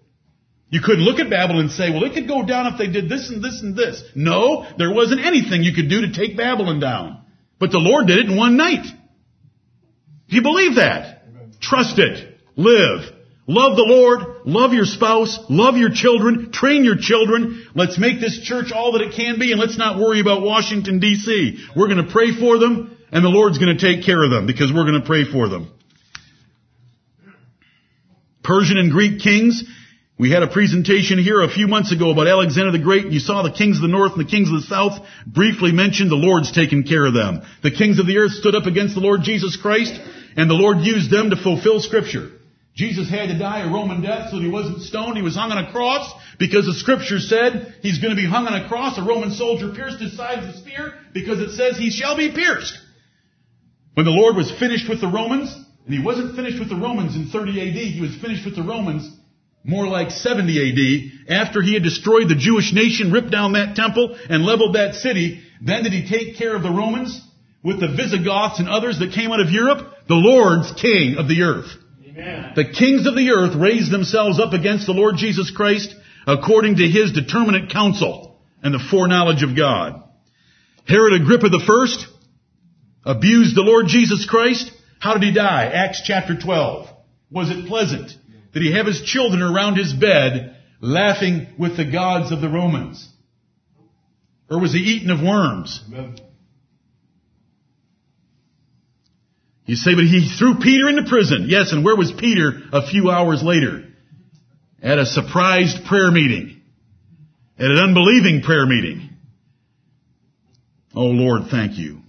You 0.68 0.82
couldn't 0.82 1.04
look 1.04 1.20
at 1.20 1.30
Babylon 1.30 1.62
and 1.62 1.70
say, 1.70 1.88
well, 1.88 2.04
it 2.04 2.12
could 2.12 2.28
go 2.28 2.44
down 2.44 2.66
if 2.66 2.76
they 2.76 2.88
did 2.88 3.08
this 3.08 3.30
and 3.30 3.42
this 3.42 3.62
and 3.62 3.74
this. 3.74 4.02
No, 4.14 4.66
there 4.76 4.92
wasn't 4.92 5.24
anything 5.24 5.62
you 5.62 5.72
could 5.72 5.88
do 5.88 6.02
to 6.02 6.12
take 6.12 6.36
Babylon 6.36 6.80
down. 6.80 7.24
But 7.58 7.70
the 7.70 7.78
Lord 7.78 8.08
did 8.08 8.18
it 8.18 8.26
in 8.26 8.36
one 8.36 8.58
night. 8.58 8.84
Do 10.28 10.36
you 10.36 10.42
believe 10.42 10.76
that? 10.76 11.22
Trust 11.60 11.98
it. 11.98 12.38
Live. 12.56 13.14
Love 13.46 13.76
the 13.76 13.84
Lord. 13.86 14.46
Love 14.46 14.74
your 14.74 14.84
spouse. 14.84 15.38
Love 15.48 15.78
your 15.78 15.88
children. 15.90 16.52
Train 16.52 16.84
your 16.84 16.98
children. 16.98 17.66
Let's 17.74 17.98
make 17.98 18.20
this 18.20 18.40
church 18.42 18.72
all 18.72 18.92
that 18.92 19.00
it 19.00 19.14
can 19.14 19.38
be 19.38 19.52
and 19.52 19.60
let's 19.60 19.78
not 19.78 19.98
worry 19.98 20.20
about 20.20 20.42
Washington 20.42 21.00
DC. 21.00 21.74
We're 21.74 21.88
going 21.88 22.04
to 22.04 22.12
pray 22.12 22.38
for 22.38 22.58
them 22.58 22.96
and 23.10 23.24
the 23.24 23.30
Lord's 23.30 23.58
going 23.58 23.74
to 23.74 23.80
take 23.80 24.04
care 24.04 24.22
of 24.22 24.30
them 24.30 24.46
because 24.46 24.70
we're 24.70 24.84
going 24.84 25.00
to 25.00 25.06
pray 25.06 25.24
for 25.24 25.48
them. 25.48 25.72
Persian 28.44 28.76
and 28.76 28.90
Greek 28.92 29.20
kings. 29.20 29.64
We 30.18 30.30
had 30.30 30.42
a 30.42 30.48
presentation 30.48 31.18
here 31.18 31.40
a 31.40 31.48
few 31.48 31.68
months 31.68 31.92
ago 31.92 32.10
about 32.10 32.26
Alexander 32.26 32.72
the 32.72 32.80
Great. 32.80 33.06
You 33.06 33.20
saw 33.20 33.42
the 33.42 33.52
kings 33.52 33.76
of 33.76 33.82
the 33.82 33.88
north 33.88 34.12
and 34.12 34.26
the 34.26 34.30
kings 34.30 34.48
of 34.48 34.56
the 34.60 34.66
south 34.66 35.06
briefly 35.26 35.70
mentioned. 35.70 36.10
The 36.10 36.16
Lord's 36.16 36.50
taken 36.50 36.82
care 36.82 37.06
of 37.06 37.14
them. 37.14 37.42
The 37.62 37.70
kings 37.70 37.98
of 37.98 38.06
the 38.06 38.18
earth 38.18 38.32
stood 38.32 38.56
up 38.56 38.66
against 38.66 38.94
the 38.94 39.00
Lord 39.00 39.22
Jesus 39.22 39.56
Christ 39.56 39.98
and 40.38 40.48
the 40.48 40.54
Lord 40.54 40.78
used 40.78 41.10
them 41.10 41.30
to 41.30 41.36
fulfill 41.36 41.80
scripture. 41.80 42.30
Jesus 42.76 43.10
had 43.10 43.28
to 43.28 43.36
die 43.36 43.66
a 43.66 43.72
Roman 43.72 44.02
death 44.02 44.30
so 44.30 44.36
that 44.36 44.44
he 44.44 44.48
wasn't 44.48 44.82
stoned. 44.82 45.16
He 45.16 45.22
was 45.22 45.34
hung 45.34 45.50
on 45.50 45.58
a 45.58 45.72
cross 45.72 46.14
because 46.38 46.64
the 46.64 46.74
scripture 46.74 47.18
said 47.18 47.74
he's 47.82 47.98
going 47.98 48.14
to 48.14 48.22
be 48.22 48.28
hung 48.28 48.46
on 48.46 48.54
a 48.54 48.68
cross. 48.68 48.96
A 48.98 49.02
Roman 49.02 49.32
soldier 49.32 49.74
pierced 49.74 49.98
his 49.98 50.16
side 50.16 50.38
with 50.46 50.54
a 50.54 50.58
spear 50.58 50.94
because 51.12 51.40
it 51.40 51.56
says 51.56 51.76
he 51.76 51.90
shall 51.90 52.16
be 52.16 52.30
pierced. 52.30 52.78
When 53.94 54.06
the 54.06 54.12
Lord 54.12 54.36
was 54.36 54.48
finished 54.60 54.88
with 54.88 55.00
the 55.00 55.08
Romans, 55.08 55.52
and 55.84 55.92
he 55.92 56.00
wasn't 56.00 56.36
finished 56.36 56.60
with 56.60 56.68
the 56.68 56.76
Romans 56.76 57.16
in 57.16 57.26
30 57.30 57.60
AD, 57.60 57.74
he 57.74 58.00
was 58.00 58.14
finished 58.14 58.44
with 58.44 58.54
the 58.54 58.62
Romans 58.62 59.10
more 59.64 59.88
like 59.88 60.12
70 60.12 60.46
AD, 60.46 61.32
after 61.34 61.60
he 61.60 61.74
had 61.74 61.82
destroyed 61.82 62.28
the 62.28 62.36
Jewish 62.36 62.72
nation, 62.72 63.10
ripped 63.10 63.32
down 63.32 63.54
that 63.54 63.74
temple, 63.74 64.16
and 64.30 64.44
leveled 64.44 64.76
that 64.76 64.94
city, 64.94 65.42
then 65.60 65.82
did 65.82 65.92
he 65.92 66.08
take 66.08 66.36
care 66.36 66.54
of 66.54 66.62
the 66.62 66.70
Romans 66.70 67.20
with 67.64 67.80
the 67.80 67.88
Visigoths 67.88 68.60
and 68.60 68.68
others 68.68 69.00
that 69.00 69.12
came 69.12 69.32
out 69.32 69.40
of 69.40 69.50
Europe? 69.50 69.94
The 70.08 70.14
Lord's 70.14 70.72
king 70.72 71.16
of 71.18 71.28
the 71.28 71.42
earth. 71.42 71.70
Amen. 72.06 72.52
The 72.56 72.64
kings 72.64 73.06
of 73.06 73.14
the 73.14 73.30
earth 73.30 73.54
raised 73.54 73.90
themselves 73.90 74.40
up 74.40 74.54
against 74.54 74.86
the 74.86 74.92
Lord 74.92 75.16
Jesus 75.16 75.50
Christ 75.50 75.94
according 76.26 76.76
to 76.76 76.88
his 76.88 77.12
determinate 77.12 77.70
counsel 77.70 78.40
and 78.62 78.74
the 78.74 78.84
foreknowledge 78.90 79.42
of 79.42 79.56
God. 79.56 80.02
Herod 80.86 81.20
Agrippa 81.20 81.50
the 81.50 81.62
first 81.66 82.06
abused 83.04 83.54
the 83.54 83.62
Lord 83.62 83.86
Jesus 83.88 84.26
Christ. 84.26 84.70
How 84.98 85.12
did 85.14 85.22
he 85.22 85.32
die? 85.32 85.66
Acts 85.66 86.02
chapter 86.04 86.36
12. 86.38 86.88
Was 87.30 87.50
it 87.50 87.68
pleasant? 87.68 88.10
Did 88.52 88.62
he 88.62 88.72
have 88.72 88.86
his 88.86 89.02
children 89.02 89.42
around 89.42 89.76
his 89.76 89.92
bed 89.92 90.56
laughing 90.80 91.48
with 91.58 91.76
the 91.76 91.90
gods 91.90 92.32
of 92.32 92.40
the 92.40 92.48
Romans? 92.48 93.06
Or 94.50 94.58
was 94.58 94.72
he 94.72 94.78
eaten 94.78 95.10
of 95.10 95.20
worms? 95.20 95.82
Amen. 95.88 96.16
You 99.68 99.76
say, 99.76 99.94
but 99.94 100.04
he 100.04 100.26
threw 100.38 100.54
Peter 100.60 100.88
into 100.88 101.04
prison. 101.04 101.44
Yes, 101.46 101.72
and 101.72 101.84
where 101.84 101.94
was 101.94 102.10
Peter 102.10 102.50
a 102.72 102.86
few 102.86 103.10
hours 103.10 103.42
later? 103.42 103.84
At 104.82 104.98
a 104.98 105.04
surprised 105.04 105.84
prayer 105.84 106.10
meeting. 106.10 106.62
At 107.58 107.66
an 107.66 107.76
unbelieving 107.76 108.40
prayer 108.40 108.64
meeting. 108.64 109.10
Oh 110.94 111.08
Lord, 111.08 111.50
thank 111.50 111.76
you. 111.76 112.00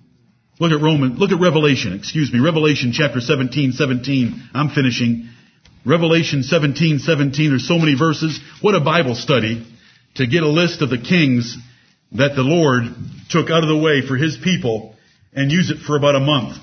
Look 0.62 0.72
at 0.72 0.82
Roman, 0.82 1.18
look 1.18 1.32
at 1.32 1.42
Revelation, 1.42 1.94
excuse 1.94 2.32
me, 2.32 2.40
Revelation 2.40 2.94
chapter 2.94 3.20
17, 3.20 3.74
17. 3.74 4.50
I'm 4.54 4.70
finishing. 4.70 5.28
Revelation 5.86 6.44
17, 6.44 7.00
17. 7.00 7.50
There's 7.50 7.68
so 7.68 7.78
many 7.78 7.98
verses. 7.98 8.40
What 8.62 8.76
a 8.76 8.80
Bible 8.80 9.16
study 9.16 9.68
to 10.16 10.26
get 10.26 10.44
a 10.44 10.50
list 10.50 10.82
of 10.82 10.90
the 10.90 10.98
kings 10.98 11.58
that 12.14 12.36
the 12.36 12.42
Lord 12.42 12.84
took 13.30 13.50
out 13.50 13.64
of 13.64 13.70
the 13.70 13.78
way 13.78 14.08
for 14.08 14.16
His 14.16 14.38
people 14.42 14.96
and 15.34 15.52
use 15.52 15.72
it 15.72 15.80
for 15.86 15.98
about 15.98 16.16
a 16.16 16.22
month. 16.22 16.58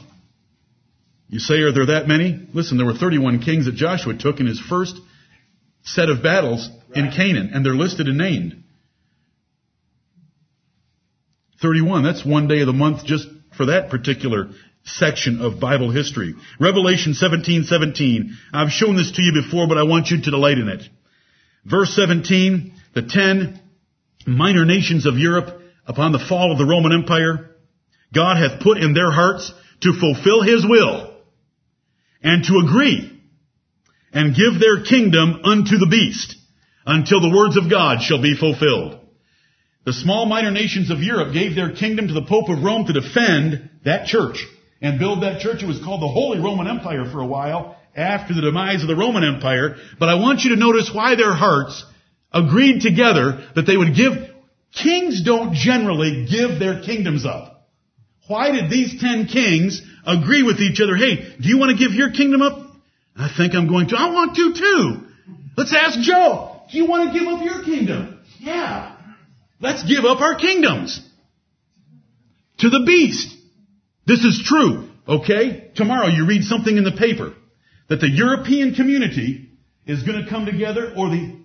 You 1.29 1.41
say, 1.41 1.55
are 1.57 1.73
there 1.73 1.87
that 1.87 2.07
many? 2.07 2.47
Listen, 2.55 2.77
there 2.77 2.87
were 2.87 2.95
31 2.95 3.43
kings 3.43 3.67
that 3.67 3.75
Joshua 3.75 4.15
took 4.17 4.39
in 4.39 4.47
his 4.47 4.61
first 4.61 4.97
set 5.83 6.09
of 6.09 6.23
battles 6.23 6.69
in 6.95 7.11
Canaan, 7.11 7.51
and 7.53 7.65
they're 7.65 7.75
listed 7.75 8.07
and 8.07 8.19
named. 8.19 8.63
31, 11.61 12.05
that's 12.05 12.25
one 12.25 12.49
day 12.49 12.61
of 12.61 12.67
the 12.67 12.73
month 12.73 13.05
just 13.05 13.27
for 13.57 13.67
that 13.67 13.91
particular 13.91 14.51
section 14.85 15.41
of 15.41 15.59
Bible 15.59 15.91
history. 15.91 16.35
Revelation 16.61 17.15
17, 17.15 17.65
17. 17.65 18.37
I've 18.53 18.71
shown 18.71 18.97
this 18.97 19.11
to 19.13 19.23
you 19.23 19.33
before, 19.33 19.67
but 19.67 19.79
I 19.79 19.83
want 19.83 20.09
you 20.09 20.21
to 20.23 20.31
delight 20.31 20.59
in 20.59 20.69
it. 20.69 20.83
Verse 21.65 21.95
17, 21.97 22.73
the 22.95 23.03
ten 23.03 23.61
minor 24.27 24.65
nations 24.65 25.07
of 25.07 25.19
Europe 25.19 25.61
upon 25.87 26.13
the 26.13 26.21
fall 26.21 26.53
of 26.53 26.59
the 26.59 26.67
Roman 26.67 26.93
Empire, 26.93 27.51
God 28.15 28.37
hath 28.37 28.63
put 28.63 28.79
in 28.79 28.95
their 28.95 29.11
hearts 29.11 29.53
to 29.81 29.93
fulfill 29.93 30.43
His 30.43 30.65
will 30.65 31.16
and 32.23 32.45
to 32.45 32.63
agree 32.65 33.13
and 34.13 34.35
give 34.35 34.61
their 34.61 34.83
kingdom 34.83 35.41
unto 35.45 35.79
the 35.79 35.89
beast 35.91 36.37
until 36.87 37.21
the 37.21 37.37
words 37.37 37.57
of 37.57 37.71
God 37.71 38.03
shall 38.03 38.23
be 38.23 38.37
fulfilled. 38.37 39.01
The 39.85 39.93
small 39.93 40.27
minor 40.27 40.51
nations 40.51 40.91
of 40.91 41.01
Europe 41.01 41.33
gave 41.33 41.55
their 41.55 41.73
kingdom 41.73 42.09
to 42.09 42.15
the 42.15 42.27
Pope 42.27 42.49
of 42.49 42.63
Rome 42.63 42.87
to 42.87 42.93
defend 42.93 43.71
that 43.85 44.07
church 44.07 44.45
and 44.81 44.99
build 44.99 45.23
that 45.23 45.41
church. 45.41 45.63
It 45.63 45.67
was 45.67 45.83
called 45.83 46.03
the 46.03 46.09
Holy 46.09 46.39
Roman 46.39 46.67
Empire 46.67 47.05
for 47.11 47.21
a 47.21 47.27
while 47.27 47.77
after 47.95 48.35
the 48.35 48.41
demise 48.41 48.83
of 48.83 48.89
the 48.89 48.97
Roman 48.97 49.25
Empire. 49.25 49.77
But 49.99 50.09
I 50.09 50.15
want 50.17 50.41
you 50.41 50.51
to 50.51 50.61
notice 50.61 50.91
why 50.93 51.15
their 51.15 51.35
hearts 51.35 51.85
agreed 52.33 52.81
together 52.83 53.47
that 53.55 53.63
they 53.63 53.77
would 53.77 53.95
give, 53.95 54.13
kings 54.73 55.23
don't 55.23 55.55
generally 55.55 56.27
give 56.29 56.59
their 56.59 56.83
kingdoms 56.83 57.25
up. 57.25 57.56
Why 58.29 58.51
did 58.51 58.71
these 58.71 59.01
ten 59.01 59.27
kings 59.27 59.83
agree 60.07 60.43
with 60.43 60.61
each 60.61 60.81
other? 60.81 60.97
Hey, 60.97 61.37
do 61.41 61.49
you 61.49 61.59
want 61.59 61.77
to 61.77 61.83
give 61.83 61.95
your 61.95 62.11
kingdom 62.11 62.43
up? 62.43 62.71
I 63.17 63.31
think 63.35 63.55
I'm 63.55 63.69
going 63.69 63.89
to. 63.89 63.97
I 63.97 64.11
want 64.11 64.37
to 64.37 64.55
too. 64.55 65.07
Let's 65.57 65.75
ask 65.75 65.99
Joe. 66.01 66.61
Do 66.71 66.77
you 66.77 66.87
want 66.87 67.13
to 67.13 67.19
give 67.19 67.29
up 67.29 67.43
your 67.43 67.65
kingdom? 67.65 68.21
Yeah. 68.39 68.97
Let's 69.61 69.83
give 69.85 70.05
up 70.05 70.21
our 70.21 70.37
kingdoms 70.37 71.01
to 72.59 72.69
the 72.69 72.85
beast. 72.85 73.35
This 74.07 74.21
is 74.21 74.43
true, 74.45 74.89
okay? 75.09 75.71
Tomorrow 75.75 76.09
you 76.09 76.27
read 76.27 76.45
something 76.45 76.77
in 76.77 76.85
the 76.85 76.93
paper 76.93 77.35
that 77.89 78.01
the 78.01 78.09
European 78.09 78.75
community 78.75 79.51
is 79.87 80.03
going 80.03 80.23
to 80.23 80.29
come 80.29 80.47
together 80.47 80.93
or 80.97 81.09
the 81.09 81.37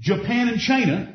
Japan 0.00 0.48
and 0.48 0.60
China 0.60 1.13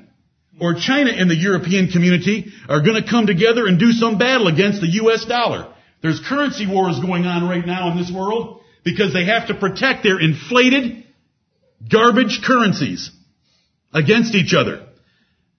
or 0.62 0.76
China 0.76 1.12
and 1.12 1.30
the 1.30 1.36
European 1.36 1.88
community 1.90 2.52
are 2.68 2.82
going 2.82 3.02
to 3.02 3.10
come 3.10 3.28
together 3.28 3.68
and 3.68 3.80
do 3.80 3.92
some 3.92 4.18
battle 4.18 4.48
against 4.48 4.82
the 4.82 4.88
US 5.04 5.26
dollar. 5.26 5.74
There's 6.02 6.20
currency 6.20 6.66
wars 6.68 7.00
going 7.00 7.26
on 7.26 7.48
right 7.48 7.66
now 7.66 7.92
in 7.92 7.98
this 7.98 8.12
world 8.12 8.62
because 8.84 9.14
they 9.14 9.26
have 9.26 9.48
to 9.48 9.54
protect 9.54 10.04
their 10.04 10.20
inflated 10.20 11.06
garbage 11.90 12.42
currencies 12.46 13.12
against 13.94 14.36
each 14.36 14.54
other. 14.54 14.86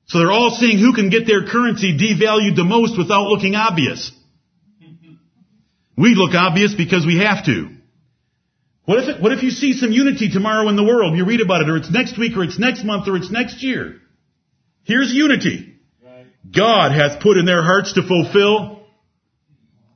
So 0.06 0.18
they're 0.18 0.32
all 0.32 0.50
seeing 0.50 0.78
who 0.78 0.92
can 0.92 1.08
get 1.08 1.26
their 1.26 1.46
currency 1.46 1.96
devalued 1.96 2.56
the 2.56 2.64
most 2.64 2.98
without 2.98 3.26
looking 3.28 3.54
obvious. 3.54 4.10
We 5.96 6.14
look 6.14 6.34
obvious 6.34 6.74
because 6.74 7.04
we 7.06 7.18
have 7.18 7.44
to. 7.44 7.76
What 8.86 8.98
if, 8.98 9.08
it, 9.08 9.22
what 9.22 9.32
if 9.32 9.42
you 9.42 9.50
see 9.50 9.74
some 9.74 9.92
unity 9.92 10.30
tomorrow 10.30 10.68
in 10.68 10.74
the 10.74 10.82
world? 10.82 11.16
You 11.16 11.24
read 11.26 11.40
about 11.40 11.60
it, 11.60 11.68
or 11.68 11.76
it's 11.76 11.90
next 11.90 12.18
week, 12.18 12.36
or 12.36 12.42
it's 12.42 12.58
next 12.58 12.82
month, 12.82 13.06
or 13.06 13.16
it's 13.16 13.30
next 13.30 13.62
year. 13.62 14.00
Here's 14.84 15.12
unity. 15.12 15.76
God 16.50 16.92
hath 16.92 17.20
put 17.20 17.36
in 17.36 17.44
their 17.44 17.62
hearts 17.62 17.92
to 17.94 18.02
fulfill 18.02 18.82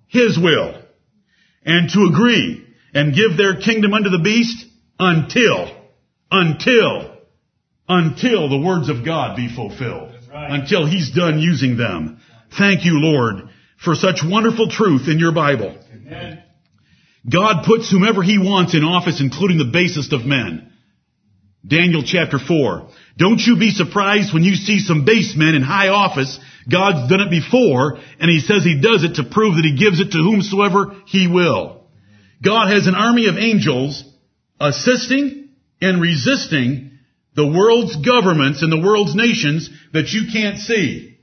His 0.07 0.38
will 0.38 0.81
and 1.64 1.90
to 1.90 2.05
agree 2.12 2.64
and 2.92 3.14
give 3.14 3.37
their 3.37 3.57
kingdom 3.57 3.92
unto 3.94 4.11
the 4.11 4.20
beast 4.23 4.64
until, 4.99 5.75
until, 6.31 7.18
until 7.88 8.49
the 8.49 8.61
words 8.64 8.88
of 8.88 9.05
God 9.05 9.37
be 9.37 9.53
fulfilled. 9.53 10.12
Right. 10.31 10.61
Until 10.61 10.87
He's 10.87 11.11
done 11.12 11.40
using 11.40 11.77
them. 11.77 12.20
Thank 12.57 12.85
you, 12.85 13.01
Lord, 13.01 13.49
for 13.77 13.94
such 13.94 14.20
wonderful 14.25 14.68
truth 14.68 15.09
in 15.09 15.18
your 15.18 15.33
Bible. 15.33 15.77
Amen. 15.92 16.42
God 17.29 17.65
puts 17.65 17.90
whomever 17.90 18.23
he 18.23 18.38
wants 18.38 18.75
in 18.75 18.85
office, 18.85 19.21
including 19.21 19.58
the 19.58 19.71
basest 19.73 20.13
of 20.13 20.27
men. 20.27 20.73
Daniel 21.67 22.02
chapter 22.04 22.38
4. 22.38 22.88
Don't 23.17 23.40
you 23.40 23.56
be 23.56 23.71
surprised 23.71 24.35
when 24.35 24.42
you 24.42 24.54
see 24.54 24.81
some 24.81 25.04
base 25.04 25.35
men 25.37 25.54
in 25.54 25.62
high 25.62 25.88
office. 25.88 26.38
God's 26.71 27.08
done 27.08 27.21
it 27.21 27.31
before, 27.31 27.98
and 28.21 28.31
he 28.31 28.40
says 28.40 28.65
he 28.65 28.81
does 28.81 29.04
it 29.04 29.15
to 29.17 29.31
prove 29.31 29.56
that 29.56 29.65
he 29.65 29.77
gives 29.77 30.00
it 30.00 30.12
to 30.12 30.19
whomsoever 30.19 30.96
he 31.06 31.27
will. 31.27 31.85
God 32.42 32.71
has 32.71 32.87
an 32.87 32.94
army 32.94 33.29
of 33.29 33.37
angels 33.37 34.04
assisting 34.60 35.50
and 35.81 36.00
resisting 36.00 36.98
the 37.35 37.46
world's 37.46 37.96
governments 37.96 38.62
and 38.62 38.71
the 38.71 38.81
world's 38.81 39.15
nations 39.15 39.71
that 39.92 40.12
you 40.12 40.33
can't 40.33 40.58
see. 40.58 41.19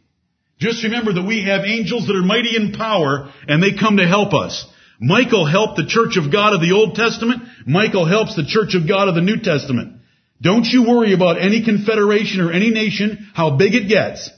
Just 0.60 0.84
remember 0.84 1.14
that 1.14 1.26
we 1.26 1.46
have 1.46 1.66
angels 1.66 2.08
that 2.08 2.16
are 2.16 2.24
mighty 2.24 2.56
in 2.56 2.74
power 2.74 3.32
and 3.48 3.62
they 3.62 3.78
come 3.80 3.98
to 3.98 4.08
help 4.08 4.34
us. 4.34 4.66
Michael 5.00 5.46
helped 5.46 5.78
the 5.78 5.88
church 5.88 6.18
of 6.18 6.32
God 6.32 6.54
of 6.54 6.62
the 6.62 6.74
Old 6.74 6.96
Testament. 6.96 7.42
Michael 7.66 8.06
helps 8.06 8.36
the 8.36 8.46
church 8.46 8.76
of 8.76 8.88
God 8.88 9.08
of 9.08 9.16
the 9.16 9.22
New 9.22 9.38
Testament. 9.38 10.01
Don't 10.42 10.66
you 10.66 10.88
worry 10.88 11.14
about 11.14 11.40
any 11.40 11.64
confederation 11.64 12.42
or 12.42 12.52
any 12.52 12.72
nation, 12.72 13.30
how 13.34 13.58
big 13.58 13.76
it 13.76 13.88
gets. 13.88 14.30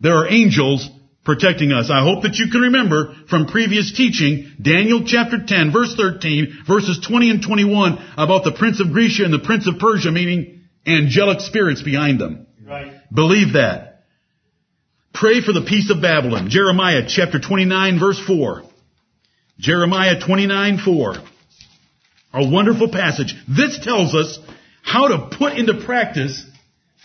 There 0.00 0.16
are 0.16 0.28
angels 0.28 0.88
protecting 1.24 1.70
us. 1.70 1.88
I 1.88 2.02
hope 2.02 2.24
that 2.24 2.34
you 2.34 2.50
can 2.50 2.62
remember 2.62 3.14
from 3.28 3.46
previous 3.46 3.92
teaching, 3.92 4.50
Daniel 4.60 5.04
chapter 5.06 5.38
10 5.46 5.72
verse 5.72 5.94
13, 5.94 6.64
verses 6.66 6.98
20 7.06 7.30
and 7.30 7.42
21 7.42 8.12
about 8.16 8.42
the 8.42 8.52
prince 8.52 8.80
of 8.80 8.92
Greece 8.92 9.20
and 9.20 9.32
the 9.32 9.38
prince 9.38 9.68
of 9.68 9.78
Persia, 9.78 10.10
meaning 10.10 10.62
angelic 10.84 11.40
spirits 11.40 11.82
behind 11.82 12.20
them. 12.20 12.46
Right. 12.66 12.92
Believe 13.12 13.52
that. 13.52 14.04
Pray 15.14 15.42
for 15.42 15.52
the 15.52 15.62
peace 15.62 15.90
of 15.90 16.02
Babylon. 16.02 16.48
Jeremiah 16.50 17.04
chapter 17.06 17.38
29 17.38 18.00
verse 18.00 18.18
4. 18.18 18.62
Jeremiah 19.58 20.18
29 20.18 20.78
4. 20.78 21.14
A 22.34 22.50
wonderful 22.50 22.90
passage. 22.90 23.36
This 23.46 23.78
tells 23.84 24.14
us 24.14 24.38
how 24.92 25.08
to 25.08 25.36
put 25.38 25.54
into 25.54 25.82
practice 25.84 26.44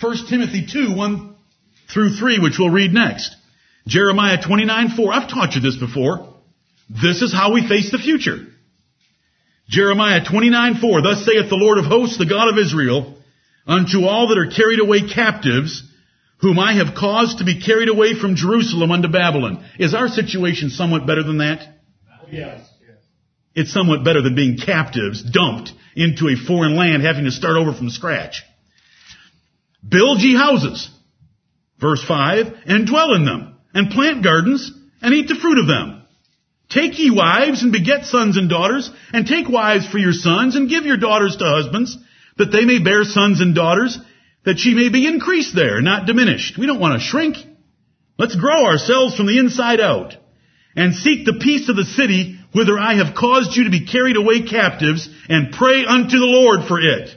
1 0.02 0.28
Timothy 0.30 0.68
2 0.72 0.94
1 0.94 1.36
through 1.94 2.10
3, 2.16 2.40
which 2.40 2.60
we'll 2.60 2.70
read 2.70 2.92
next. 2.94 3.34
Jeremiah 3.88 4.38
29 4.46 4.90
4. 4.90 5.14
I've 5.14 5.30
taught 5.30 5.56
you 5.56 5.62
this 5.62 5.78
before. 5.78 6.34
This 6.90 7.22
is 7.22 7.34
how 7.34 7.54
we 7.54 7.68
face 7.68 7.90
the 7.92 7.98
future. 7.98 8.48
Jeremiah 9.70 10.20
29 10.30 10.76
4. 10.82 11.02
Thus 11.02 11.26
saith 11.26 11.50
the 11.50 11.56
Lord 11.56 11.78
of 11.78 11.86
hosts, 11.86 12.18
the 12.18 12.26
God 12.26 12.50
of 12.50 12.58
Israel, 12.58 13.16
unto 13.66 14.06
all 14.06 14.28
that 14.30 14.38
are 14.38 14.52
carried 14.52 14.82
away 14.82 15.08
captives, 15.08 15.84
whom 16.40 16.60
I 16.60 16.74
have 16.74 16.94
caused 16.94 17.38
to 17.38 17.46
be 17.46 17.62
carried 17.62 17.90
away 17.90 18.20
from 18.20 18.36
Jerusalem 18.36 18.92
unto 18.92 19.08
Babylon. 19.08 19.66
Is 19.80 19.94
our 19.94 20.10
situation 20.10 20.72
somewhat 20.72 21.08
better 21.08 21.24
than 21.24 21.38
that? 21.38 21.66
Yes. 22.30 22.68
It's 23.56 23.72
somewhat 23.72 24.04
better 24.04 24.22
than 24.22 24.36
being 24.36 24.58
captives 24.58 25.24
dumped 25.24 25.72
into 25.98 26.30
a 26.30 26.36
foreign 26.36 26.76
land 26.76 27.02
having 27.02 27.26
to 27.26 27.32
start 27.32 27.58
over 27.58 27.74
from 27.74 27.90
scratch. 27.90 28.44
Build 29.88 30.22
ye 30.22 30.36
houses, 30.36 30.90
verse 31.80 32.04
5, 32.04 32.54
and 32.68 32.86
dwell 32.86 33.14
in 33.16 33.26
them, 33.26 33.58
and 33.74 33.90
plant 33.90 34.24
gardens, 34.24 34.72
and 35.02 35.14
eat 35.14 35.28
the 35.28 35.36
fruit 35.36 35.60
of 35.60 35.68
them. 35.68 36.04
Take 36.70 37.00
ye 37.00 37.10
wives, 37.10 37.64
and 37.64 37.72
beget 37.72 38.06
sons 38.06 38.38
and 38.38 38.50
daughters, 38.50 38.92
and 39.12 39.26
take 39.26 39.50
wives 39.50 39.88
for 39.88 39.98
your 39.98 40.14
sons, 40.14 40.56
and 40.56 40.70
give 40.70 40.86
your 40.86 40.98
daughters 40.98 41.36
to 41.38 41.46
husbands, 41.46 41.98
that 42.38 42.52
they 42.52 42.66
may 42.66 42.84
bear 42.84 43.04
sons 43.04 43.42
and 43.42 43.56
daughters, 43.56 43.98
that 44.46 44.60
she 44.60 44.76
may 44.76 44.90
be 44.90 45.08
increased 45.08 45.56
there, 45.56 45.82
not 45.82 46.06
diminished. 46.06 46.58
We 46.58 46.68
don't 46.68 46.80
want 46.80 46.94
to 46.94 47.06
shrink. 47.06 47.38
Let's 48.20 48.36
grow 48.36 48.66
ourselves 48.66 49.16
from 49.16 49.26
the 49.26 49.40
inside 49.40 49.80
out, 49.80 50.16
and 50.76 50.94
seek 50.94 51.26
the 51.26 51.40
peace 51.42 51.70
of 51.70 51.76
the 51.76 51.86
city, 51.86 52.37
whither 52.58 52.80
I 52.80 52.96
have 52.96 53.16
caused 53.16 53.56
you 53.56 53.66
to 53.66 53.70
be 53.70 53.86
carried 53.86 54.18
away 54.18 54.42
captives, 54.42 55.08
and 55.30 55.54
pray 55.54 55.86
unto 55.86 56.18
the 56.18 56.26
Lord 56.26 56.68
for 56.68 56.80
it. 56.82 57.10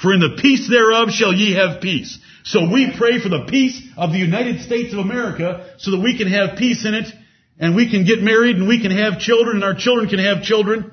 For 0.00 0.14
in 0.14 0.20
the 0.20 0.38
peace 0.40 0.66
thereof 0.66 1.10
shall 1.10 1.34
ye 1.34 1.54
have 1.54 1.82
peace. 1.82 2.18
So 2.44 2.70
we 2.72 2.96
pray 2.96 3.20
for 3.20 3.28
the 3.28 3.44
peace 3.44 3.78
of 3.98 4.12
the 4.12 4.18
United 4.18 4.62
States 4.62 4.94
of 4.94 5.00
America 5.00 5.74
so 5.76 5.90
that 5.90 6.00
we 6.00 6.16
can 6.16 6.28
have 6.28 6.56
peace 6.56 6.86
in 6.86 6.94
it 6.94 7.12
and 7.58 7.76
we 7.76 7.90
can 7.90 8.06
get 8.06 8.22
married 8.22 8.56
and 8.56 8.66
we 8.66 8.80
can 8.80 8.92
have 8.92 9.18
children 9.18 9.56
and 9.56 9.64
our 9.64 9.74
children 9.74 10.08
can 10.08 10.20
have 10.20 10.42
children 10.42 10.90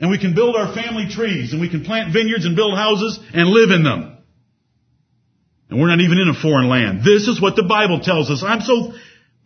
and 0.00 0.10
we 0.10 0.18
can 0.18 0.34
build 0.34 0.56
our 0.56 0.74
family 0.74 1.06
trees 1.08 1.52
and 1.52 1.60
we 1.60 1.68
can 1.68 1.84
plant 1.84 2.12
vineyards 2.12 2.46
and 2.46 2.56
build 2.56 2.76
houses 2.76 3.20
and 3.32 3.48
live 3.48 3.70
in 3.70 3.84
them. 3.84 4.18
And 5.68 5.78
we're 5.78 5.94
not 5.94 6.00
even 6.00 6.18
in 6.18 6.28
a 6.28 6.34
foreign 6.34 6.68
land. 6.68 7.04
This 7.04 7.28
is 7.28 7.40
what 7.40 7.54
the 7.54 7.62
Bible 7.62 8.00
tells 8.00 8.30
us. 8.30 8.42
I'm 8.42 8.62
so, 8.62 8.94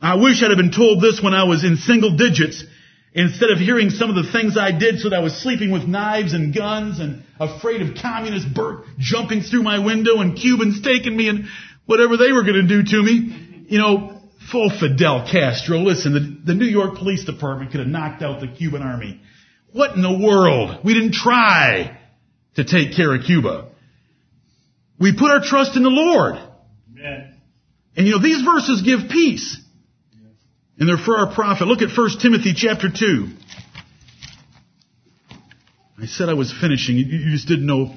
I 0.01 0.15
wish 0.15 0.43
I'd 0.43 0.49
have 0.49 0.57
been 0.57 0.71
told 0.71 1.03
this 1.03 1.21
when 1.21 1.35
I 1.35 1.45
was 1.45 1.65
in 1.65 1.77
single 1.77 2.17
digits 2.17 2.65
instead 3.15 3.51
of 3.51 3.59
hearing 3.59 3.91
some 3.91 4.11
of 4.11 4.17
the 4.17 4.31
things 4.31 4.59
I 4.59 4.77
did 4.77 4.99
so 4.99 5.11
that 5.11 5.17
I 5.17 5.23
was 5.23 5.41
sleeping 5.41 5.71
with 5.71 5.85
knives 5.85 6.35
and 6.35 6.55
guns 6.55 6.99
and 6.99 7.23
afraid 7.39 7.81
of 7.81 7.97
communist 8.03 8.53
bur- 8.53 8.85
jumping 8.99 9.43
through 9.43 9.63
my 9.63 9.79
window 9.79 10.21
and 10.21 10.37
Cubans 10.37 10.83
taking 10.83 11.17
me 11.17 11.29
and 11.29 11.45
whatever 11.87 12.17
they 12.17 12.33
were 12.33 12.43
going 12.43 12.67
to 12.67 12.69
do 12.69 12.83
to 12.83 13.03
me. 13.03 13.67
You 13.69 13.79
know, 13.79 14.21
full 14.51 14.69
Fidel 14.69 15.29
Castro. 15.31 15.79
Listen, 15.79 16.13
the, 16.13 16.53
the 16.53 16.55
New 16.55 16.67
York 16.67 16.97
Police 16.97 17.25
Department 17.25 17.71
could 17.71 17.81
have 17.81 17.89
knocked 17.89 18.23
out 18.23 18.41
the 18.41 18.49
Cuban 18.49 18.83
army. 18.83 19.21
What 19.73 19.95
in 19.95 20.03
the 20.03 20.19
world? 20.19 20.85
We 20.85 20.95
didn't 20.95 21.15
try 21.15 21.99
to 22.57 22.65
take 22.65 22.95
care 22.95 23.15
of 23.15 23.25
Cuba. 23.25 23.71
We 24.99 25.17
put 25.17 25.31
our 25.31 25.41
trust 25.43 25.77
in 25.77 25.83
the 25.83 25.91
Lord. 25.91 26.37
Amen. 26.93 27.35
And 27.97 28.07
you 28.07 28.13
know, 28.13 28.23
these 28.23 28.43
verses 28.43 28.83
give 28.83 29.11
peace. 29.11 29.61
And 30.79 30.89
they're 30.89 30.99
for 30.99 31.17
our 31.17 31.33
profit. 31.33 31.69
Look 31.69 31.83
at 31.83 31.97
1 31.97 32.19
Timothy 32.21 32.53
chapter 32.55 32.89
2. 32.91 33.29
I 36.03 36.07
said 36.07 36.29
I 36.29 36.35
was 36.35 36.53
finishing. 36.53 36.97
You 36.97 37.31
just 37.31 37.47
didn't 37.47 37.67
know 37.67 37.95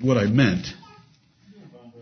what 0.00 0.16
I 0.16 0.24
meant. 0.24 0.66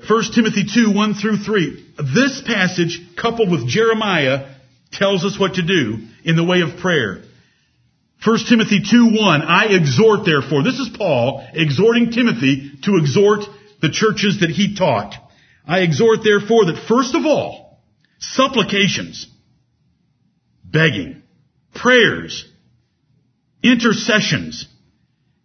1 0.09 0.22
Timothy 0.34 0.64
2, 0.64 0.93
1 0.93 1.14
through 1.14 1.39
3. 1.39 1.95
This 2.14 2.41
passage, 2.43 3.01
coupled 3.16 3.51
with 3.51 3.66
Jeremiah, 3.66 4.55
tells 4.93 5.24
us 5.24 5.39
what 5.39 5.55
to 5.55 5.62
do 5.62 6.07
in 6.24 6.36
the 6.36 6.45
way 6.45 6.61
of 6.61 6.78
prayer. 6.80 7.22
1 8.24 8.39
Timothy 8.49 8.80
2, 8.89 9.11
1. 9.12 9.43
I 9.43 9.66
exhort 9.66 10.24
therefore. 10.24 10.62
This 10.62 10.78
is 10.78 10.89
Paul 10.97 11.47
exhorting 11.53 12.11
Timothy 12.11 12.72
to 12.82 12.97
exhort 12.97 13.45
the 13.80 13.91
churches 13.91 14.41
that 14.41 14.51
he 14.51 14.74
taught. 14.74 15.14
I 15.66 15.80
exhort 15.80 16.20
therefore 16.24 16.66
that 16.66 16.84
first 16.89 17.14
of 17.14 17.26
all, 17.26 17.78
supplications, 18.18 19.26
begging, 20.70 21.22
prayers, 21.74 22.50
intercessions, 23.62 24.66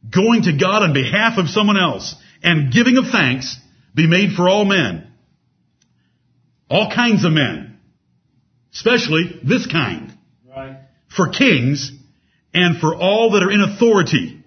going 0.09 0.43
to 0.43 0.57
God 0.57 0.84
on 0.84 0.93
behalf 0.93 1.38
of 1.38 1.47
someone 1.49 1.78
else, 1.78 2.15
and 2.41 2.74
giving 2.74 2.97
of 2.97 3.05
thanks 3.11 3.57
be 3.95 4.07
made 4.07 4.34
for 4.36 4.49
all 4.49 4.65
men. 4.65 5.11
All 6.69 6.91
kinds 6.93 7.24
of 7.24 7.32
men. 7.32 7.80
Especially 8.74 9.39
this 9.43 9.67
kind. 9.67 10.13
Right. 10.49 10.78
For 11.15 11.30
kings 11.30 11.91
and 12.53 12.80
for 12.80 12.95
all 12.95 13.32
that 13.32 13.43
are 13.43 13.51
in 13.51 13.61
authority, 13.61 14.43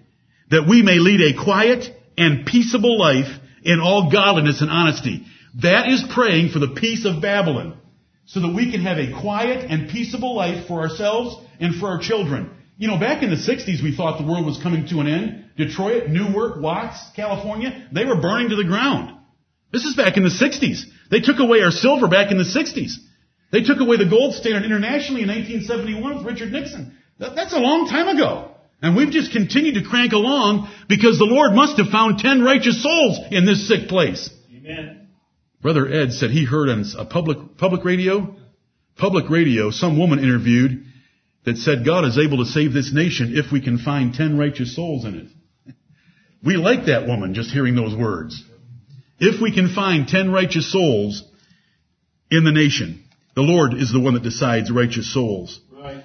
that 0.49 0.67
we 0.67 0.81
may 0.81 0.99
lead 0.99 1.21
a 1.21 1.43
quiet 1.43 1.85
and 2.17 2.45
peaceable 2.45 2.99
life 2.99 3.27
in 3.63 3.79
all 3.79 4.11
godliness 4.11 4.61
and 4.61 4.69
honesty. 4.69 5.25
That 5.61 5.87
is 5.87 6.03
praying 6.13 6.49
for 6.49 6.59
the 6.59 6.75
peace 6.75 7.05
of 7.05 7.21
Babylon 7.21 7.79
so 8.27 8.41
that 8.41 8.53
we 8.53 8.71
can 8.71 8.81
have 8.81 8.97
a 8.97 9.19
quiet 9.19 9.69
and 9.69 9.89
peaceable 9.89 10.35
life 10.35 10.67
for 10.67 10.81
ourselves 10.81 11.37
and 11.59 11.75
for 11.75 11.87
our 11.87 11.99
children. 11.99 12.51
You 12.77 12.87
know, 12.87 12.99
back 12.99 13.23
in 13.23 13.29
the 13.29 13.37
60s, 13.37 13.81
we 13.81 13.95
thought 13.95 14.19
the 14.19 14.27
world 14.27 14.45
was 14.45 14.61
coming 14.61 14.85
to 14.87 14.99
an 14.99 15.07
end. 15.07 15.45
Detroit, 15.57 16.09
Newark, 16.09 16.61
Watts, 16.61 16.99
California, 17.15 17.87
they 17.91 18.05
were 18.05 18.21
burning 18.21 18.49
to 18.49 18.55
the 18.55 18.65
ground. 18.65 19.17
This 19.71 19.85
is 19.85 19.95
back 19.95 20.17
in 20.17 20.23
the 20.23 20.29
60s. 20.29 20.83
They 21.09 21.21
took 21.21 21.39
away 21.39 21.61
our 21.61 21.71
silver 21.71 22.07
back 22.07 22.31
in 22.31 22.37
the 22.37 22.43
60s. 22.43 22.93
They 23.51 23.63
took 23.63 23.79
away 23.79 23.97
the 23.97 24.09
gold 24.09 24.35
standard 24.35 24.63
internationally 24.63 25.23
in 25.23 25.29
1971 25.29 26.17
with 26.17 26.25
Richard 26.25 26.51
Nixon. 26.51 26.97
That's 27.17 27.53
a 27.53 27.59
long 27.59 27.87
time 27.87 28.09
ago. 28.09 28.51
And 28.81 28.95
we've 28.95 29.09
just 29.09 29.31
continued 29.31 29.81
to 29.81 29.89
crank 29.89 30.11
along 30.11 30.69
because 30.87 31.17
the 31.17 31.25
Lord 31.25 31.53
must 31.53 31.77
have 31.77 31.87
found 31.87 32.19
10 32.19 32.43
righteous 32.43 32.83
souls 32.83 33.19
in 33.31 33.45
this 33.45 33.67
sick 33.67 33.87
place. 33.87 34.29
Amen. 34.55 35.06
Brother 35.61 35.87
Ed 35.87 36.13
said 36.13 36.29
he 36.29 36.45
heard 36.45 36.69
on 36.69 36.85
a 36.97 37.05
public, 37.05 37.57
public 37.57 37.83
radio, 37.83 38.35
public 38.95 39.29
radio, 39.29 39.71
some 39.71 39.97
woman 39.97 40.19
interviewed 40.19 40.85
that 41.45 41.57
said 41.57 41.85
God 41.85 42.05
is 42.05 42.17
able 42.17 42.37
to 42.37 42.45
save 42.45 42.73
this 42.73 42.93
nation 42.93 43.33
if 43.35 43.51
we 43.51 43.61
can 43.61 43.77
find 43.77 44.13
10 44.13 44.37
righteous 44.37 44.75
souls 44.75 45.05
in 45.05 45.15
it. 45.15 45.73
We 46.43 46.57
like 46.57 46.85
that 46.85 47.07
woman 47.07 47.33
just 47.33 47.51
hearing 47.51 47.75
those 47.75 47.95
words. 47.95 48.43
If 49.19 49.41
we 49.41 49.53
can 49.53 49.73
find 49.73 50.07
10 50.07 50.31
righteous 50.31 50.71
souls 50.71 51.23
in 52.29 52.43
the 52.43 52.51
nation, 52.51 53.03
the 53.35 53.41
Lord 53.41 53.73
is 53.73 53.91
the 53.91 53.99
one 53.99 54.13
that 54.13 54.23
decides 54.23 54.71
righteous 54.71 55.11
souls. 55.11 55.59
Right. 55.71 56.03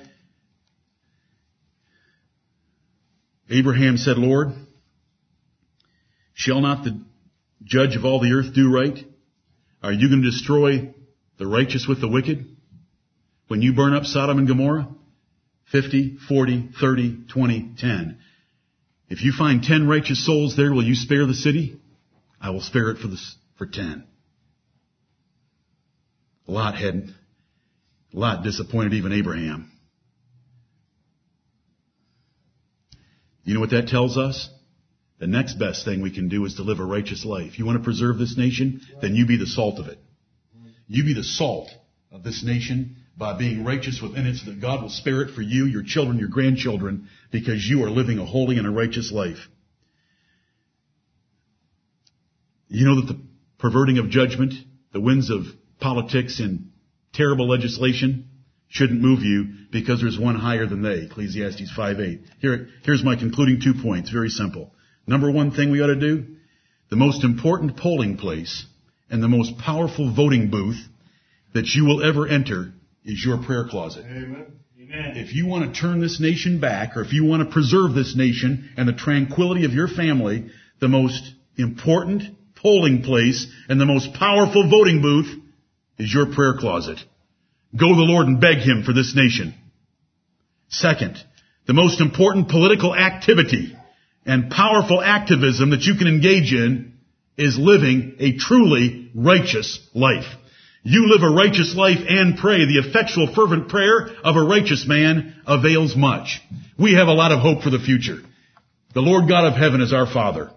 Abraham 3.51 3.99
said, 3.99 4.17
Lord, 4.17 4.53
shall 6.33 6.61
not 6.61 6.85
the 6.85 7.03
judge 7.65 7.97
of 7.97 8.05
all 8.05 8.21
the 8.21 8.33
earth 8.33 8.55
do 8.55 8.73
right? 8.73 8.99
Are 9.83 9.93
you 9.93 10.09
going 10.09 10.23
to 10.23 10.31
destroy 10.31 10.95
the 11.39 11.47
righteous 11.47 11.87
with 11.89 12.01
the 12.01 12.09
wicked? 12.09 12.57
When 13.49 13.63
you 13.63 13.75
burn 13.75 13.95
up 13.95 14.05
Sodom 14.05 14.39
and 14.39 14.47
Gomorrah? 14.47 14.89
50, 15.73 16.19
40, 16.29 16.71
30, 16.81 17.25
20, 17.33 17.75
10. 17.79 18.19
If 19.09 19.23
you 19.23 19.33
find 19.37 19.63
10 19.63 19.89
righteous 19.89 20.25
souls 20.25 20.57
there, 20.57 20.73
will 20.73 20.85
you 20.85 20.95
spare 20.95 21.27
the 21.27 21.35
city? 21.35 21.81
I 22.41 22.51
will 22.51 22.61
spare 22.61 22.91
it 22.91 22.99
for 22.99 23.09
the, 23.09 23.19
for 23.59 23.67
10. 23.67 24.07
Lot 26.47 26.77
had, 26.77 27.15
a 28.15 28.19
Lot 28.19 28.45
disappointed 28.45 28.95
even 28.95 29.13
Abraham. 29.13 29.71
You 33.45 33.55
know 33.55 33.61
what 33.61 33.71
that 33.71 33.89
tells 33.89 34.17
us? 34.17 34.49
The 35.23 35.29
next 35.29 35.55
best 35.55 35.85
thing 35.85 36.03
we 36.03 36.11
can 36.11 36.27
do 36.27 36.45
is 36.47 36.57
to 36.57 36.65
live 36.65 36.81
a 36.81 36.85
righteous 36.85 37.25
life. 37.25 37.57
You 37.57 37.65
want 37.65 37.79
to 37.79 37.85
preserve 37.85 38.19
this 38.19 38.37
nation? 38.37 38.81
Then 39.01 39.15
you 39.15 39.25
be 39.25 39.37
the 39.37 39.47
salt 39.47 39.79
of 39.79 39.87
it. 39.87 40.01
You 40.89 41.05
be 41.05 41.15
the 41.15 41.23
salt 41.23 41.71
of 42.11 42.25
this 42.25 42.43
nation 42.43 42.97
by 43.17 43.39
being 43.39 43.65
righteous 43.65 44.03
within 44.03 44.27
it 44.27 44.39
so 44.39 44.47
that 44.51 44.61
God 44.61 44.83
will 44.83 44.91
spare 44.91 45.23
it 45.23 45.33
for 45.33 45.41
you, 45.41 45.67
your 45.67 45.85
children, 45.85 46.19
your 46.19 46.27
grandchildren, 46.27 47.09
because 47.31 47.65
you 47.65 47.85
are 47.85 47.89
living 47.89 48.19
a 48.19 48.27
holy 48.27 48.59
and 48.59 48.67
a 48.67 48.71
righteous 48.73 49.13
life. 49.13 49.39
You 52.67 52.85
know 52.85 53.01
that 53.01 53.07
the 53.07 53.21
perverting 53.61 53.99
of 53.99 54.11
judgment, 54.11 54.55
the 54.93 55.01
winds 55.01 55.31
of 55.31 55.45
politics 55.79 56.41
and 56.41 56.73
terrible 57.13 57.49
legislation 57.49 58.29
shouldn't 58.67 59.01
move 59.01 59.21
you 59.21 59.69
because 59.71 60.01
there's 60.01 60.19
one 60.19 60.35
higher 60.35 60.67
than 60.67 60.83
they. 60.83 61.03
Ecclesiastes 61.03 61.71
5:8. 61.79 62.25
Here, 62.41 62.71
here's 62.83 63.05
my 63.05 63.15
concluding 63.15 63.61
two 63.61 63.75
points. 63.75 64.11
Very 64.11 64.29
simple. 64.29 64.75
Number 65.13 65.31
one 65.31 65.51
thing 65.51 65.71
we 65.71 65.83
ought 65.83 65.89
to 65.89 66.01
do, 66.01 66.25
the 66.89 66.97
most 66.97 67.23
important 67.23 67.77
polling 67.77 68.17
place 68.17 68.65
and 69.11 69.23
the 69.23 69.29
most 69.29 69.59
powerful 69.59 70.11
voting 70.11 70.49
booth 70.49 70.83
that 71.53 71.67
you 71.67 71.85
will 71.85 72.03
ever 72.03 72.27
enter 72.27 72.73
is 73.05 73.23
your 73.23 73.37
prayer 73.45 73.69
closet. 73.69 74.07
Amen. 74.07 74.47
Amen. 74.81 75.17
If 75.17 75.35
you 75.35 75.47
want 75.47 75.67
to 75.67 75.79
turn 75.79 76.01
this 76.01 76.19
nation 76.19 76.61
back, 76.61 76.97
or 76.97 77.03
if 77.03 77.13
you 77.13 77.27
want 77.27 77.47
to 77.47 77.53
preserve 77.53 77.93
this 77.93 78.17
nation 78.17 78.71
and 78.79 78.89
the 78.89 78.95
tranquility 78.95 79.67
of 79.67 79.75
your 79.75 79.87
family, 79.87 80.47
the 80.81 80.89
most 80.89 81.23
important 81.59 82.23
polling 82.57 83.03
place 83.03 83.47
and 83.69 83.79
the 83.79 83.85
most 83.85 84.15
powerful 84.15 84.71
voting 84.71 85.03
booth 85.03 85.43
is 85.99 86.11
your 86.11 86.33
prayer 86.35 86.55
closet. 86.59 86.99
Go 87.79 87.91
to 87.91 87.97
the 87.97 88.11
Lord 88.11 88.29
and 88.29 88.41
beg 88.41 88.61
Him 88.61 88.83
for 88.83 88.95
this 88.95 89.15
nation. 89.15 89.53
Second, 90.71 91.23
the 91.67 91.75
most 91.75 92.01
important 92.01 92.49
political 92.49 92.97
activity 92.97 93.77
and 94.25 94.51
powerful 94.51 95.03
activism 95.03 95.71
that 95.71 95.83
you 95.83 95.97
can 95.97 96.07
engage 96.07 96.53
in 96.53 96.95
is 97.37 97.59
living 97.59 98.17
a 98.19 98.37
truly 98.37 99.11
righteous 99.15 99.81
life. 99.95 100.27
You 100.85 101.09
live 101.09 101.23
a 101.23 101.35
righteous 101.35 101.75
life 101.75 102.01
and 102.09 102.37
pray. 102.37 102.67
The 102.67 102.79
effectual 102.79 103.33
fervent 103.33 103.69
prayer 103.69 104.09
of 104.25 104.37
a 104.37 104.43
righteous 104.43 104.85
man 104.87 105.41
avails 105.47 105.97
much. 105.97 106.41
We 106.79 106.95
have 106.95 107.09
a 107.09 107.15
lot 107.15 107.33
of 107.33 107.41
hope 107.41 107.63
for 107.63 107.71
the 107.71 107.79
future. 107.79 108.19
The 108.95 109.01
Lord 109.01 109.29
God 109.29 109.47
of 109.47 109.55
heaven 109.55 109.81
is 109.81 109.93
our 109.93 110.07
Father. 110.07 110.51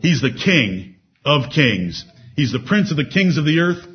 He's 0.00 0.20
the 0.20 0.32
King 0.32 0.96
of 1.24 1.50
kings. 1.50 2.04
He's 2.36 2.52
the 2.52 2.64
Prince 2.66 2.90
of 2.90 2.96
the 2.96 3.08
kings 3.08 3.38
of 3.38 3.44
the 3.44 3.60
earth. 3.60 3.86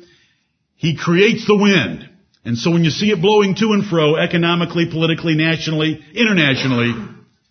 He 0.76 0.96
creates 0.96 1.46
the 1.46 1.56
wind. 1.56 2.08
And 2.44 2.58
so 2.58 2.70
when 2.70 2.84
you 2.84 2.90
see 2.90 3.10
it 3.10 3.22
blowing 3.22 3.54
to 3.54 3.72
and 3.72 3.86
fro, 3.86 4.16
economically, 4.16 4.90
politically, 4.90 5.34
nationally, 5.34 6.04
internationally, 6.14 6.92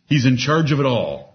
He's 0.08 0.26
in 0.26 0.38
charge 0.38 0.72
of 0.72 0.80
it 0.80 0.86
all. 0.86 1.33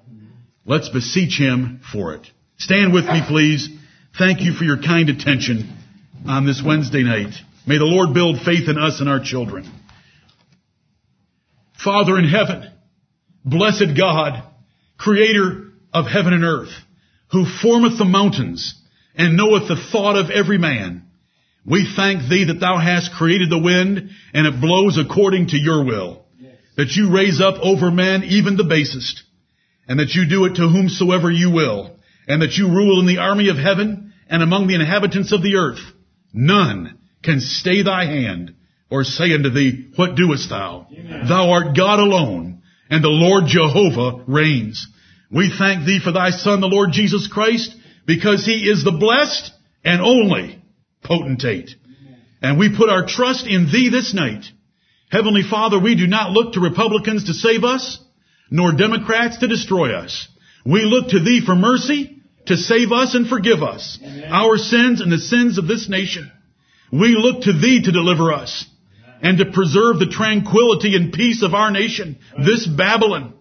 Let's 0.69 0.91
beseech 0.91 1.39
Him 1.39 1.81
for 1.91 2.13
it. 2.13 2.27
Stand 2.59 2.93
with 2.93 3.07
me, 3.07 3.23
please. 3.27 3.71
Thank 4.19 4.43
you 4.43 4.53
for 4.53 4.65
your 4.65 4.77
kind 4.77 5.09
attention 5.09 5.75
on 6.27 6.45
this 6.45 6.63
Wednesday 6.63 7.03
night. 7.03 7.33
May 7.67 7.79
the 7.79 7.87
Lord 7.87 8.13
build 8.13 8.43
faith 8.43 8.69
in 8.69 8.77
us 8.77 9.01
and 9.01 9.09
our 9.09 9.19
children. 9.19 9.67
Father 11.83 12.19
in 12.19 12.29
heaven, 12.29 12.71
blessed 13.47 13.97
God, 13.97 14.43
creator 14.99 15.73
of 15.95 16.05
heaven 16.05 16.35
and 16.35 16.45
earth, 16.45 16.73
who 17.33 17.47
formeth 17.63 17.97
the 17.97 18.05
mountains 18.05 18.75
and 19.15 19.39
knoweth 19.39 19.69
the 19.69 19.83
thought 19.91 20.17
of 20.17 20.31
every 20.31 20.59
man. 20.59 21.05
We 21.65 21.91
thank 21.97 22.29
thee 22.29 22.45
that 22.45 22.61
thou 22.61 22.77
hast 22.77 23.15
created 23.15 23.49
the 23.49 23.63
wind 23.63 24.11
and 24.35 24.47
it 24.47 24.61
blows 24.61 24.99
according 24.99 25.49
to 25.49 25.57
your 25.57 25.87
will. 25.87 26.27
That 26.77 26.91
you 26.91 27.11
raise 27.11 27.41
up 27.41 27.55
over 27.63 27.91
men 27.91 28.23
even 28.25 28.59
the 28.59 28.65
basest 28.65 29.23
and 29.89 29.99
that 29.99 30.15
you 30.15 30.29
do 30.29 30.45
it 30.45 30.57
to 30.57 30.69
whomsoever 30.69 31.31
you 31.31 31.51
will 31.51 31.97
and 32.29 32.43
that 32.43 32.57
you 32.57 32.69
rule 32.69 33.01
in 33.01 33.07
the 33.07 33.19
army 33.19 33.49
of 33.49 33.57
heaven 33.57 34.13
and 34.29 34.43
among 34.43 34.67
the 34.67 34.75
inhabitants 34.75 35.33
of 35.33 35.43
the 35.43 35.57
earth. 35.57 35.81
None 36.33 36.99
can 37.23 37.41
stay 37.41 37.83
thy 37.83 38.05
hand 38.05 38.55
or 38.91 39.03
say 39.03 39.33
unto 39.33 39.51
thee, 39.51 39.89
what 39.97 40.15
doest 40.15 40.51
thou? 40.51 40.87
Amen. 40.93 41.27
Thou 41.29 41.51
art 41.51 41.77
God 41.77 41.99
alone 41.99 42.63
and 42.91 43.03
the 43.03 43.09
Lord 43.09 43.45
Jehovah 43.47 44.25
reigns. 44.27 44.87
We 45.31 45.53
thank 45.57 45.85
thee 45.85 46.01
for 46.03 46.13
thy 46.13 46.31
son, 46.31 46.61
the 46.61 46.69
Lord 46.69 46.93
Jesus 46.93 47.27
Christ, 47.27 47.75
because 48.07 48.45
he 48.45 48.69
is 48.71 48.85
the 48.85 48.93
blessed 48.93 49.53
and 49.85 50.01
only 50.01 50.63
potentate. 51.03 51.71
And 52.41 52.59
we 52.59 52.75
put 52.77 52.89
our 52.89 53.07
trust 53.07 53.47
in 53.47 53.67
thee 53.71 53.91
this 53.91 54.15
night. 54.15 54.45
Heavenly 55.11 55.43
Father, 55.43 55.79
we 55.79 55.97
do 55.97 56.07
not 56.07 56.31
look 56.31 56.53
to 56.53 56.61
Republicans 56.61 57.25
to 57.25 57.35
save 57.35 57.65
us, 57.65 57.99
nor 58.51 58.73
Democrats 58.73 59.39
to 59.39 59.49
destroy 59.49 59.95
us. 59.95 60.29
We 60.65 60.83
look 60.83 61.09
to 61.11 61.21
thee 61.21 61.43
for 61.45 61.55
mercy, 61.55 62.23
to 62.47 62.57
save 62.57 62.93
us 62.93 63.15
and 63.15 63.29
forgive 63.29 63.63
us, 63.63 63.99
our 64.27 64.57
sins 64.57 65.01
and 65.01 65.13
the 65.13 65.19
sins 65.19 65.59
of 65.59 65.67
this 65.67 65.89
nation. 65.89 66.31
We 66.91 67.17
look 67.17 67.43
to 67.43 67.53
thee 67.53 67.83
to 67.83 67.93
deliver 67.93 68.33
us 68.33 68.65
and 69.21 69.39
to 69.39 69.53
preserve 69.53 69.99
the 69.99 70.11
tranquility 70.11 70.97
and 70.97 71.13
peace 71.13 71.43
of 71.43 71.55
our 71.55 71.71
nation, 71.71 72.19
this 72.45 72.67
Babylon, 72.67 73.35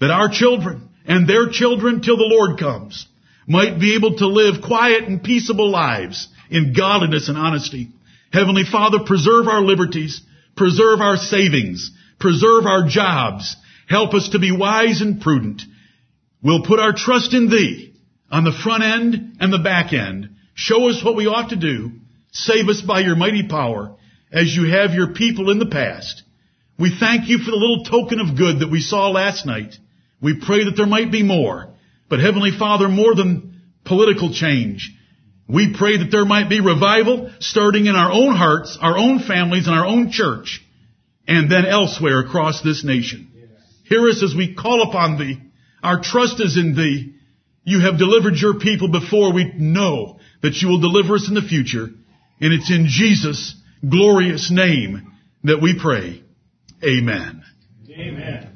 that 0.00 0.10
our 0.10 0.28
children 0.28 0.90
and 1.06 1.28
their 1.28 1.48
children 1.48 2.02
till 2.02 2.16
the 2.16 2.28
Lord 2.28 2.58
comes 2.58 3.06
might 3.46 3.78
be 3.78 3.96
able 3.96 4.16
to 4.16 4.26
live 4.26 4.62
quiet 4.62 5.04
and 5.04 5.22
peaceable 5.22 5.70
lives 5.70 6.28
in 6.50 6.74
godliness 6.76 7.28
and 7.28 7.36
honesty. 7.36 7.90
Heavenly 8.32 8.64
Father, 8.70 8.98
preserve 9.04 9.48
our 9.48 9.62
liberties, 9.62 10.20
preserve 10.56 11.00
our 11.00 11.16
savings, 11.16 11.90
preserve 12.18 12.64
our 12.66 12.88
jobs, 12.88 13.56
help 13.88 14.14
us 14.14 14.30
to 14.30 14.38
be 14.38 14.56
wise 14.56 15.00
and 15.00 15.20
prudent. 15.20 15.62
We'll 16.42 16.64
put 16.64 16.80
our 16.80 16.92
trust 16.92 17.32
in 17.34 17.48
Thee 17.48 17.94
on 18.30 18.44
the 18.44 18.52
front 18.52 18.82
end 18.82 19.36
and 19.40 19.52
the 19.52 19.58
back 19.58 19.92
end. 19.92 20.30
Show 20.54 20.88
us 20.88 21.02
what 21.04 21.16
we 21.16 21.26
ought 21.26 21.50
to 21.50 21.56
do. 21.56 21.92
Save 22.32 22.68
us 22.68 22.82
by 22.82 23.00
your 23.00 23.16
mighty 23.16 23.46
power 23.48 23.96
as 24.32 24.54
you 24.54 24.70
have 24.70 24.92
your 24.92 25.14
people 25.14 25.50
in 25.50 25.58
the 25.58 25.66
past. 25.66 26.22
We 26.78 26.94
thank 26.98 27.28
you 27.28 27.38
for 27.38 27.50
the 27.50 27.56
little 27.56 27.84
token 27.84 28.20
of 28.20 28.36
good 28.36 28.60
that 28.60 28.70
we 28.70 28.80
saw 28.80 29.08
last 29.10 29.46
night. 29.46 29.74
We 30.20 30.40
pray 30.44 30.64
that 30.64 30.74
there 30.76 30.86
might 30.86 31.12
be 31.12 31.22
more. 31.22 31.68
But 32.10 32.20
Heavenly 32.20 32.50
Father, 32.58 32.88
more 32.88 33.14
than 33.14 33.60
political 33.84 34.32
change, 34.32 34.92
we 35.48 35.74
pray 35.76 35.98
that 35.98 36.10
there 36.10 36.24
might 36.24 36.48
be 36.48 36.60
revival 36.60 37.30
starting 37.40 37.86
in 37.86 37.94
our 37.94 38.10
own 38.10 38.34
hearts, 38.34 38.78
our 38.80 38.96
own 38.96 39.20
families, 39.20 39.66
and 39.66 39.76
our 39.76 39.86
own 39.86 40.10
church, 40.10 40.64
and 41.28 41.50
then 41.50 41.66
elsewhere 41.66 42.20
across 42.20 42.62
this 42.62 42.84
nation. 42.84 43.30
Hear 43.84 44.08
us 44.08 44.22
as 44.22 44.34
we 44.34 44.54
call 44.54 44.82
upon 44.82 45.18
Thee. 45.18 45.40
Our 45.82 46.00
trust 46.02 46.40
is 46.40 46.56
in 46.56 46.74
Thee. 46.74 47.14
You 47.64 47.80
have 47.80 47.98
delivered 47.98 48.36
your 48.36 48.58
people 48.58 48.88
before. 48.88 49.32
We 49.32 49.52
know 49.56 50.18
that 50.42 50.56
you 50.56 50.68
will 50.68 50.80
deliver 50.80 51.14
us 51.14 51.28
in 51.28 51.34
the 51.34 51.42
future. 51.42 51.88
And 52.40 52.52
it's 52.52 52.70
in 52.70 52.86
Jesus' 52.88 53.54
glorious 53.88 54.50
name 54.50 55.12
that 55.44 55.60
we 55.62 55.78
pray. 55.78 56.22
Amen. 56.82 57.42
Amen. 57.90 58.53